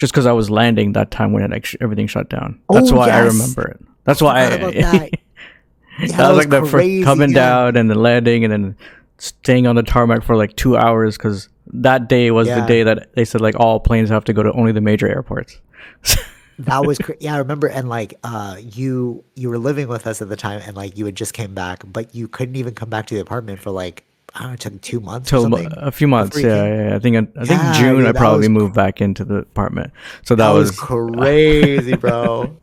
[0.00, 2.58] just because I was landing that time when it sh- everything shut down.
[2.68, 3.80] That's Oh, why I remember it.
[4.04, 4.56] That's why I.
[4.56, 4.74] that.
[4.74, 7.34] Yeah, that was was like the first coming yeah.
[7.34, 8.76] down and then landing and then
[9.22, 13.14] staying on the tarmac for like two hours because that day was the day that
[13.14, 15.60] they said like all planes have to go to only the major airports.
[16.58, 20.20] that was cra- yeah i remember and like uh you you were living with us
[20.20, 22.90] at the time and like you had just came back but you couldn't even come
[22.90, 24.04] back to the apartment for like
[24.34, 26.96] i don't know it took two months Till a few months, yeah, yeah, yeah.
[26.96, 29.92] I think I think Yeah, June dude, I probably moved back into the apartment.
[30.24, 32.54] So that, that, was, was, crazy bro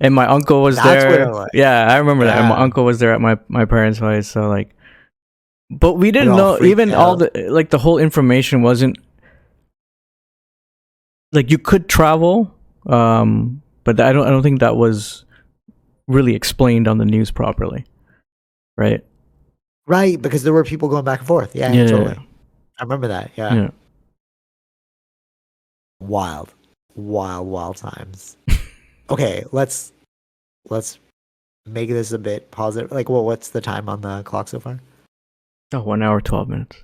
[0.00, 1.46] and my uncle was That's there.
[1.52, 2.38] Yeah, I remember that.
[2.38, 4.28] And my uncle was there at my my parents' place.
[4.28, 4.74] So like,
[5.70, 8.98] but we didn't know even all the like the whole information wasn't
[11.32, 12.54] like you could travel,
[12.86, 15.24] um, but I don't I don't think that was
[16.06, 17.84] really explained on the news properly,
[18.76, 19.04] right?
[19.88, 22.22] right because there were people going back and forth yeah, Yeah, yeah, totally yeah.
[22.78, 23.54] i remember that yeah.
[23.54, 23.70] Yeah.
[25.98, 26.54] wild
[26.94, 28.36] wild wild times
[29.10, 29.92] okay let's
[30.68, 30.98] let's
[31.66, 34.78] make this a bit positive like well what's the time on the clock so far
[35.72, 36.82] Oh, one hour twelve minutes.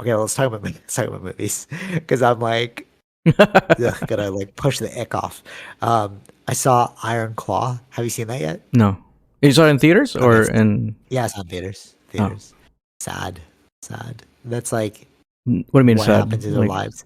[0.00, 2.86] okay let's talk about let's talk about movies because i'm like
[3.38, 5.42] Ugh, gotta like push the ick off.
[5.82, 7.80] Um, I saw Iron Claw.
[7.90, 8.60] Have you seen that yet?
[8.72, 8.96] no,
[9.42, 11.96] you saw it in theaters Oh, or in Yeah, it's on theaters.
[11.96, 12.12] Oh.
[12.12, 12.54] Theaters.
[13.00, 13.40] Sad,
[13.82, 14.22] sad.
[14.44, 15.08] That's like
[15.44, 15.96] what do you mean?
[15.96, 16.18] what sad?
[16.24, 17.04] happens in their lives.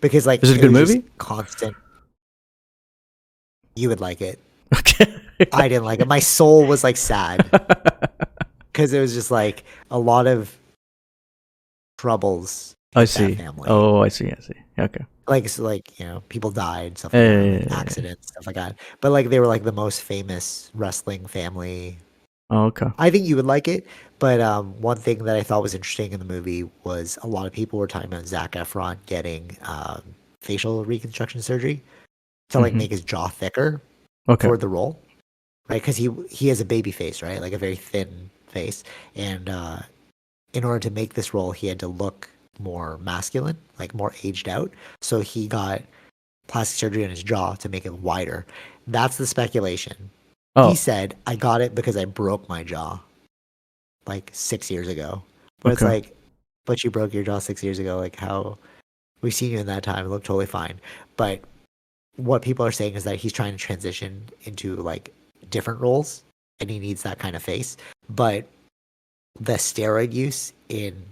[0.00, 1.04] Because like, Is it a good movie?
[1.18, 1.76] Constant.
[3.76, 4.38] You would like it.
[4.78, 5.14] Okay.
[5.52, 6.08] I didn't like it.
[6.08, 7.48] My soul was like sad
[8.78, 10.56] because it was just like a lot of
[11.98, 12.76] troubles.
[12.94, 13.34] I see.
[13.34, 13.68] family.
[13.68, 14.30] Oh, I see.
[14.30, 14.54] I see.
[14.78, 15.04] Okay.
[15.26, 17.80] like so like you know people died stuff like Yeah, that, yeah, like, yeah, yeah.
[17.80, 21.98] accidents stuff like that but like they were like the most famous wrestling family
[22.50, 22.86] Oh, okay.
[22.96, 23.86] i think you would like it
[24.20, 27.46] but um, one thing that i thought was interesting in the movie was a lot
[27.46, 30.00] of people were talking about zac efron getting um,
[30.40, 31.82] facial reconstruction surgery
[32.50, 32.76] to like Mhm.
[32.78, 33.82] make his jaw thicker
[34.28, 34.46] Okay.
[34.48, 34.98] for the role
[35.68, 38.84] right because he he has a baby face right like a very thin face.
[39.14, 39.80] And uh
[40.54, 42.28] in order to make this role he had to look
[42.58, 44.70] more masculine like more aged out.
[45.00, 45.82] So he got
[46.46, 48.46] plastic surgery on his jaw to make it wider.
[48.86, 50.10] That's the speculation.
[50.56, 52.98] Oh, he said i got it because i broke my jaw
[54.06, 55.22] like six years ago.
[55.60, 56.16] But it's like
[56.66, 57.96] but you broke your jaw six years ago.
[57.96, 58.58] Like how
[59.22, 60.04] we've seen you in that time.
[60.04, 60.80] It looked totally fine.
[61.16, 61.40] But
[62.16, 65.14] what people are saying is that he's trying to transition into like
[65.50, 66.24] different roles
[66.60, 67.76] and he needs that kind of face
[68.08, 68.46] but
[69.40, 71.04] the steroid use in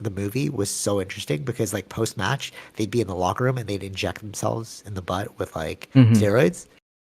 [0.00, 3.58] the movie was so interesting because like post match they'd be in the locker room
[3.58, 6.14] and they'd inject themselves in the butt with like Mhm.
[6.16, 6.66] steroids.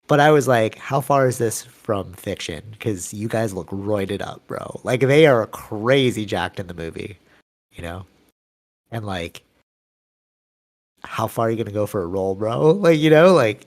[0.08, 2.62] But i was like how far is this from fiction?
[2.72, 4.80] Because you guys look roided up bro.
[4.84, 7.18] Like they are crazy jacked in the movie
[7.72, 8.04] you know?
[8.90, 9.42] And like
[11.04, 12.72] how far are you gonna go for a role bro?
[12.86, 13.66] Like you know like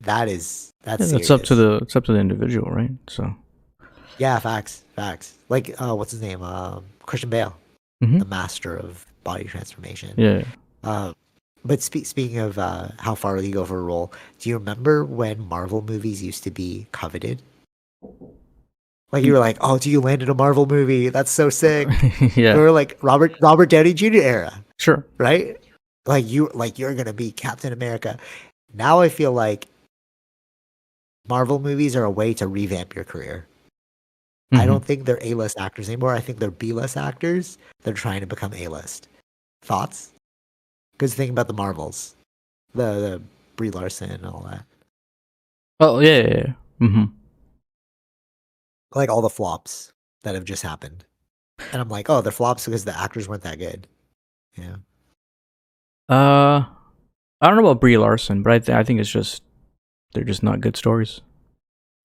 [0.00, 2.90] that is that's Yeah, it's up to the it's up to the individual, right?
[3.08, 3.32] So
[4.18, 7.56] yeah facts facts like uh what's his name um Christian Bale
[8.02, 8.18] Mhm.
[8.18, 10.42] the master of body transformation yeah,
[10.82, 11.12] Uh,
[11.64, 15.04] but spe- speaking of uh, how far you go for a role, do you remember
[15.04, 17.42] when Marvel movies used to be coveted?
[19.12, 21.10] Like you were like, "Oh, do you land in a Marvel movie?
[21.10, 21.88] That's so sick."
[22.36, 24.14] yeah, Or like Robert Robert Downey Jr.
[24.22, 25.04] era, sure.
[25.18, 25.58] right?
[26.06, 28.16] Like you like you're gonna be Captain America.
[28.72, 29.66] Now I feel like
[31.28, 33.46] Marvel movies are a way to revamp your career.
[34.52, 34.66] I Mhm.
[34.66, 36.14] don't think they're A list actors anymore.
[36.14, 37.56] I think they're B list actors.
[37.82, 39.08] They're trying to become A list.
[39.62, 40.12] Thoughts?
[40.92, 42.16] Because think about the Marvels,
[42.74, 43.22] the the
[43.56, 44.64] Brie Larson and all that,
[45.78, 46.52] Oh yeah, yeah, yeah.
[46.78, 47.04] hmm
[48.94, 49.92] like all the flops
[50.24, 51.04] that have just happened.
[51.72, 53.86] And I'm like, oh, they're flops because the actors weren't that good.
[54.56, 54.76] Yeah.
[56.08, 56.64] Uh,
[57.40, 59.42] I don't know about Brie Larson, but I th- I think it's just
[60.12, 61.20] they're just not good stories.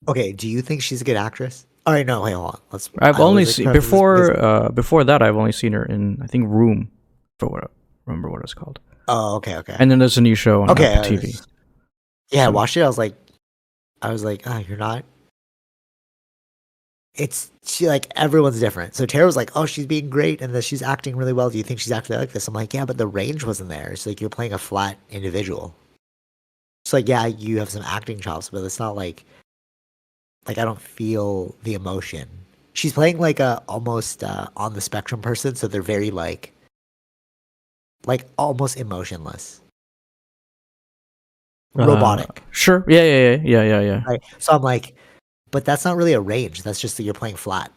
[0.08, 0.32] Okay.
[0.32, 1.66] Do you think she's a good actress?
[1.86, 2.06] All right.
[2.06, 2.24] No.
[2.24, 2.60] hang on.
[2.72, 2.90] Let's.
[2.99, 6.28] I've I only seen this before uh before that I've only seen her in I
[6.28, 6.91] think Room,
[7.40, 7.72] for what
[8.06, 8.80] remember what it's called.
[9.07, 9.36] Oh.
[9.36, 9.56] Okay.
[9.57, 9.76] Okay.
[9.78, 10.94] And then there's a new show on okay.
[10.95, 11.22] Apple TV.
[11.24, 11.48] was-
[12.32, 12.45] yeah.
[12.45, 12.82] I watched it.
[12.82, 13.16] I was like,
[14.02, 15.06] I was like, oh, you're not.
[17.14, 18.94] It's she like everyone's different.
[18.94, 21.49] So Tara was like, "Oh, she's being great, and that she's acting really well.
[21.49, 23.91] Do you think she's actually like this?" I'm like, "Yeah, but the range wasn't there.
[23.91, 25.74] It's like you're playing a flat individual.
[26.84, 29.24] It's like, yeah, you have some acting chops, but it's not like,
[30.48, 32.28] like I don't feel the emotion.
[32.74, 36.52] She's playing like a almost uh, on the spectrum person, so they're very like,
[38.06, 39.62] like almost emotionless,
[41.78, 42.44] Uh, robotic.
[42.52, 42.84] Sure.
[42.88, 44.04] Yeah, yeah, yeah, yeah, yeah, yeah.
[44.06, 44.22] Right.
[44.40, 44.96] So I'm like,
[45.52, 46.64] but that's not really a range.
[46.64, 47.72] That's just that you're playing flat,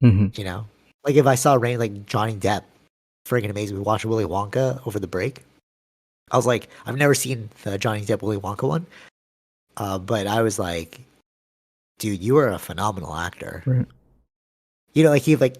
[0.00, 0.66] hmm you know?
[1.04, 2.62] Like if I saw range like Johnny Depp,
[3.28, 3.76] friggin' amazing.
[3.76, 5.44] We watched Willy Wonka over the break.
[6.30, 8.86] I was like, I've never seen the Johnny Depp Willy Wonka one.
[9.76, 11.00] Uh, but I was like,
[12.02, 13.62] dude, you are a phenomenal actor.
[13.64, 13.86] Right.
[14.92, 15.56] You know, like he like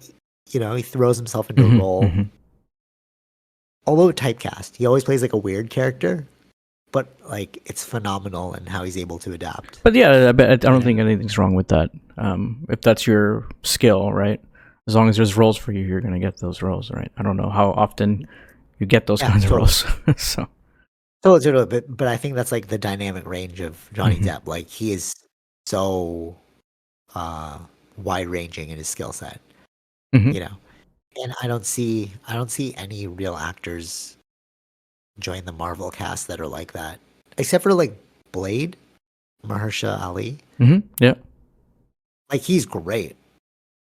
[0.51, 2.03] you know, he throws himself into Mhm, a role.
[2.03, 2.29] mhm.
[3.87, 6.27] Although typecast, he always plays like a weird character.
[6.91, 9.81] But like it's phenomenal and how he's able to adapt.
[9.83, 10.85] But yeah, I, bet, I don't Yeah.
[10.85, 11.89] think anything's wrong with that.
[12.17, 14.39] Um, if that's your skill, right?
[14.87, 17.11] As long as there's roles for you, you're gonna get those roles, right?
[17.17, 18.27] I don't know how often
[18.79, 19.85] you get those Yeah, kinds of roles.
[20.17, 20.47] so
[21.23, 21.65] Totally, totally.
[21.65, 24.25] But but I think that's like the dynamic range of Johnny Mhm.
[24.25, 24.45] Depp.
[24.45, 25.15] Like he is
[25.65, 26.35] so
[27.15, 27.59] uh
[27.97, 29.39] wide ranging in his skill set.
[30.15, 30.33] Mhm.
[30.33, 30.57] You know.
[31.23, 34.17] And I don't see I don't see any real actors
[35.19, 36.99] join the Marvel cast that are like that.
[37.37, 37.95] Except for like
[38.31, 38.75] Blade,
[39.45, 40.39] Mahershala Ali.
[40.59, 40.87] Mm-hmm.
[40.99, 41.13] yeah,
[42.31, 43.15] Like he's great.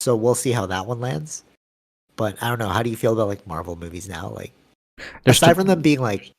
[0.01, 1.43] So we'll see how that one lands.
[2.17, 2.67] But I don't know.
[2.69, 4.29] How do you feel about like Marvel movies now?
[4.29, 4.51] Like
[5.23, 6.31] there's aside st- from them being like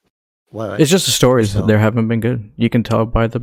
[0.50, 2.50] what it's just the stories So- that there haven't been good.
[2.56, 3.40] You can tell by the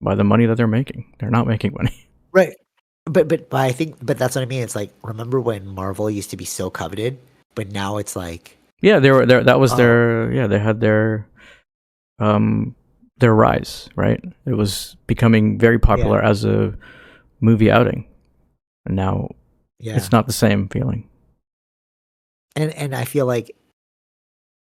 [0.00, 1.14] by the money that they're making.
[1.18, 1.94] They're not making money.
[2.32, 2.54] Right.
[3.06, 4.62] But but but I think but that's what I mean.
[4.62, 7.16] It's like remember when Marvel used to be so coveted,
[7.54, 9.42] but now it's like Yeah, they were there.
[9.42, 9.76] That was Oh.
[9.76, 10.46] their yeah.
[10.46, 11.26] They had their
[12.20, 12.76] um
[13.18, 14.22] their rise, right?
[14.44, 16.76] It was becoming very popular as a
[17.40, 18.06] movie outing,
[18.84, 19.30] and now
[19.80, 19.96] yeah.
[19.96, 21.08] it's not the same feeling.
[22.56, 23.50] and and I feel like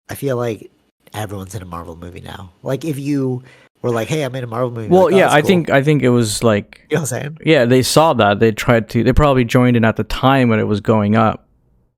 [0.09, 0.71] I feel like
[1.13, 2.53] everyone's in a Marvel movie now.
[2.63, 3.43] Like if you
[3.83, 5.71] were like, "Hey, I made a Marvel movie." Well, like, "Oh, yeah, I cool." think
[5.71, 7.39] I think it was like you know what I'm saying.
[7.45, 9.05] yeah, they saw that they tried to.
[9.05, 11.47] They probably joined in at the time when it was going up,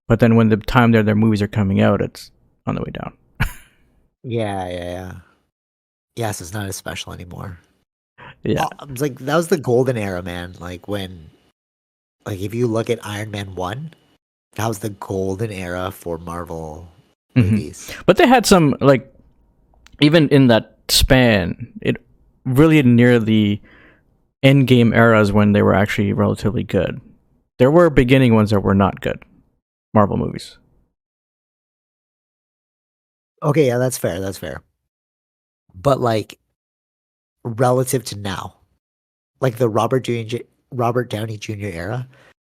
[0.08, 2.30] but then when the time their their movies are coming out, it's
[2.66, 3.16] on the way down.
[4.22, 5.12] Yeah, yeah, yeah.
[6.16, 7.58] Yes, it's not as special anymore.
[8.42, 10.54] Yeah, Well, it's like that was the golden era, man.
[10.60, 11.30] Like when,
[12.26, 13.94] like if you look at Iron Man one,
[14.56, 16.88] that was the golden era for Marvel
[17.34, 17.50] Mhm.
[17.50, 17.90] movies.
[18.04, 19.10] But they had some like
[20.00, 21.96] even in that span, it
[22.44, 23.60] really near the
[24.42, 27.00] end game eras when they were actually relatively good.
[27.58, 29.22] There were beginning ones that were not good.
[29.92, 30.56] Marvel movies.
[33.42, 34.20] Okay, yeah, that's fair.
[34.20, 34.62] That's fair.
[35.74, 36.38] But like
[37.44, 38.56] relative to now,
[39.40, 40.42] like the Robert Downey
[40.72, 41.66] Robert Downey Jr.
[41.66, 42.08] era,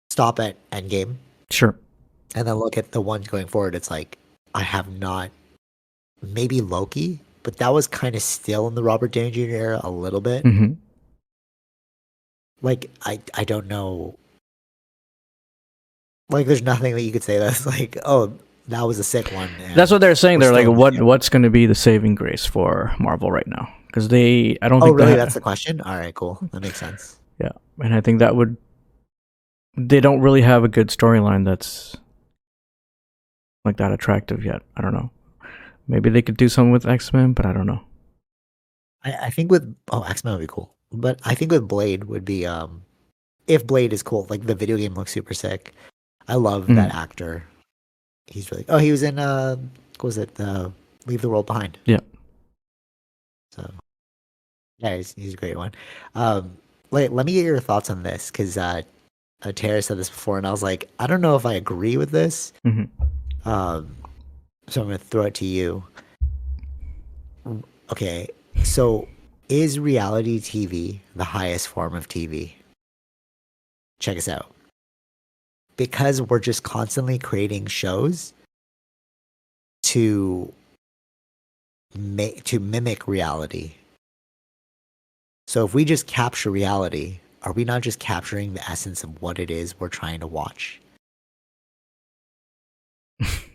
[0.10, 1.16] stop at Endgame,
[1.50, 1.76] Sure.
[2.36, 3.76] and then look at the ones going forward.
[3.76, 4.18] It's like
[4.54, 5.30] I have not,
[6.22, 9.42] maybe Loki, but that was kind of still in the Robert Downey Jr.
[9.56, 10.44] era a little bit.
[10.44, 10.74] hmm
[12.62, 14.18] Like I, I don't know.
[16.30, 18.34] Like, there's nothing that you could say that's like, oh,
[18.70, 19.50] that was a sick one.
[19.76, 20.40] That's what they're saying.
[20.40, 21.02] They're like, what yeah.
[21.02, 23.68] what's going to be the saving grace for Marvel right now?
[23.88, 25.12] Because they, I don't Oh, think really?
[25.12, 25.82] ha- That's the question.
[25.82, 26.40] All right, cool.
[26.54, 27.18] That makes sense.
[27.42, 27.50] Yeah,
[27.80, 28.56] and I think that would
[29.78, 31.98] they don't really have a good storyline that's
[33.66, 34.62] like that attractive yet.
[34.78, 35.10] I don't know.
[35.92, 37.82] Maybe they could do something with X Men, but I don't know.
[39.04, 42.06] I, I think with oh X Men would be cool, but I think with Blade
[42.06, 42.82] would be um
[43.46, 45.74] if Blade is cool, like the video game looks super sick.
[46.30, 46.76] I love Mhm.
[46.76, 47.44] that actor.
[48.28, 49.58] He's really oh he was in uh
[50.00, 50.70] what was it uh
[51.08, 51.78] Leave the World Behind.
[51.86, 52.00] Yeah.
[53.52, 53.70] So
[54.80, 55.74] yeah, he's, he's a great one.
[56.16, 56.56] Um,
[56.92, 58.82] let let me get your thoughts on this because uh,
[59.44, 61.98] uh, Tara said this before, and I was like, I don't know if I agree
[61.98, 62.54] with this.
[62.66, 62.88] Mhm.
[63.46, 63.96] Um,
[64.72, 65.84] so I'm gonna throw it to you.
[67.92, 68.28] Okay,
[68.64, 69.08] so
[69.50, 72.54] is reality TV the highest form of TV?
[74.00, 74.50] Check us out.
[75.76, 78.34] Because we're just constantly creating shows
[79.84, 80.54] to
[81.94, 83.74] make to mimic reality.
[85.48, 89.38] So if we just capture reality, are we not just capturing the essence of what
[89.38, 90.80] it is we're trying to watch?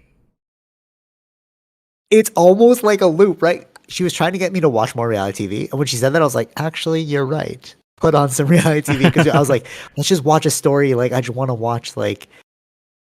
[2.11, 3.67] it's almost like a loop, right?
[3.89, 5.71] She was trying to get me to watch more reality TV.
[5.71, 7.75] And when she said that, I was like, actually, you're right.
[7.99, 8.99] Put on some reality TV.
[9.05, 9.67] Because I was like,
[9.97, 10.95] let's just watch a story.
[10.95, 12.29] Like, I just want to watch, like,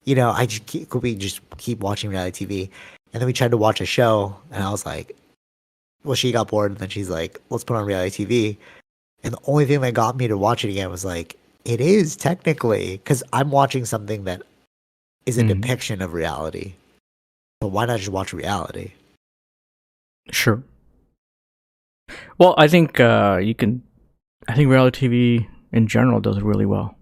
[0.03, 2.69] you know, I just keep, could we just keep watching reality TV?
[3.13, 5.15] And then we tried to watch a show, and I was like,
[6.03, 8.57] well, she got bored, and then she's like, let's put on reality TV.
[9.23, 12.15] And the only thing that got me to watch it again was like, it is
[12.15, 14.41] technically, because I'm watching something that
[15.25, 15.61] is a Mhm.
[15.61, 16.73] depiction of reality.
[17.61, 18.91] But why not just watch reality?
[20.31, 20.63] Sure.
[22.37, 23.81] Well, I think uh, you can.
[24.47, 26.95] I think reality TV in general does really well.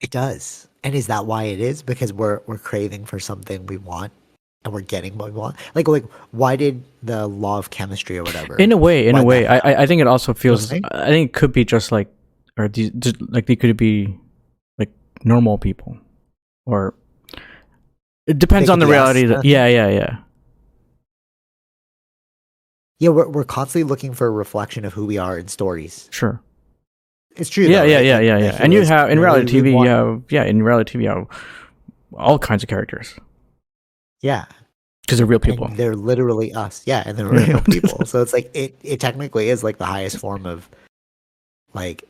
[0.00, 0.68] It does.
[0.84, 1.82] And is that why it is?
[1.82, 4.12] Because we're we're craving for something we want
[4.64, 5.56] and we're getting what we want.
[5.74, 8.56] Like like why did the law of chemistry or whatever?
[8.56, 9.46] In a way, in a way.
[9.46, 10.68] I I- think it also feels.
[10.68, 10.82] saying?
[10.90, 12.08] I think it could be just like,
[12.58, 14.18] or these just like they could be
[14.78, 14.90] like
[15.24, 15.96] normal people,
[16.66, 16.94] or
[18.26, 19.26] it depends on the could be us, reality.
[19.26, 20.16] That, yeah, yeah, yeah.
[22.98, 26.08] yeah, we're we're constantly looking for a reflection of who we are in stories.
[26.12, 26.40] Sure.
[27.36, 27.64] It's true.
[27.64, 28.04] Yeah, though, yeah, right?
[28.04, 28.56] yeah, yeah, yeah.
[28.60, 31.26] And you have in reality TV, want- you have yeah, in reality TV, you have
[32.14, 33.14] all kinds of characters
[34.20, 34.44] yeah,
[35.02, 35.68] because they're real and people.
[35.68, 36.82] they're literally us.
[36.86, 38.04] Yeah, and they're real people.
[38.06, 40.68] So it's like it it technically is like the highest form of
[41.74, 42.04] like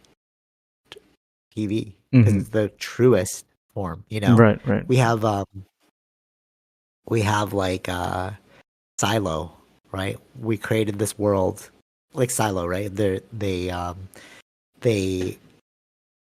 [1.56, 2.26] TV Mhm.
[2.40, 4.04] it's the truest form.
[4.08, 4.86] You know, Right, right.
[4.88, 5.46] we have um
[7.08, 8.30] we have like uh
[9.00, 9.52] silo
[9.90, 11.70] right we created this world
[12.14, 14.08] like silo right they they um
[14.80, 15.38] they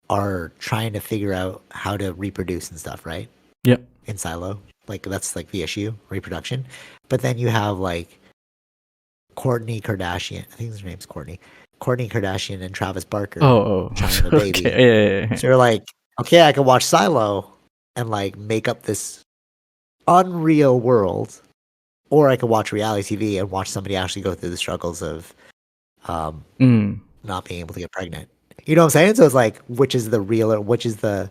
[0.10, 3.28] are trying to figure out how to reproduce and stuff right
[3.64, 3.82] Yep.
[4.06, 6.66] in silo like that's like the issue reproduction
[7.10, 8.20] but then you have like
[9.36, 11.40] kourtney kardashian i think his name's kourtney
[11.82, 13.92] kourtney kardashian and travis barker Oh, oh.
[13.96, 14.60] trying to baby.
[14.60, 14.64] okay.
[14.64, 15.36] Yeah, yeah, yeah.
[15.36, 15.84] so you're like,
[16.22, 17.52] okay, I can watch Silo
[17.98, 19.22] and like make up this
[20.08, 21.42] unreal world,
[22.10, 25.34] or I could watch reality TV and watch somebody actually go through the struggles of
[26.08, 28.30] um, Mm, not being able to get pregnant.
[28.66, 29.16] You know what I'm saying?
[29.16, 31.30] So it's like, which is the realer, which is the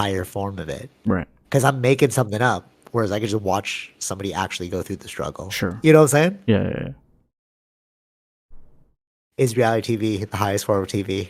[0.00, 0.90] higher form of it?
[1.06, 1.28] right.
[1.44, 5.08] Because I'm making something up, whereas I could just watch somebody actually go through the
[5.08, 5.50] struggle.
[5.50, 5.78] Sure.
[5.82, 6.38] You know what I'm saying?
[6.46, 6.88] Yeah, yeah, yeah.
[9.36, 11.28] Is reality TV the highest form of TV?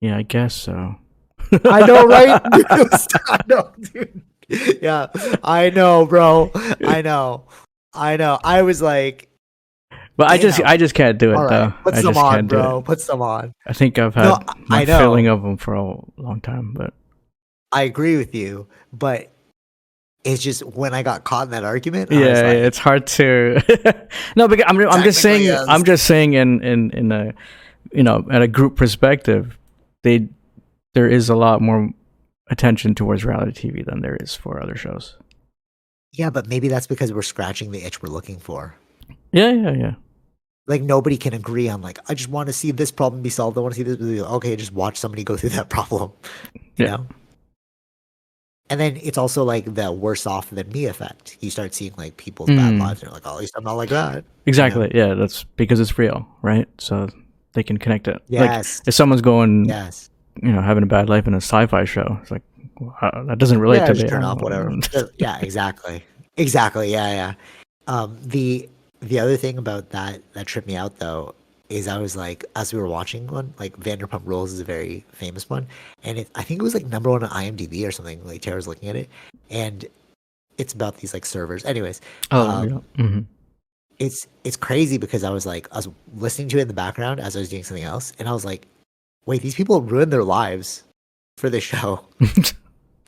[0.00, 0.96] Yeah, I guess so.
[1.64, 2.40] I know, right?
[3.28, 4.22] I know, dude.
[4.82, 5.06] Yeah,
[5.42, 6.50] I know, bro.
[6.84, 7.44] I know.
[7.94, 8.38] I know.
[8.42, 9.28] I was like,
[10.16, 10.60] But I just.
[10.60, 11.66] I just can't do it all though.
[11.66, 12.82] right, put I some on, bro.
[12.82, 13.52] Put some on.
[13.66, 14.38] I think I've had No,
[14.68, 15.82] my filling of them for a
[16.16, 16.94] long time, but
[17.70, 19.30] I agree with you, but
[20.24, 23.06] it's just when I got caught in that argument, I yeah, was like, it's hard
[23.08, 24.08] to.
[24.36, 25.64] no, because I'm I'm just saying yes.
[25.68, 27.32] I'm just saying in in in a
[27.92, 29.58] you know at a group perspective,
[30.02, 30.28] they
[30.94, 31.90] there is a lot more
[32.50, 35.16] attention towards reality TV than there is for other shows.
[36.12, 38.74] yeah, but maybe that's because we're scratching the itch we're looking for.
[39.32, 39.94] Yeah, yeah, yeah.
[40.66, 43.56] Like nobody can agree on like I just want to see this problem be solved.
[43.56, 44.22] I want to see this.
[44.22, 46.12] Okay, just watch somebody go through that problem.
[46.54, 46.96] You Yeah.
[46.96, 47.06] know.
[48.70, 51.36] And then it's also like the worse off than me effect.
[51.40, 52.80] You start seeing like people's bad Mm.
[52.80, 54.24] lives, and you're like, oh, at least I'm not like that.
[54.46, 54.90] Exactly.
[54.94, 56.68] Yeah, that's because it's real, right?
[56.78, 57.08] So
[57.54, 58.14] they can connect it.
[58.30, 58.80] Like Yes.
[58.86, 60.08] if someone's going, yes.
[60.42, 62.42] You know, having a bad life in a sci-fi show, it's like
[62.98, 64.72] how- that doesn't relate yeah, to just the turn off whatever.
[65.18, 66.04] Yeah, exactly.
[66.36, 66.90] Exactly.
[66.90, 67.34] Yeah, yeah.
[67.86, 68.68] Um, the
[69.00, 71.34] the other thing about that that tripped me out though
[71.68, 75.04] is I was like, as we were watching one, like Vanderpump Rules is a very
[75.12, 75.66] famous one,
[76.04, 78.24] and it, I think it was like number one on IMDb or something.
[78.24, 79.08] Like Tara's looking at it,
[79.50, 79.84] and
[80.58, 81.64] it's about these like servers.
[81.64, 82.00] Anyways,
[82.30, 83.04] Oh, um, yeah.
[83.04, 83.20] hmm
[83.98, 87.20] it's it's crazy because I was like I was listening to it in the background
[87.20, 88.66] as I was doing something else, and I was like,
[89.26, 90.84] wait, these people ruined their lives
[91.38, 92.04] for this show.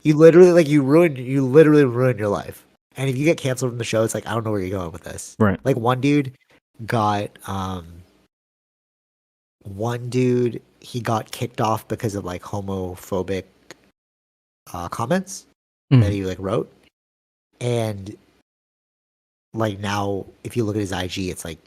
[0.03, 2.63] You literally like you ruined you literally ruined your life.
[2.95, 4.77] And if you get canceled from the show, it's like I don't know where you're
[4.77, 5.35] going with this.
[5.39, 5.59] Right.
[5.65, 6.31] Like one dude
[6.85, 7.87] got um
[9.63, 13.45] one dude he got kicked off because of like homophobic
[14.73, 15.47] uh comments
[15.89, 16.11] that Mhm.
[16.11, 16.71] he like wrote.
[17.59, 18.15] And
[19.55, 21.57] like now if you look at his IG, it's like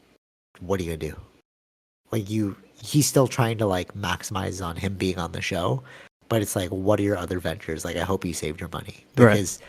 [0.61, 1.19] what are you gonna do?
[2.11, 5.83] Like you he's still trying to like maximize on him being on the show,
[6.27, 7.85] but it's like what are your other ventures?
[7.85, 9.05] Like I hope you saved your money.
[9.17, 9.33] Right.
[9.33, 9.59] Because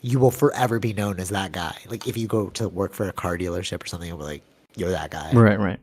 [0.00, 1.76] you will forever be known as that guy.
[1.88, 4.42] Like if you go to work for a car dealership or something, it'll be like
[4.76, 5.32] you're that guy.
[5.32, 5.58] Right.
[5.58, 5.80] Right.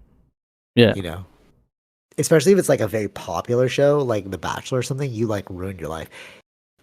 [0.75, 0.93] Yeah.
[0.95, 1.25] You know.
[2.17, 5.49] Especially if it's like a very popular show, like The Bachelor or something, you like
[5.49, 6.09] ruined your life.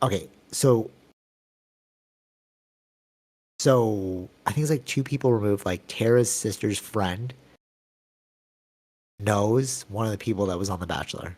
[0.02, 0.90] Okay, so
[3.60, 7.32] so I think it's like two people removed, like Tara's sister's friend
[9.20, 11.36] knows one of the people that was on The Bachelor.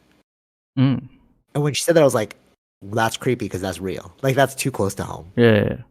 [0.78, 1.08] Mm.
[1.54, 2.36] And when she said that, I was like,
[2.82, 4.12] that's creepy because that's real.
[4.22, 5.30] Like that's too close to home.
[5.36, 5.44] Yeah.
[5.44, 5.68] yeah, yeah.
[5.70, 5.84] You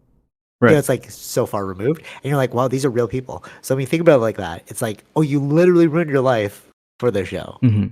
[0.67, 0.71] Right.
[0.73, 2.01] know, it's like so far removed.
[2.01, 3.43] And you're like, wow, these are real people.
[3.61, 6.21] So when you think about it like that, it's like, oh, you literally ruined your
[6.21, 6.67] life
[6.99, 7.57] for the show.
[7.61, 7.87] hmm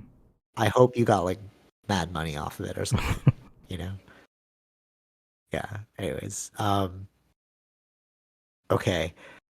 [0.56, 1.38] I hope you got like
[1.88, 3.32] mad money off of it or something,
[3.68, 3.92] you know?
[5.52, 5.78] Yeah.
[5.98, 7.08] Anyways, um,
[8.70, 9.12] okay.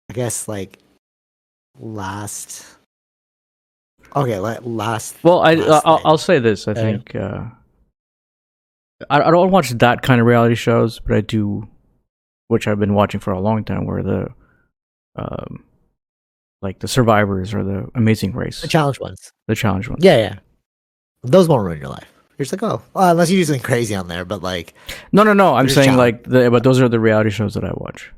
[0.10, 0.80] I guess like
[1.80, 2.66] last,
[4.16, 6.02] okay, la- last, Well, I last I'll.
[6.06, 6.68] I'll say this.
[6.68, 6.76] I Yeah.
[6.82, 7.46] think uh,
[9.10, 11.68] I I don't watch that kind of reality shows, but I do,
[12.48, 14.28] which I've been watching for a long time, where the
[15.16, 15.64] um,
[16.62, 19.32] like the Survivors or the Amazing Race, the challenge ones.
[19.48, 20.04] the challenge ones.
[20.04, 20.36] Yeah, yeah.
[21.24, 22.08] Those won't ruin your life.
[22.38, 24.74] You're just like, oh, well, unless you do something crazy on there, but like,
[25.12, 25.54] No, no, no.
[25.54, 28.12] I'm saying like, the, but those are the reality shows that I watch,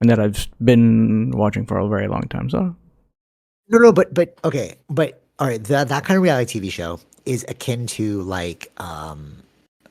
[0.00, 2.48] and that I've been watching for a very long time.
[2.50, 2.76] So
[3.68, 7.00] no, no, but, but, okay, but, all right, that, that kind of reality TV show
[7.26, 9.36] is akin to like, um,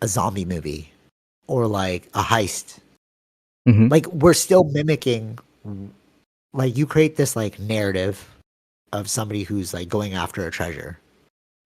[0.02, 0.91] a zombie movie
[1.48, 2.80] or like a heist.
[3.69, 3.91] Mhm.
[3.91, 5.38] like we're still mimicking
[6.52, 8.27] like you create this like narrative
[8.91, 10.98] of somebody who's like going after a treasure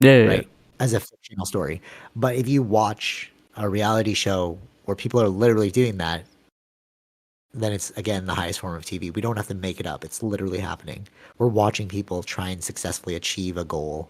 [0.02, 0.48] yeah, yeah, right
[0.82, 1.82] as a fictional story.
[2.18, 6.26] But if you watch a reality show where people are literally doing that
[7.62, 10.04] then it's again the highest form of tv we don't have to make it up
[10.04, 11.08] it's literally happening
[11.38, 14.10] we're watching people try and successfully achieve a goal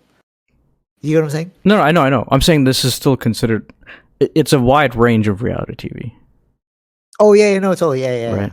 [1.02, 2.28] you know what i'm saying No, no, I know, I know.
[2.32, 3.72] I'm saying this is still considered.
[4.20, 6.12] It's a wide range of reality TV,
[7.20, 8.52] oh yeah yeah no totally yeah yeah right?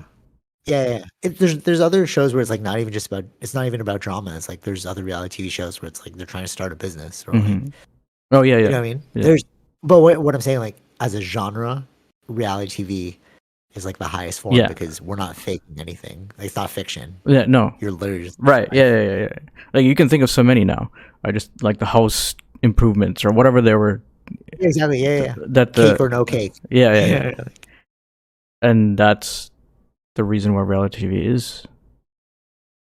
[0.65, 1.05] Yeah, yeah.
[1.23, 3.81] It, there's there's other shows where it's like not even just about it's not even
[3.81, 4.37] about drama.
[4.37, 6.77] It's like there's other reality TV shows where it's like they're trying to start a
[6.77, 7.73] business or like Mhm.
[8.31, 8.65] Oh yeah, yeah.
[8.65, 9.03] you know what I mean.
[9.15, 9.23] Yeah.
[9.25, 9.45] There's
[9.83, 11.85] but what what I'm saying like as a genre,
[12.29, 13.17] reality TV
[13.75, 14.69] is like the highest form Yeah.
[14.69, 16.31] because we're not faking anything.
[16.39, 17.17] Like it's not fiction.
[17.27, 17.45] yeah.
[17.47, 18.69] No, You're literally just right.
[18.73, 19.29] Yeah, yeah, yeah, yeah.
[19.75, 20.91] Like you can think of so many now.
[21.25, 24.03] I just like the house improvements or whatever they were.
[24.53, 25.03] Exactly.
[25.03, 25.35] Yeah, yeah.
[25.47, 26.53] That the Cake or no cake.
[26.71, 27.45] yeah, yeah, yeah.
[28.63, 29.51] and that's
[30.15, 31.67] the reason why reality TV is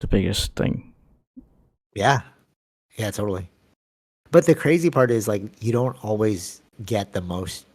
[0.01, 0.93] the biggest thing.
[1.95, 2.23] Yeah.
[2.97, 3.49] Yeah, totally.
[4.31, 7.67] But the crazy part is like you don't always get the most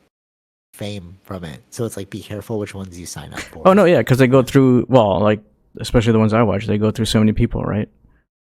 [0.78, 1.60] fame from it.
[1.72, 3.68] So it's like be careful which ones you sign up for.
[3.68, 5.42] Oh no, yeah, because they go through well, like
[5.80, 7.90] especially the ones I watch, they go through so many people, right?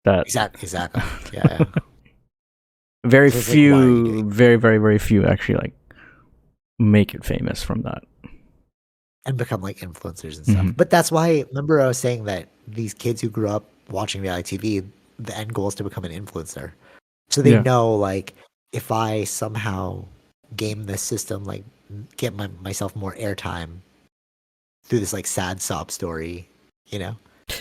[0.05, 0.63] That Exactly.
[0.63, 1.03] Exactly.
[1.33, 1.47] Yeah.
[1.59, 1.65] yeah.
[3.07, 5.75] very So it's like, why are you few, very, very, very few actually like
[6.79, 8.03] make it famous from that.
[9.27, 10.65] and become like influencers and stuff.
[10.67, 10.77] Mhm.
[10.77, 14.57] But that's why remember I was saying that these kids who grew up watching reality
[14.57, 14.85] TV,
[15.19, 16.73] the end goal is to become an influencer.
[17.31, 17.63] So they Yeah.
[17.63, 18.35] know like
[18.73, 20.05] if I somehow
[20.57, 21.65] game this system, like
[22.17, 23.79] get my, myself more airtime
[24.85, 26.49] through this like sad sob story,
[26.87, 27.17] you know?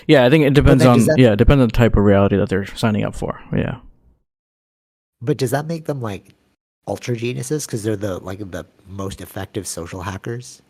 [0.07, 2.35] Yeah, I think it depends on that- yeah, it depends on the type of reality
[2.37, 3.41] that they're signing up for.
[3.55, 3.79] Yeah.
[5.21, 6.33] But does that make them like
[6.87, 10.61] ultra geniuses because they're the like the most effective social hackers?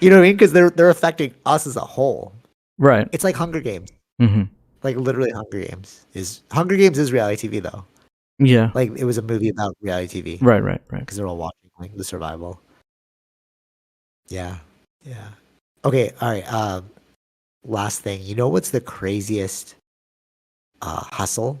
[0.00, 0.34] You know what I mean?
[0.36, 2.32] Because they're they're affecting us as a whole.
[2.78, 3.08] Right.
[3.12, 3.90] It's like Hunger Games.
[4.18, 4.42] hmm
[4.82, 7.84] like literally Hunger Games is Hunger Games is reality TV though.
[8.46, 8.70] Yeah.
[8.74, 11.00] Like it was a movie about reality TV Right, right, right.
[11.00, 12.60] because they're all watching like the survival.
[14.28, 14.58] Yeah,
[15.04, 15.28] yeah.
[15.84, 16.52] Okay, all right.
[16.52, 16.88] Um,
[17.64, 19.74] last thing, you know what's the craziest
[20.80, 21.58] uh, hustle?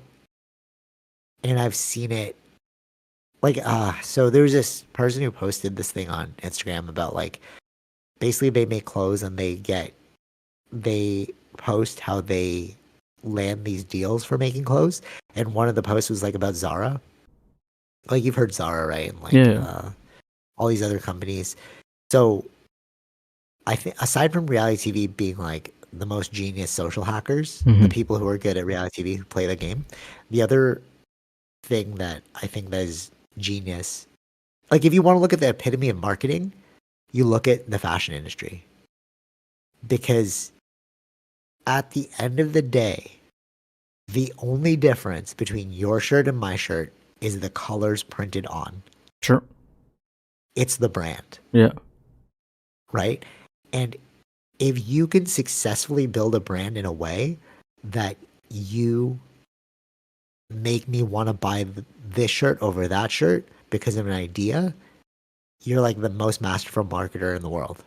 [1.44, 2.36] And I've seen it.
[3.42, 7.40] Like, uh, so there was this person who posted this thing on Instagram about like,
[8.20, 9.92] basically they make clothes and they get,
[10.70, 11.26] they
[11.56, 12.76] post how they
[13.22, 15.02] land these deals for making clothes.
[15.34, 17.00] And one of the posts was like about Zara.
[18.10, 19.10] Like you've heard Zara, right?
[19.10, 19.60] And like Yeah.
[19.62, 19.90] uh,
[20.56, 21.56] all these other companies.
[22.10, 22.44] So
[23.66, 27.90] I think aside from reality TV being like the most genius social hackers, the Mhm.
[27.90, 29.84] people who are good at reality TV who play the game,
[30.30, 30.82] the other
[31.64, 34.06] thing that I think that is genius,
[34.70, 36.52] like if you want to look at the epitome of marketing,
[37.12, 38.64] you look at the fashion industry.
[39.88, 40.52] because
[41.66, 43.12] at the end of the day,
[44.08, 48.82] the only difference between your shirt and my shirt is the colors printed on.
[49.22, 49.42] Sure.
[50.54, 51.72] It's the brand, Yeah.
[52.92, 53.24] right?
[53.72, 53.96] And
[54.58, 57.38] if you can successfully build a brand in a way
[57.84, 58.16] that
[58.50, 59.18] you
[60.50, 61.66] make me want to buy
[62.06, 64.74] this shirt over that shirt because of an idea,
[65.64, 67.82] you're like the most masterful marketer in the world.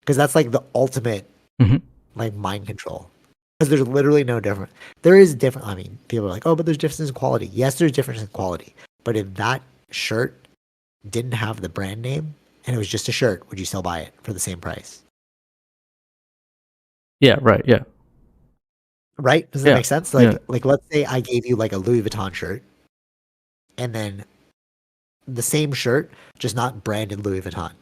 [0.00, 1.28] Because that's like the ultimate
[1.60, 1.82] Mhm.
[2.16, 3.10] Like mind control.
[3.58, 4.72] Because there's literally no difference.
[5.02, 5.68] There is different.
[5.68, 7.46] I mean, people are like, oh, but there's difference in quality.
[7.52, 8.74] Yes, there's difference in quality.
[9.04, 10.48] But if that shirt
[11.08, 12.34] didn't have the brand name
[12.66, 15.02] and it was just a shirt, would you still buy it for the same price?
[17.20, 17.38] Yeah.
[17.40, 17.62] Right.
[17.64, 17.84] Yeah.
[19.18, 19.48] Right?
[19.52, 20.12] Does that Yeah, make sense?
[20.12, 20.38] Like, yeah.
[20.48, 22.62] like let's say I gave you like a Louis Vuitton shirt,
[23.78, 24.24] and then
[25.28, 27.72] the same shirt, just not branded Louis Vuitton.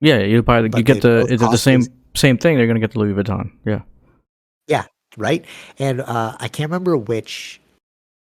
[0.00, 0.18] Yeah.
[0.18, 1.82] You buy the, you get the it's the same
[2.14, 2.56] same thing.
[2.56, 3.50] They're gonna get the Louis Vuitton.
[3.64, 3.82] Yeah.
[4.66, 4.84] Yeah.
[5.16, 5.44] right?
[5.78, 7.60] And uh, I can't remember which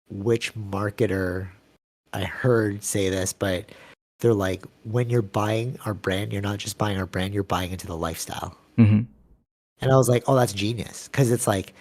[0.09, 1.47] which marketer
[2.13, 3.71] I heard say this, but
[4.19, 7.71] they're like, when you're buying our brand, you're not just buying our brand, you're buying
[7.71, 8.55] into the lifestyle.
[8.77, 9.01] Mm-hmm.
[9.81, 11.73] And I was like, oh, that's genius, because it's like,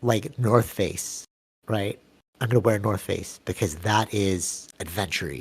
[0.00, 1.24] like North Face,
[1.68, 1.98] right?
[2.40, 5.34] I'm gonna wear North Face because that is adventure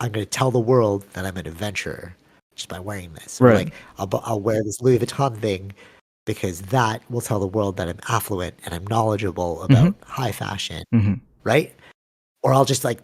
[0.00, 2.14] I'm gonna tell the world that I'm an adventurer
[2.56, 3.40] just by wearing this.
[3.40, 3.56] Or Right.
[3.66, 5.72] like I'll I'll wear this Louis Vuitton thing
[6.24, 10.82] because that will tell the world that I'm affluent and I'm knowledgeable about high fashion,
[10.92, 11.14] Mm-hmm.
[11.44, 11.72] right?
[12.42, 13.00] Or I'll just like,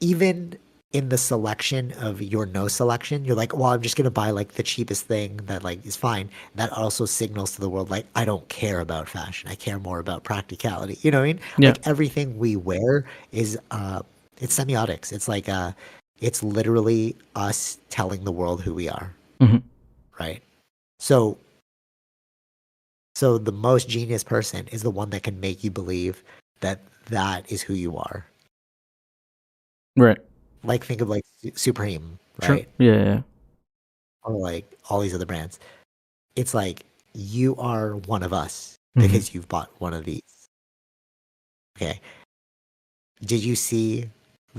[0.00, 0.56] even
[0.92, 4.52] in the selection of your no selection, you're like, well, I'm just gonna buy like
[4.52, 6.30] the cheapest thing that like is fine.
[6.54, 9.50] That also signals to the world like I don't care about fashion.
[9.50, 10.98] I care more about practicality.
[11.02, 11.40] You know what I mean?
[11.58, 11.68] Yeah.
[11.70, 14.00] Like everything we wear is uh
[14.40, 15.12] it's semiotics.
[15.12, 15.72] It's like uh
[16.20, 19.14] it's literally us telling the world who we are.
[19.40, 19.62] Mhm.
[20.18, 20.42] Right?
[20.98, 21.38] So
[23.14, 26.22] so the most genius person is the one that can make you believe
[26.60, 28.26] that that is who you are.
[29.96, 30.18] Right.
[30.62, 31.24] Like think of like
[31.54, 32.18] Supreme,
[32.48, 32.68] right?
[32.78, 32.92] Yeah.
[32.92, 33.04] Yeah.
[33.04, 33.22] yeah.
[34.22, 35.58] Or like all these other brands.
[36.36, 36.84] It's like
[37.14, 39.02] you are one of us Mhm.
[39.02, 40.22] because you've bought one of these.
[41.76, 42.00] Okay.
[43.22, 44.08] Did you see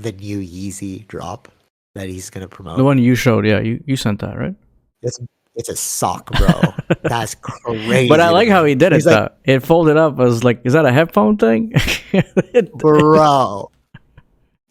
[0.02, 1.48] the new Yeezy drop
[1.94, 2.76] that he's gonna promote?
[2.76, 3.46] The one you showed.
[3.46, 3.60] Yeah.
[3.60, 4.54] You you sent that right.
[5.02, 5.18] It's
[5.54, 6.48] it's a sock, bro.
[7.02, 8.08] That's crazy.
[8.08, 9.04] But I like how he did it.
[9.04, 9.28] Like, though.
[9.44, 10.18] It folded up.
[10.18, 11.72] I was like, is that a headphone thing?
[12.74, 13.70] bro.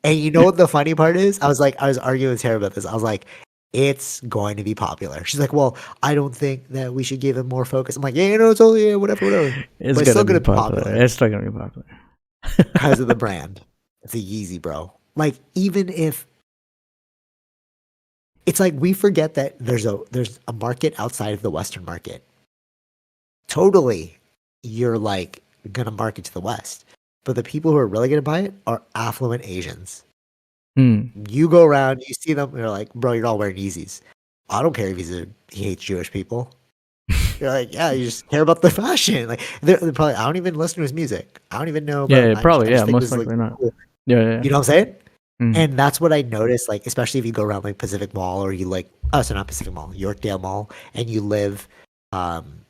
[0.03, 1.39] And you know what the funny part is?
[1.41, 2.85] I was like, I was arguing with Tara about this.
[2.85, 3.25] I was like,
[3.73, 5.23] it's going to be popular.
[5.25, 7.95] She's like, well, I don't think that we should give it more focus.
[7.95, 10.39] I'm like, yeah, you know, it's only yeah, whatever, whatever, it's But it's still gonna
[10.39, 10.81] gonna be popular.
[10.83, 11.03] popular.
[11.03, 11.85] It's still gonna be popular.
[12.73, 13.61] because of the brand.
[14.01, 14.93] It's a Yeezy, bro.
[15.15, 16.25] Like, even if
[18.45, 22.23] it's like we forget that there's a there's a market outside of the Western market.
[23.47, 24.17] Totally,
[24.63, 25.41] you're like
[25.71, 26.85] gonna market to the West,
[27.25, 30.03] but the people who are really gonna buy it are affluent Asians.
[30.77, 31.07] Hmm.
[31.27, 34.01] You go around, you see them, you're like, bro, you're all wearing Yeezys.
[34.49, 36.51] I don't care if he's a, he hates Jewish people.
[37.39, 39.27] You're like, yeah, you just care about the fashion.
[39.27, 41.39] Like, they're, they're probably, I don't even listen to his music.
[41.51, 42.07] I don't even know.
[42.09, 43.57] Yeah, about- yeah, probably, yeah, most likely not.
[43.57, 43.71] cool.
[44.05, 44.21] Yeah.
[44.21, 44.41] Yeah.
[44.43, 44.95] You know what I'm saying?
[45.41, 45.55] Mhm.
[45.55, 48.51] And that's what I noticed, like, especially if you go around like Pacific Mall or
[48.51, 51.67] you like, oh, so not Pacific Mall, Yorkdale Mall, and you live
[52.11, 52.65] um,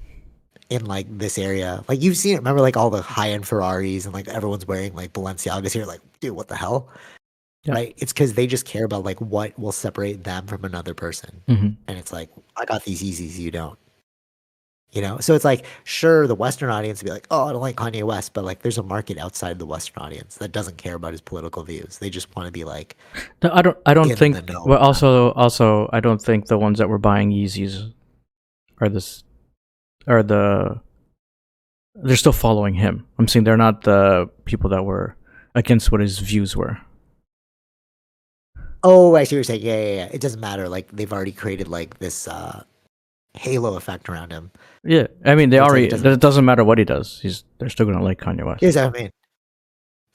[0.70, 1.84] in like this area.
[1.88, 2.40] Like, you've seen it.
[2.40, 5.86] Remember, like, all the high end Ferraris and like everyone's wearing like Balenciagas here.
[5.86, 6.90] Like, dude, what the hell?
[7.64, 7.74] Yeah.
[7.74, 7.94] Right?
[7.98, 11.42] It's because they just care about like what will separate them from another person.
[11.48, 11.76] Mhm.
[11.88, 13.78] And it's like, I got these Yeezys, you don't.
[14.92, 15.20] You know?
[15.20, 18.04] So it's like, sure, the Western audience would be like, oh, I don't like Kanye
[18.04, 21.22] West, but like, there's a market outside the Western audience that doesn't care about his
[21.22, 22.00] political views.
[22.00, 22.98] They just want to be like,
[23.44, 23.78] No, I don't.
[23.86, 24.38] I don't think.
[24.66, 27.94] Well, also, also, I don't think the ones that were buying Yeezys
[28.80, 29.24] are this
[30.08, 30.82] are the.
[31.96, 33.06] They're still following him.
[33.18, 35.16] I'm saying they're not the people that were
[35.54, 36.80] against what his views were.
[38.84, 39.62] Oh, I see what you're saying.
[39.62, 40.10] Yeah, yeah, yeah.
[40.12, 40.70] It doesn't matter.
[40.70, 42.64] Like they've already created like this uh
[43.34, 44.52] halo effect around him.
[44.84, 45.88] Yeah, I mean, they It's like already.
[45.90, 47.20] doesn't- It doesn't matter what he does.
[47.22, 47.44] He's.
[47.60, 48.62] They're still gonna like Kanye West.
[48.62, 49.12] Here's what I mean.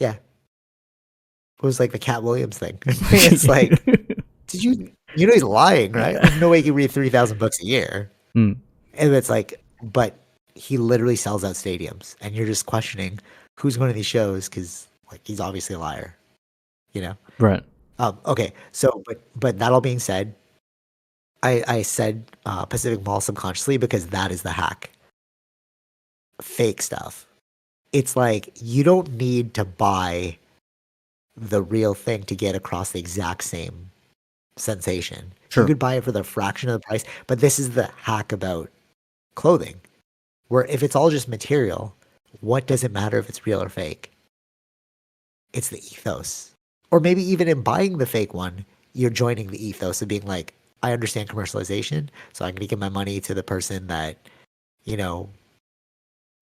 [0.00, 0.14] Yeah.
[0.14, 2.78] It was like the Katt Williams thing.
[2.86, 3.70] it's like,
[4.48, 6.16] did you you know he's lying, right?
[6.20, 8.10] There's no way he can read three thousand books a year.
[8.34, 8.52] Hmm.
[8.94, 10.16] And it's like, but
[10.54, 13.18] he literally sells out stadiums, and you're just questioning
[13.58, 16.16] who's going to these shows because like he's obviously a liar,
[16.92, 17.16] you know.
[17.38, 17.62] right.
[18.00, 20.34] Um, okay, so but but that all being said,
[21.44, 24.90] I I said uh, Pacific Mall subconsciously because that is the hack.
[26.40, 27.26] Fake stuff.
[27.92, 30.38] It's like you don't need to buy
[31.36, 33.90] the real thing to get across the exact same
[34.56, 35.32] sensation.
[35.50, 35.62] Sure.
[35.62, 38.32] You could buy it for the fraction of the price, but this is the hack
[38.32, 38.70] about
[39.34, 39.80] clothing,
[40.48, 41.94] where if it's all just material,
[42.40, 44.10] what does it matter if it's real or fake?
[45.52, 46.52] It's the ethos.
[46.90, 50.54] Or maybe even in buying the fake one, you're joining the ethos of being like,
[50.84, 54.18] I understand commercialization, so I'm going to give my money to the person that,
[54.84, 55.30] you know,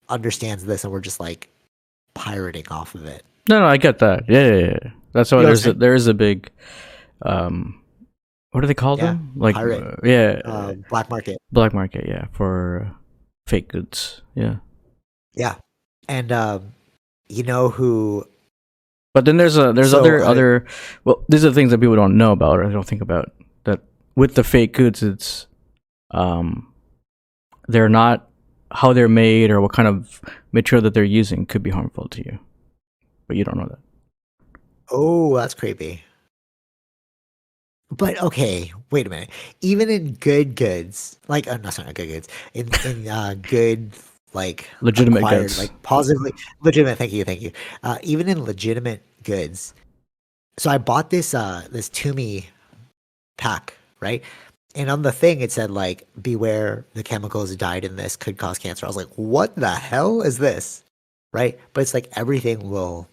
[0.09, 1.49] understands this, and we're just like
[2.13, 3.23] pirating off of it.
[3.49, 4.23] No, no, I get that.
[4.29, 4.91] Yeah, yeah, yeah.
[5.13, 6.49] That's why You know there's a, there is a big,
[7.21, 7.81] um,
[8.51, 9.31] what do they call Yeah, them?
[9.35, 9.83] Like, pirate.
[9.83, 11.37] uh, yeah, Um, black market.
[11.51, 12.05] black market.
[12.07, 12.93] Yeah, for uh,
[13.47, 14.21] fake goods.
[14.35, 14.57] Yeah,
[15.33, 15.55] Yeah.
[16.09, 16.73] And um,
[17.29, 18.25] you know who
[19.13, 20.65] but then there's a there's So, other I- other.
[21.05, 23.31] Well, these are the things that people don't know about or don't think about.
[23.63, 23.79] That
[24.15, 25.47] with the fake goods, it's
[26.11, 26.71] um,
[27.67, 28.29] they're not
[28.71, 30.21] how they're made or what kind of
[30.51, 32.39] material that they're using could be harmful to you,
[33.27, 33.79] but you don't know that.
[34.89, 36.03] Oh, that's creepy.
[37.91, 39.29] But okay, wait a minute.
[39.61, 42.27] Even in good goods, like uh, no, sorry, not good goods.
[42.53, 43.91] In in uh, good
[44.33, 45.59] like Legitimate acquired, goods.
[45.59, 46.97] like positively legitimate.
[46.97, 47.51] Thank you, thank you.
[47.83, 49.75] Uh, even in legitimate goods.
[50.57, 52.45] So I bought this uh this Tumi
[53.37, 54.21] pack, right?
[54.75, 58.57] And on the thing it said like, beware the chemicals dyed in this could cause
[58.59, 58.85] cancer.
[58.85, 60.83] I was like, what the hell is this?
[61.31, 61.59] Right?
[61.73, 63.07] But it's like everything will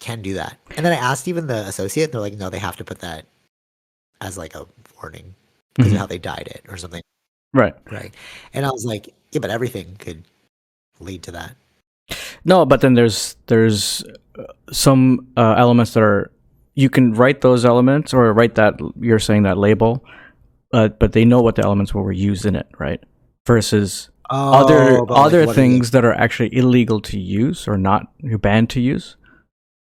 [0.00, 0.56] can do that.
[0.76, 3.00] And then I asked even the associate, and they're like, no, they have to put
[3.00, 3.26] that
[4.22, 4.66] as like a
[4.96, 5.34] warning
[5.74, 5.94] because Mhm.
[5.94, 7.02] of how they dyed it or something.
[7.52, 7.74] Right.
[7.90, 8.14] Right.
[8.54, 10.22] And I was like, yeah, but everything could
[11.00, 11.56] lead to that.
[12.44, 14.02] No, but then there's there's
[14.38, 16.30] uh, some uh, elements that are
[16.74, 20.02] you can write those elements or write that you're saying that label,
[20.72, 23.02] uh, but they know what the elements were used in it, right?
[23.46, 27.66] Versus other Oh, but, like, other are the- things that are actually illegal to use
[27.66, 28.06] or not
[28.40, 29.16] banned to use,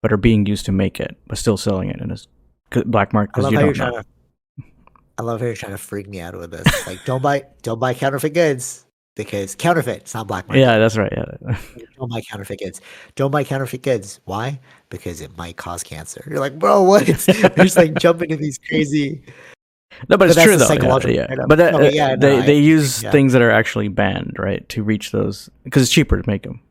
[0.01, 3.31] but are being used to make it, but still selling it in a black market
[3.35, 3.91] I because love you how you're don't know.
[3.91, 4.09] trying to.
[5.19, 6.87] I love how you're trying to freak me out with this.
[6.87, 8.85] Like, don't buy, don't buy counterfeit goods
[9.15, 9.97] because counterfeit.
[10.01, 10.61] It's not black market.
[10.61, 11.13] Yeah, that's right.
[11.15, 11.57] Yeah,
[11.97, 12.81] Don't buy counterfeit goods.
[13.15, 14.19] Don't buy counterfeit goods.
[14.25, 14.59] Why?
[14.89, 16.25] Because it might cause cancer.
[16.27, 17.07] You're like, bro, what?
[17.27, 19.21] You're just like jumping into these crazy.
[20.09, 20.63] No, but it's true though.
[20.63, 21.27] Yeah, psychological yeah.
[21.27, 21.47] trade-off.
[21.47, 23.11] But that, but uh, yeah, no, they I- they use yeah.
[23.11, 26.61] things that are actually banned, right, to reach those because it's cheaper to make them.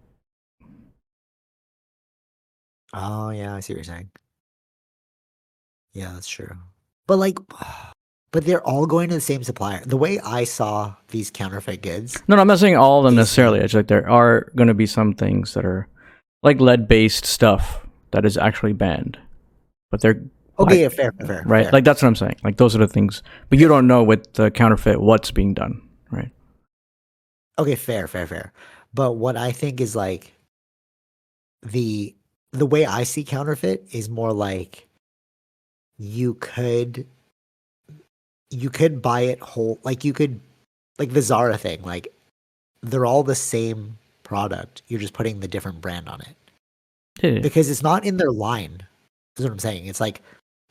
[2.94, 4.10] Oh yeah, I see what you're saying.
[5.94, 6.50] Yeah, that's true.
[7.06, 7.38] But like,
[8.32, 9.82] but they're all going to the same supplier.
[9.84, 13.14] The way I saw these counterfeit goods, No, no, I'm not saying all of them
[13.14, 13.60] necessarily.
[13.60, 15.88] It's like there are going to be some things that are
[16.42, 19.18] like lead-based stuff that is actually banned,
[19.90, 20.22] but they're
[20.58, 21.62] okay, like- yeah, fair, fair, fair, right.
[21.64, 21.72] fair.
[21.72, 22.36] Like that's what I'm saying.
[22.42, 25.80] Like those are the things, but you don't know with the counterfeit what's being done,
[26.10, 26.30] right?
[27.58, 28.52] Okay, fair, fair, fair.
[28.94, 30.32] But what I think is like
[31.62, 32.14] the
[32.52, 34.86] the way I see counterfeit is more like
[35.98, 37.06] you could
[38.50, 40.40] you could buy it whole like you could
[40.98, 42.08] like the Zara thing, like
[42.82, 44.82] they're all the same product.
[44.88, 46.36] You're just putting the different brand on it.
[47.22, 47.40] Yeah.
[47.40, 48.78] Because it's not in their line.
[49.36, 49.86] That's what I'm saying.
[49.86, 50.20] It's like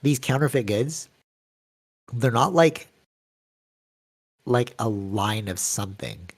[0.02, 1.10] these counterfeit goods,
[2.14, 2.88] they're not like
[4.46, 6.30] like a line of something.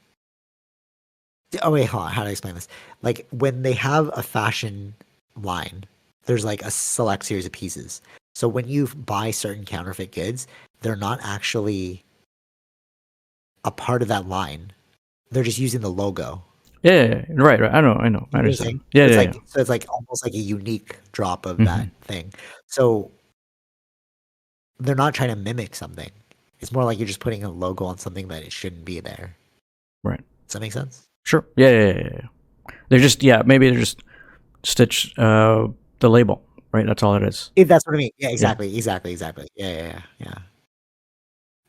[1.61, 2.11] Oh wait, hold on.
[2.11, 2.67] How do I explain this?
[3.01, 4.93] Like when they have a fashion
[5.41, 5.85] line,
[6.25, 8.01] there's like a select series of pieces.
[8.35, 10.47] So when you buy certain counterfeit goods,
[10.81, 12.03] they're not actually
[13.63, 14.71] a part of that line.
[15.31, 16.43] They're just using the logo.
[16.81, 17.23] yeah, yeah, yeah.
[17.29, 17.73] right, right.
[17.73, 18.81] I know, I know, I You know what I'm understand.
[18.93, 19.39] Yeah, it's yeah, like yeah.
[19.45, 21.65] so it's like almost like a unique drop of Mhm.
[21.65, 22.33] that thing.
[22.67, 23.11] So
[24.83, 26.11] they're not trying to mimic something.
[26.59, 29.35] It's more like you're just putting a logo on something that it shouldn't be there.
[30.03, 30.21] Right.
[30.47, 31.03] Does that make sense?
[31.23, 31.45] Sure.
[31.55, 32.73] Yeah, yeah, yeah, yeah.
[32.89, 34.03] They're just yeah, maybe they're just
[34.63, 35.67] stitch uh
[35.99, 36.85] the label, right?
[36.85, 37.51] That's all it is.
[37.55, 38.11] If that's what I mean.
[38.17, 39.47] Yeah, exactly, exactly, exactly.
[39.55, 40.37] Yeah, yeah, yeah, yeah.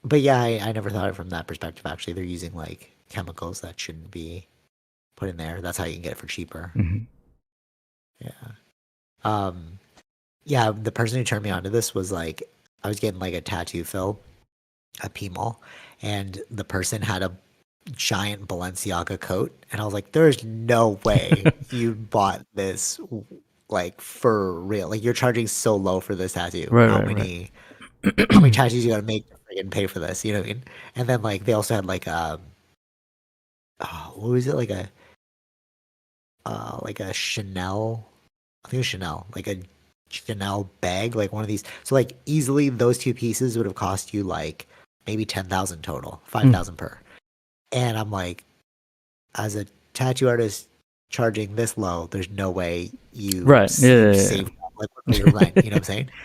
[0.04, 1.86] But yeah, I, I never thought of it from that perspective.
[1.86, 4.46] Actually, they're using like chemicals that shouldn't be
[5.16, 5.60] put in there.
[5.60, 6.70] That's how you can get it for cheaper.
[6.74, 6.98] hmm
[8.20, 8.30] Yeah.
[9.24, 9.78] Um
[10.44, 12.42] yeah, the person who turned me onto this was like
[12.84, 14.20] I was getting like a tattoo fill
[15.02, 15.60] at P Mall
[16.02, 17.32] and the person had a
[17.92, 23.00] giant Balenciaga coat and I was like, There's no way you bought this
[23.68, 24.88] like for real.
[24.90, 26.68] Like you're charging so low for this tattoo.
[26.70, 27.16] Right, how right, right.
[27.16, 27.50] many
[28.30, 29.24] how many tattoos you gotta make
[29.56, 30.64] to pay for this, you know what I mean?
[30.94, 32.40] And then like they also had like um
[33.80, 34.90] oh, what was it like a
[36.44, 38.06] uh like a Chanel
[38.64, 39.60] I think it was Chanel, like a
[40.08, 41.64] Chanel bag, like one of these.
[41.82, 44.66] So like easily those two pieces would have cost you like
[45.06, 46.30] maybe ten thousand total, hmm.
[46.30, 46.98] five thousand per.
[47.72, 48.44] And I'm like,
[49.34, 50.68] as a tattoo artist
[51.10, 53.64] charging this low, there's no way you Right.
[53.64, 54.22] s- Yeah, yeah, yeah.
[54.22, 55.56] save like what your rent.
[55.56, 56.10] You know what I'm saying?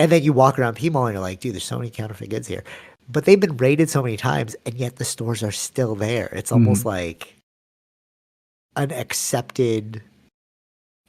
[0.00, 2.30] And then you walk around P Mall and you're like, dude, there's so many counterfeit
[2.30, 2.62] goods here.
[3.08, 6.26] But they've been raided so many times, and yet the stores are still there.
[6.26, 6.54] It's hmm.
[6.54, 7.34] almost like
[8.76, 10.02] an accepted.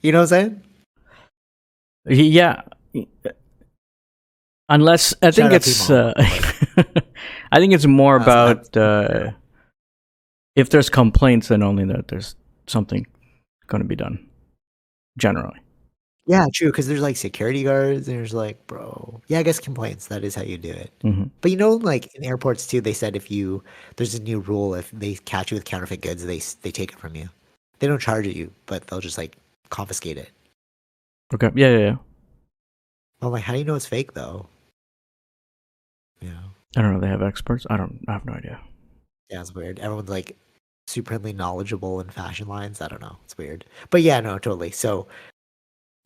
[0.02, 0.64] You know what I'm saying?
[2.10, 2.62] Yeah.
[4.72, 6.14] Unless I think Shout out it's uh,
[7.52, 9.32] I think it's more That's- about uh,
[10.56, 12.36] if there's complaints then only that there's
[12.68, 13.08] something
[13.68, 14.28] going to be done
[15.18, 15.58] generally.
[16.28, 16.68] Yeah, true.
[16.70, 18.06] Because there's like security guards.
[18.06, 19.20] There's like, bro.
[19.28, 20.08] Yeah, I guess complaints.
[20.08, 20.92] That is how you do it.
[21.02, 23.64] hmm But you know, like in airports too, they said if you
[23.96, 27.00] there's a new rule if they catch you with counterfeit goods, they they take it
[27.00, 27.30] from you.
[27.80, 29.38] They don't charge you, but they'll just like
[29.70, 30.30] confiscate it.
[31.34, 31.50] Okay.
[31.56, 31.96] Yeah, yeah, yeah.
[33.22, 34.48] I'm like, how do you know it's fake though?
[36.22, 36.40] Yeah.
[36.76, 37.00] I don't know.
[37.00, 37.66] They have experts.
[37.70, 38.04] I don't.
[38.08, 38.60] I have no idea.
[39.30, 39.80] yeah, it's weird.
[39.80, 40.38] Everyone's like
[40.88, 42.82] supremely knowledgeable in fashion lines.
[42.82, 43.18] I don't know.
[43.26, 43.66] It's weird.
[43.90, 44.72] But yeah, no, totally.
[44.72, 45.08] So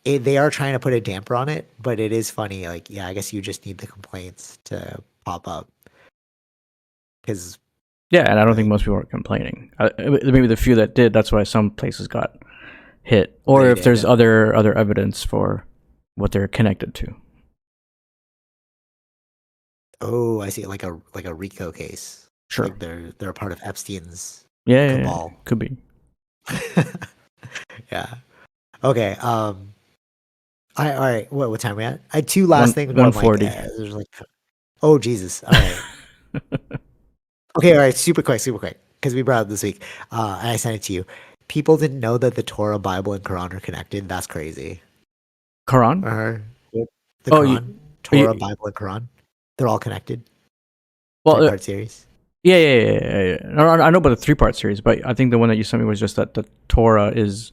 [0.05, 2.67] it, they are trying to put a damper on it, but it is funny.
[2.67, 5.69] Like, yeah, I guess you just need the complaints to pop up
[7.21, 7.57] because
[8.11, 9.71] Yeah, and I don't think most people are complaining.
[9.79, 11.13] Uh, maybe the few that did.
[11.13, 12.35] That's why some places got
[13.03, 14.09] hit, or if there's yeah.
[14.09, 15.65] other other evidence for
[16.15, 17.15] what they're connected to.
[20.01, 22.27] oh, I see, like a like a RICO case.
[22.49, 22.65] Sure.
[22.65, 24.97] Like they're they're a part of Epstein's Yeah, yeah, yeah.
[25.03, 25.33] cabal.
[25.45, 25.77] could be.
[27.91, 28.13] yeah.
[28.83, 29.15] Okay.
[29.21, 29.73] Um.
[30.75, 31.31] I all right.
[31.31, 32.01] What what time are we at?
[32.11, 32.93] I had two last One- things.
[32.93, 33.77] but I'm like, 140.
[33.77, 34.07] there's like,
[34.81, 35.43] oh Jesus!
[35.43, 35.81] All right.
[37.57, 37.73] okay.
[37.73, 37.95] All right.
[37.95, 38.39] Super quick.
[38.39, 38.79] Super quick.
[38.99, 41.05] Because we brought it up this week, uh, and I sent it to you.
[41.53, 44.09] People didn't know that the Torah, Bible, and Quran are connected.
[44.09, 44.81] That's crazy.
[45.69, 46.03] Quran.
[46.03, 46.39] Uh,
[46.71, 49.03] the Oh, you- Quran, Torah, you- Bible, and Quran.
[49.57, 50.23] They're all connected.
[51.23, 52.07] Well, uh, Three-part series.
[52.41, 53.37] yeah, yeah, yeah, yeah.
[53.43, 53.63] yeah.
[53.63, 55.63] I I know about the three part series, but I think the one that you
[55.63, 57.51] sent me was just that the Torah is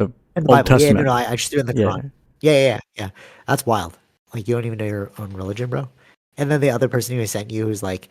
[0.00, 0.80] And the Old Bible.
[0.80, 1.12] Yeah, no, no.
[1.12, 1.74] I, I just threw in the.
[1.74, 2.10] Quran.
[2.40, 3.10] Yeah, yeah, yeah, yeah.
[3.46, 3.96] That's wild.
[4.34, 5.88] Like you don't even know your own religion, bro.
[6.38, 8.08] And then the other person who sent you who's like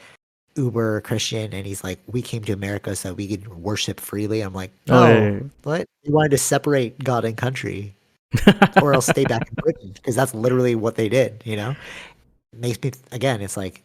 [0.56, 4.42] uber Christian and he's like, We came to America so we could worship freely.
[4.42, 5.86] I'm like, Oh, Oh, yeah, yeah, what?
[6.04, 7.96] You wanted to separate God and country
[8.82, 9.92] or else stay back in Britain.
[9.94, 11.76] Because that's literally what they did, you know?
[12.54, 13.84] Makes me again, it's like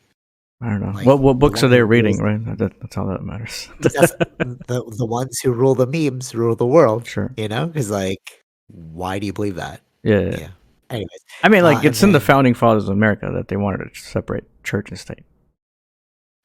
[0.60, 0.90] I don't know.
[0.92, 2.18] like, what what the books are they reading?
[2.18, 2.42] Right.
[2.58, 3.68] That, that's all that matters.
[3.80, 7.32] the the ones who rule the memes rule the world, sure.
[7.36, 7.66] you know?
[7.66, 9.80] Because like why do you believe that?
[10.02, 10.38] Yeah, yeah.
[10.40, 10.48] Yeah.
[10.90, 11.20] Anyways.
[11.42, 13.92] I mean, like Uh, it's in and the founding fathers of America that they wanted
[13.92, 15.24] to separate church and state.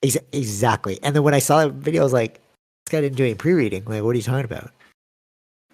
[0.03, 0.99] Ex- exactly.
[1.03, 2.35] And then when I saw that video, I was like,
[2.85, 3.85] this guy didn't do any pre-reading.
[3.85, 4.71] Like, what are you talking about?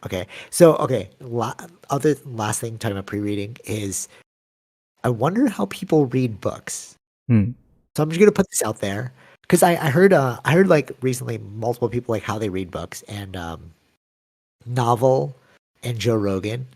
[0.06, 0.28] Okay.
[0.50, 1.10] So, okay.
[1.20, 1.54] La-
[1.90, 4.08] other last thing talking about pre-reading is
[5.04, 6.96] I wonder how people read books.
[7.28, 7.52] Hmm.
[7.96, 10.68] So I'm just gonna put this out there because I, I heard uh I heard
[10.68, 13.72] like recently multiple people like how they read books and um
[14.66, 15.36] Naval
[15.84, 16.68] and Joe Rogan,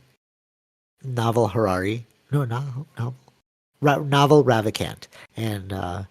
[1.03, 3.15] Naval Harari, no Naval Naval,
[3.81, 6.03] Ra- Naval Ravikant and uh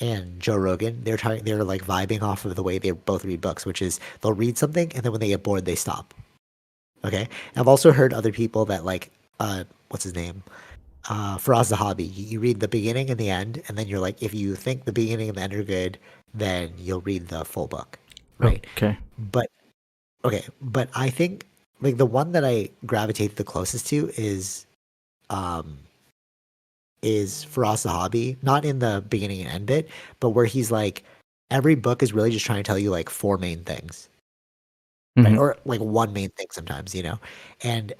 [0.00, 3.40] and Joe Rogan they're talking they're like vibing off of the way they both read
[3.40, 6.14] books, which is they'll read something and then when they get bored they stop.
[7.04, 9.10] Okay, I've also heard other people that like
[9.40, 10.42] uh what's his name
[11.08, 12.04] uh, Firas Zahabi.
[12.14, 14.84] You, you read the beginning and the end, and then you're like, if you think
[14.84, 15.98] the beginning and the end are good,
[16.32, 17.98] then you'll read the full book,
[18.38, 18.66] right?
[18.76, 18.98] Okay.
[19.18, 19.48] But
[20.24, 21.46] okay, but I think
[21.80, 24.66] like the one that I gravitate the closest to is,
[25.30, 25.78] um,
[27.04, 29.88] is Firas Zahabi, Not in the beginning and end bit,
[30.20, 31.04] but where he's like,
[31.50, 34.08] every book is really just trying to tell you like four main things
[35.16, 35.34] right?
[35.34, 35.38] Mhm.
[35.38, 37.18] or like one main thing sometimes, you know.
[37.62, 37.92] And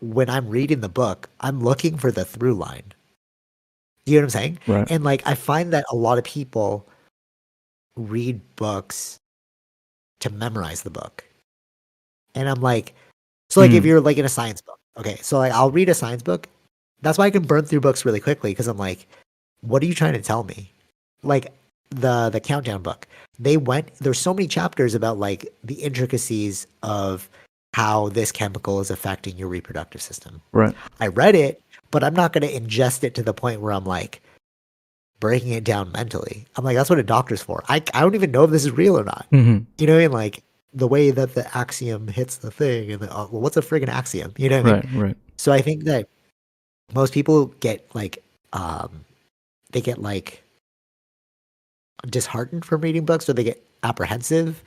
[0.00, 2.92] when I'm reading the book, I'm looking for the through line.
[4.06, 4.58] You know what I'm saying?
[4.66, 4.90] Right.
[4.90, 6.88] And like I find that a lot of people
[7.96, 9.18] read books
[10.20, 11.24] to memorize the book.
[12.34, 12.94] And I'm like,
[13.50, 13.86] so like if Hmm.
[13.88, 16.48] you're like in a science book, okay, so like I'll read a science book.
[17.02, 19.06] That's why I can burn through books really quickly because I'm like,
[19.60, 20.72] what are you trying to tell me?
[21.22, 21.52] Like
[21.90, 23.06] the the countdown book.
[23.38, 27.28] They went there's so many chapters about like the intricacies of
[27.74, 30.42] how this chemical is affecting your reproductive system.
[30.52, 30.74] Right.
[31.00, 33.84] I read it, but I'm not going to ingest it to the point where I'm
[33.84, 34.22] like
[35.20, 36.46] breaking it down mentally.
[36.56, 37.62] I'm like, that's what a doctor's for.
[37.68, 39.26] I, I don't even know if this is real or not.
[39.30, 40.12] hmm You know what I mean?
[40.12, 40.42] Like
[40.74, 43.88] the way that the axiom hits the thing and the, uh, well, what's a friggin'
[43.88, 44.32] axiom?
[44.36, 44.94] You know what I mean?
[44.94, 45.08] Right.
[45.08, 45.16] Right.
[45.36, 46.08] So I think that
[46.94, 49.04] most people get like, um,
[49.70, 50.42] they get like
[52.06, 54.62] disheartened from reading books or they get apprehensive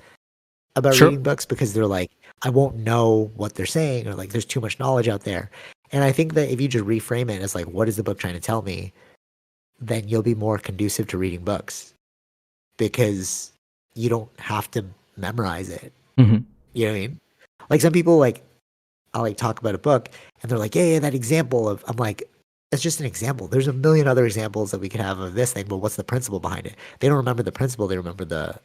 [0.75, 1.09] about Sure.
[1.09, 2.11] reading books because they're like,
[2.41, 5.49] I won't know what they're saying or like there's too much knowledge out there.
[5.91, 8.17] And I think that if you just reframe it as like, what is the book
[8.19, 8.91] trying to tell me?
[9.79, 11.93] Then you'll be more conducive to reading books
[12.77, 13.51] because
[13.93, 14.85] you don't have to
[15.17, 15.93] memorize it.
[16.17, 16.37] hmm
[16.73, 17.19] You know what I mean?
[17.69, 18.43] Like some people like
[19.15, 20.09] I'll like talk about a book
[20.41, 22.29] and they're like, yeah, yeah, that example of I'm like,
[22.69, 23.47] that's just an example.
[23.47, 26.03] There's a million other examples that we could have of this thing, but what's the
[26.03, 26.75] principle behind it?
[26.99, 28.59] They don't remember the principle, they remember the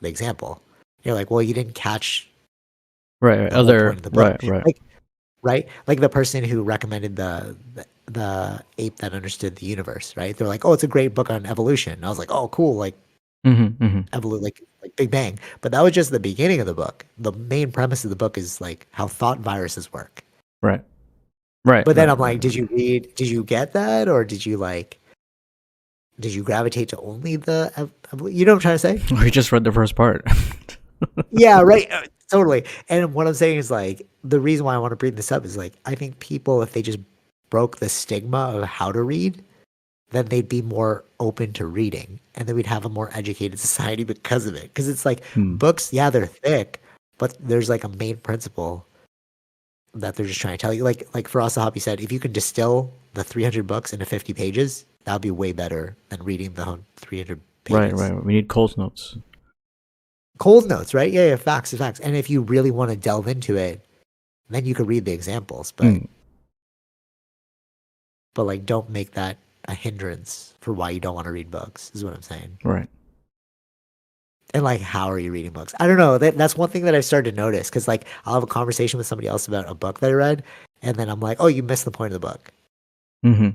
[0.00, 0.62] the example.
[1.02, 2.28] You're like, well, you didn't catch
[3.20, 3.52] right, right.
[3.52, 4.64] Other the right, right.
[4.64, 4.80] Like,
[5.42, 5.68] right?
[5.86, 10.36] Like the person who recommended the, the the ape that understood the universe, right?
[10.36, 11.94] They're like, oh, it's a great book on evolution.
[11.94, 12.94] And I was like, oh, cool, like
[13.46, 14.00] mm-hmm, mm-hmm.
[14.12, 15.38] evolution, like like Big Bang.
[15.60, 17.04] But that was just the beginning of the book.
[17.18, 20.22] The main premise of the book is like how thought viruses work.
[20.62, 20.82] Right.
[21.64, 21.84] Right.
[21.84, 22.14] But then right.
[22.14, 23.14] I'm like, did you read?
[23.14, 24.98] Did you get that, or did you like?
[26.20, 27.72] Did you gravitate to only the?
[27.76, 27.92] ev-
[28.32, 29.14] You know what I'm trying to say?
[29.16, 30.24] Or you just read the first part.
[31.30, 31.90] yeah, right.
[31.90, 32.64] uh, Totally.
[32.88, 35.44] And what I'm saying is like the reason why I want to bring this up
[35.44, 36.98] is like I think people if they just
[37.50, 39.42] broke the stigma of how to read,
[40.10, 44.04] then they'd be more open to reading, and then we'd have a more educated society
[44.04, 44.62] because of it.
[44.64, 45.56] Because it's like Hmm.
[45.56, 46.82] books, yeah, they're thick,
[47.18, 48.86] but there's like a main principle
[49.94, 50.84] that they're just trying to tell you.
[50.84, 54.84] Like like Firas Zahabi said, if you can distill the 300 books into 50 pages,
[55.04, 57.80] that would be way better than reading the whole 300 pages.
[58.00, 58.24] right, right.
[58.24, 59.16] We need Coles Notes.
[60.38, 61.10] Coles Notes, right?
[61.12, 61.98] Yeah, yeah, facts, facts.
[62.00, 63.80] And if you really want to delve into it,
[64.48, 66.08] then you could read the examples, but Mm.
[68.34, 69.36] but like don't make that
[69.68, 71.92] a hindrance for why you don't want to read books.
[71.94, 72.58] Is what I'm saying.
[72.64, 72.88] Right.
[74.54, 75.74] And like, how are you reading books?
[75.78, 76.16] I don't know.
[76.18, 78.96] That that's one thing that I've started to notice because like I'll have a conversation
[78.98, 80.42] with somebody else about a book that I read,
[80.82, 82.50] and then I'm like, oh, you missed the point of the book,
[83.26, 83.50] Mm-hmm.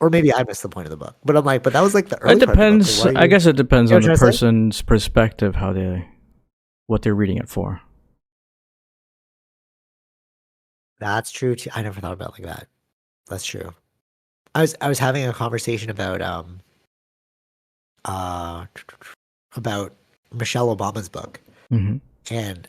[0.00, 1.16] or maybe I missed the point of the book.
[1.24, 3.04] But I'm like, but that was like the early It part of the book, depends.
[3.04, 4.46] why are I guess it depends You know on the what I'm trying to say?
[4.46, 6.06] person's perspective, how they,
[6.86, 7.80] what they're reading it for.
[11.00, 11.70] That's true too.
[11.74, 12.68] I never thought about it like that.
[13.28, 13.74] That's true.
[14.56, 16.60] I was I was having a conversation about um
[18.06, 18.64] uh
[19.54, 19.92] about
[20.32, 21.40] Michelle Obama's book
[21.72, 21.96] Mm-hmm.
[22.32, 22.68] and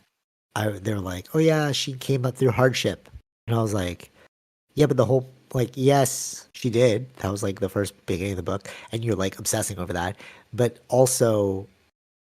[0.56, 3.08] I they were like, "Oh yeah, she came up through hardship."
[3.46, 4.10] And I was like,
[4.74, 7.14] "Yeah, but the whole like yes, she did.
[7.18, 10.16] That was like the first beginning of the book and you're like obsessing over that.
[10.52, 11.66] But also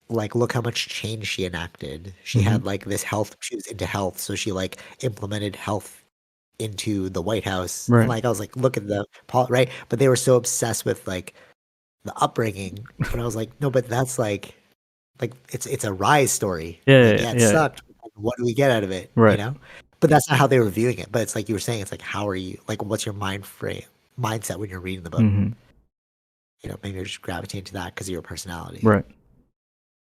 [0.08, 2.14] like look how much change she enacted.
[2.24, 6.01] She had like this health she was into health, so she like implemented health
[6.58, 7.88] into the White House.
[7.88, 8.00] Right.
[8.00, 9.04] And like I was like, look at the
[9.48, 9.68] right?
[9.88, 11.34] But they were so obsessed with like
[12.04, 12.84] the upbringing.
[12.98, 14.54] But I was like, no, but that's like
[15.20, 16.80] like it's it's a rise story.
[16.86, 17.50] Yeah, Like, yeah, it yeah.
[17.50, 17.82] sucked.
[18.14, 19.10] What do we get out of it?
[19.14, 19.38] Right.
[19.38, 19.56] You know?
[20.00, 21.10] But that's not how they were viewing it.
[21.10, 23.46] But it's like you were saying, it's like how are you like what's your mind
[23.46, 23.84] frame
[24.20, 25.20] mindset when you're reading the book?
[25.20, 25.52] Mm-hmm.
[26.62, 28.80] You know, maybe you're just gravitating to that because of your personality.
[28.82, 29.04] Right.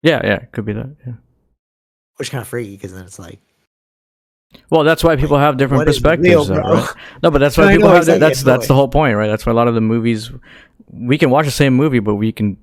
[0.02, 0.95] Yeah, yeah, could be that.
[1.06, 1.14] Yeah.
[2.18, 3.40] Which kind of freaky because then it's like
[4.69, 6.90] Well, that's why people have different what perspectives, real, though, right?
[7.24, 7.98] No, but that's why I people have.
[7.99, 9.28] exactly, That's that's the whole point, right?
[9.28, 10.32] That's why a lot of the movies
[10.91, 12.57] we can watch the same movie, but we can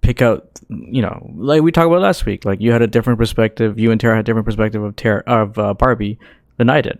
[0.00, 2.44] pick out, you know, like we talked about last week.
[2.44, 3.78] Like you had a different perspective.
[3.78, 6.18] You and Tara had a different perspective of Tara of uh, Barbie
[6.56, 6.98] than I did.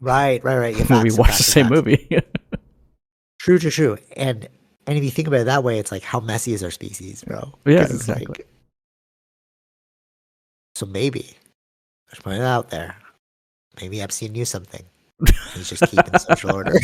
[0.00, 0.76] right, right, right.
[0.90, 1.76] When we facts, watched the same facts.
[1.76, 2.08] movie.
[3.40, 3.98] True, true, true.
[4.16, 4.48] And
[4.88, 7.22] and if you think about it that way, it's like how messy is our species,
[7.22, 7.52] bro?
[7.64, 8.26] Yeah, exactly.
[8.26, 8.48] like-
[10.74, 11.36] so maybe
[12.10, 12.96] just putting it out there.
[13.80, 14.82] Maybe Epstein knew something.
[15.54, 16.74] He's just keeping social order.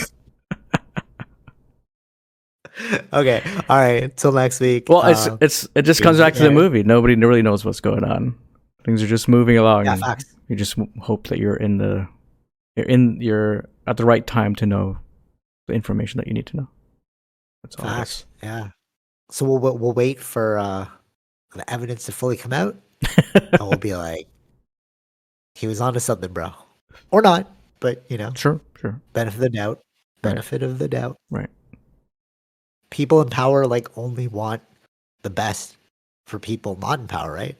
[3.12, 3.42] okay.
[3.68, 4.04] All right.
[4.04, 4.88] Until next week.
[4.88, 6.82] well, it's um, it's it just comes back to the movie.
[6.82, 8.34] Nobody really knows what's going on.
[8.84, 9.84] Things are just moving along.
[9.86, 10.34] yeah, facts.
[10.48, 12.08] you just hope that you're in the
[12.76, 14.98] you're in you're at the right time to know
[15.68, 16.68] the information that you need to know.
[17.62, 17.86] That's all.
[17.86, 17.96] it is.
[17.96, 18.26] Facts.
[18.42, 18.68] Yeah.
[19.30, 20.86] So we'll we'll, we'll wait for uh,
[21.54, 22.76] the evidence to fully come out,
[23.34, 24.26] and we'll be like,
[25.54, 26.52] he was onto something, bro,
[27.10, 27.50] or not.
[27.80, 29.00] But you know, Sure, sure.
[29.12, 29.80] benefit of the doubt.
[30.22, 31.16] Benefit of the doubt.
[31.30, 31.50] Right.
[32.90, 34.62] People in power like only want
[35.22, 35.76] the best
[36.26, 37.56] for people not in power, right?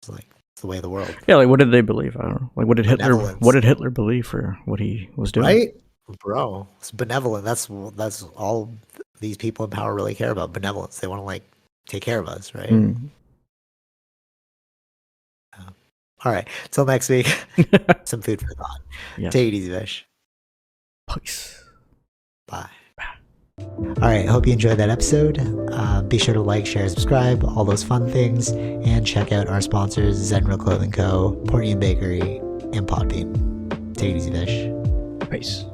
[0.00, 2.16] It's like it's the way of the world, Yeah, like what did they believe?
[2.16, 2.50] I don't know.
[2.56, 5.46] Like what did Hitler what did Hitler believe for what he was doing?
[5.46, 5.74] right,
[6.20, 6.66] bro?
[6.78, 7.44] It's benevolent.
[7.44, 8.70] That's that's all
[9.20, 10.52] these people in power really care about.
[10.52, 10.98] Benevolence.
[11.00, 11.42] They want to like
[11.86, 12.70] take care of us, right?
[12.70, 13.08] Mm.
[16.24, 16.48] All right.
[16.70, 17.26] Till next week.
[18.04, 18.80] Some food for thought.
[19.18, 19.30] Yeah.
[19.30, 20.06] Take it easy, Vish.
[21.12, 21.62] Peace.
[22.46, 22.68] Bye.
[23.58, 24.26] All right.
[24.28, 25.38] Hope you enjoyed that episode.
[25.70, 29.60] Uh, be sure to like, share, subscribe, all those fun things, and check out our
[29.60, 32.38] sponsors: Zenro Clothing Co., Portian Bakery,
[32.72, 33.96] and Podbean.
[33.96, 35.30] Take it easy, Vish.
[35.30, 35.64] Peace.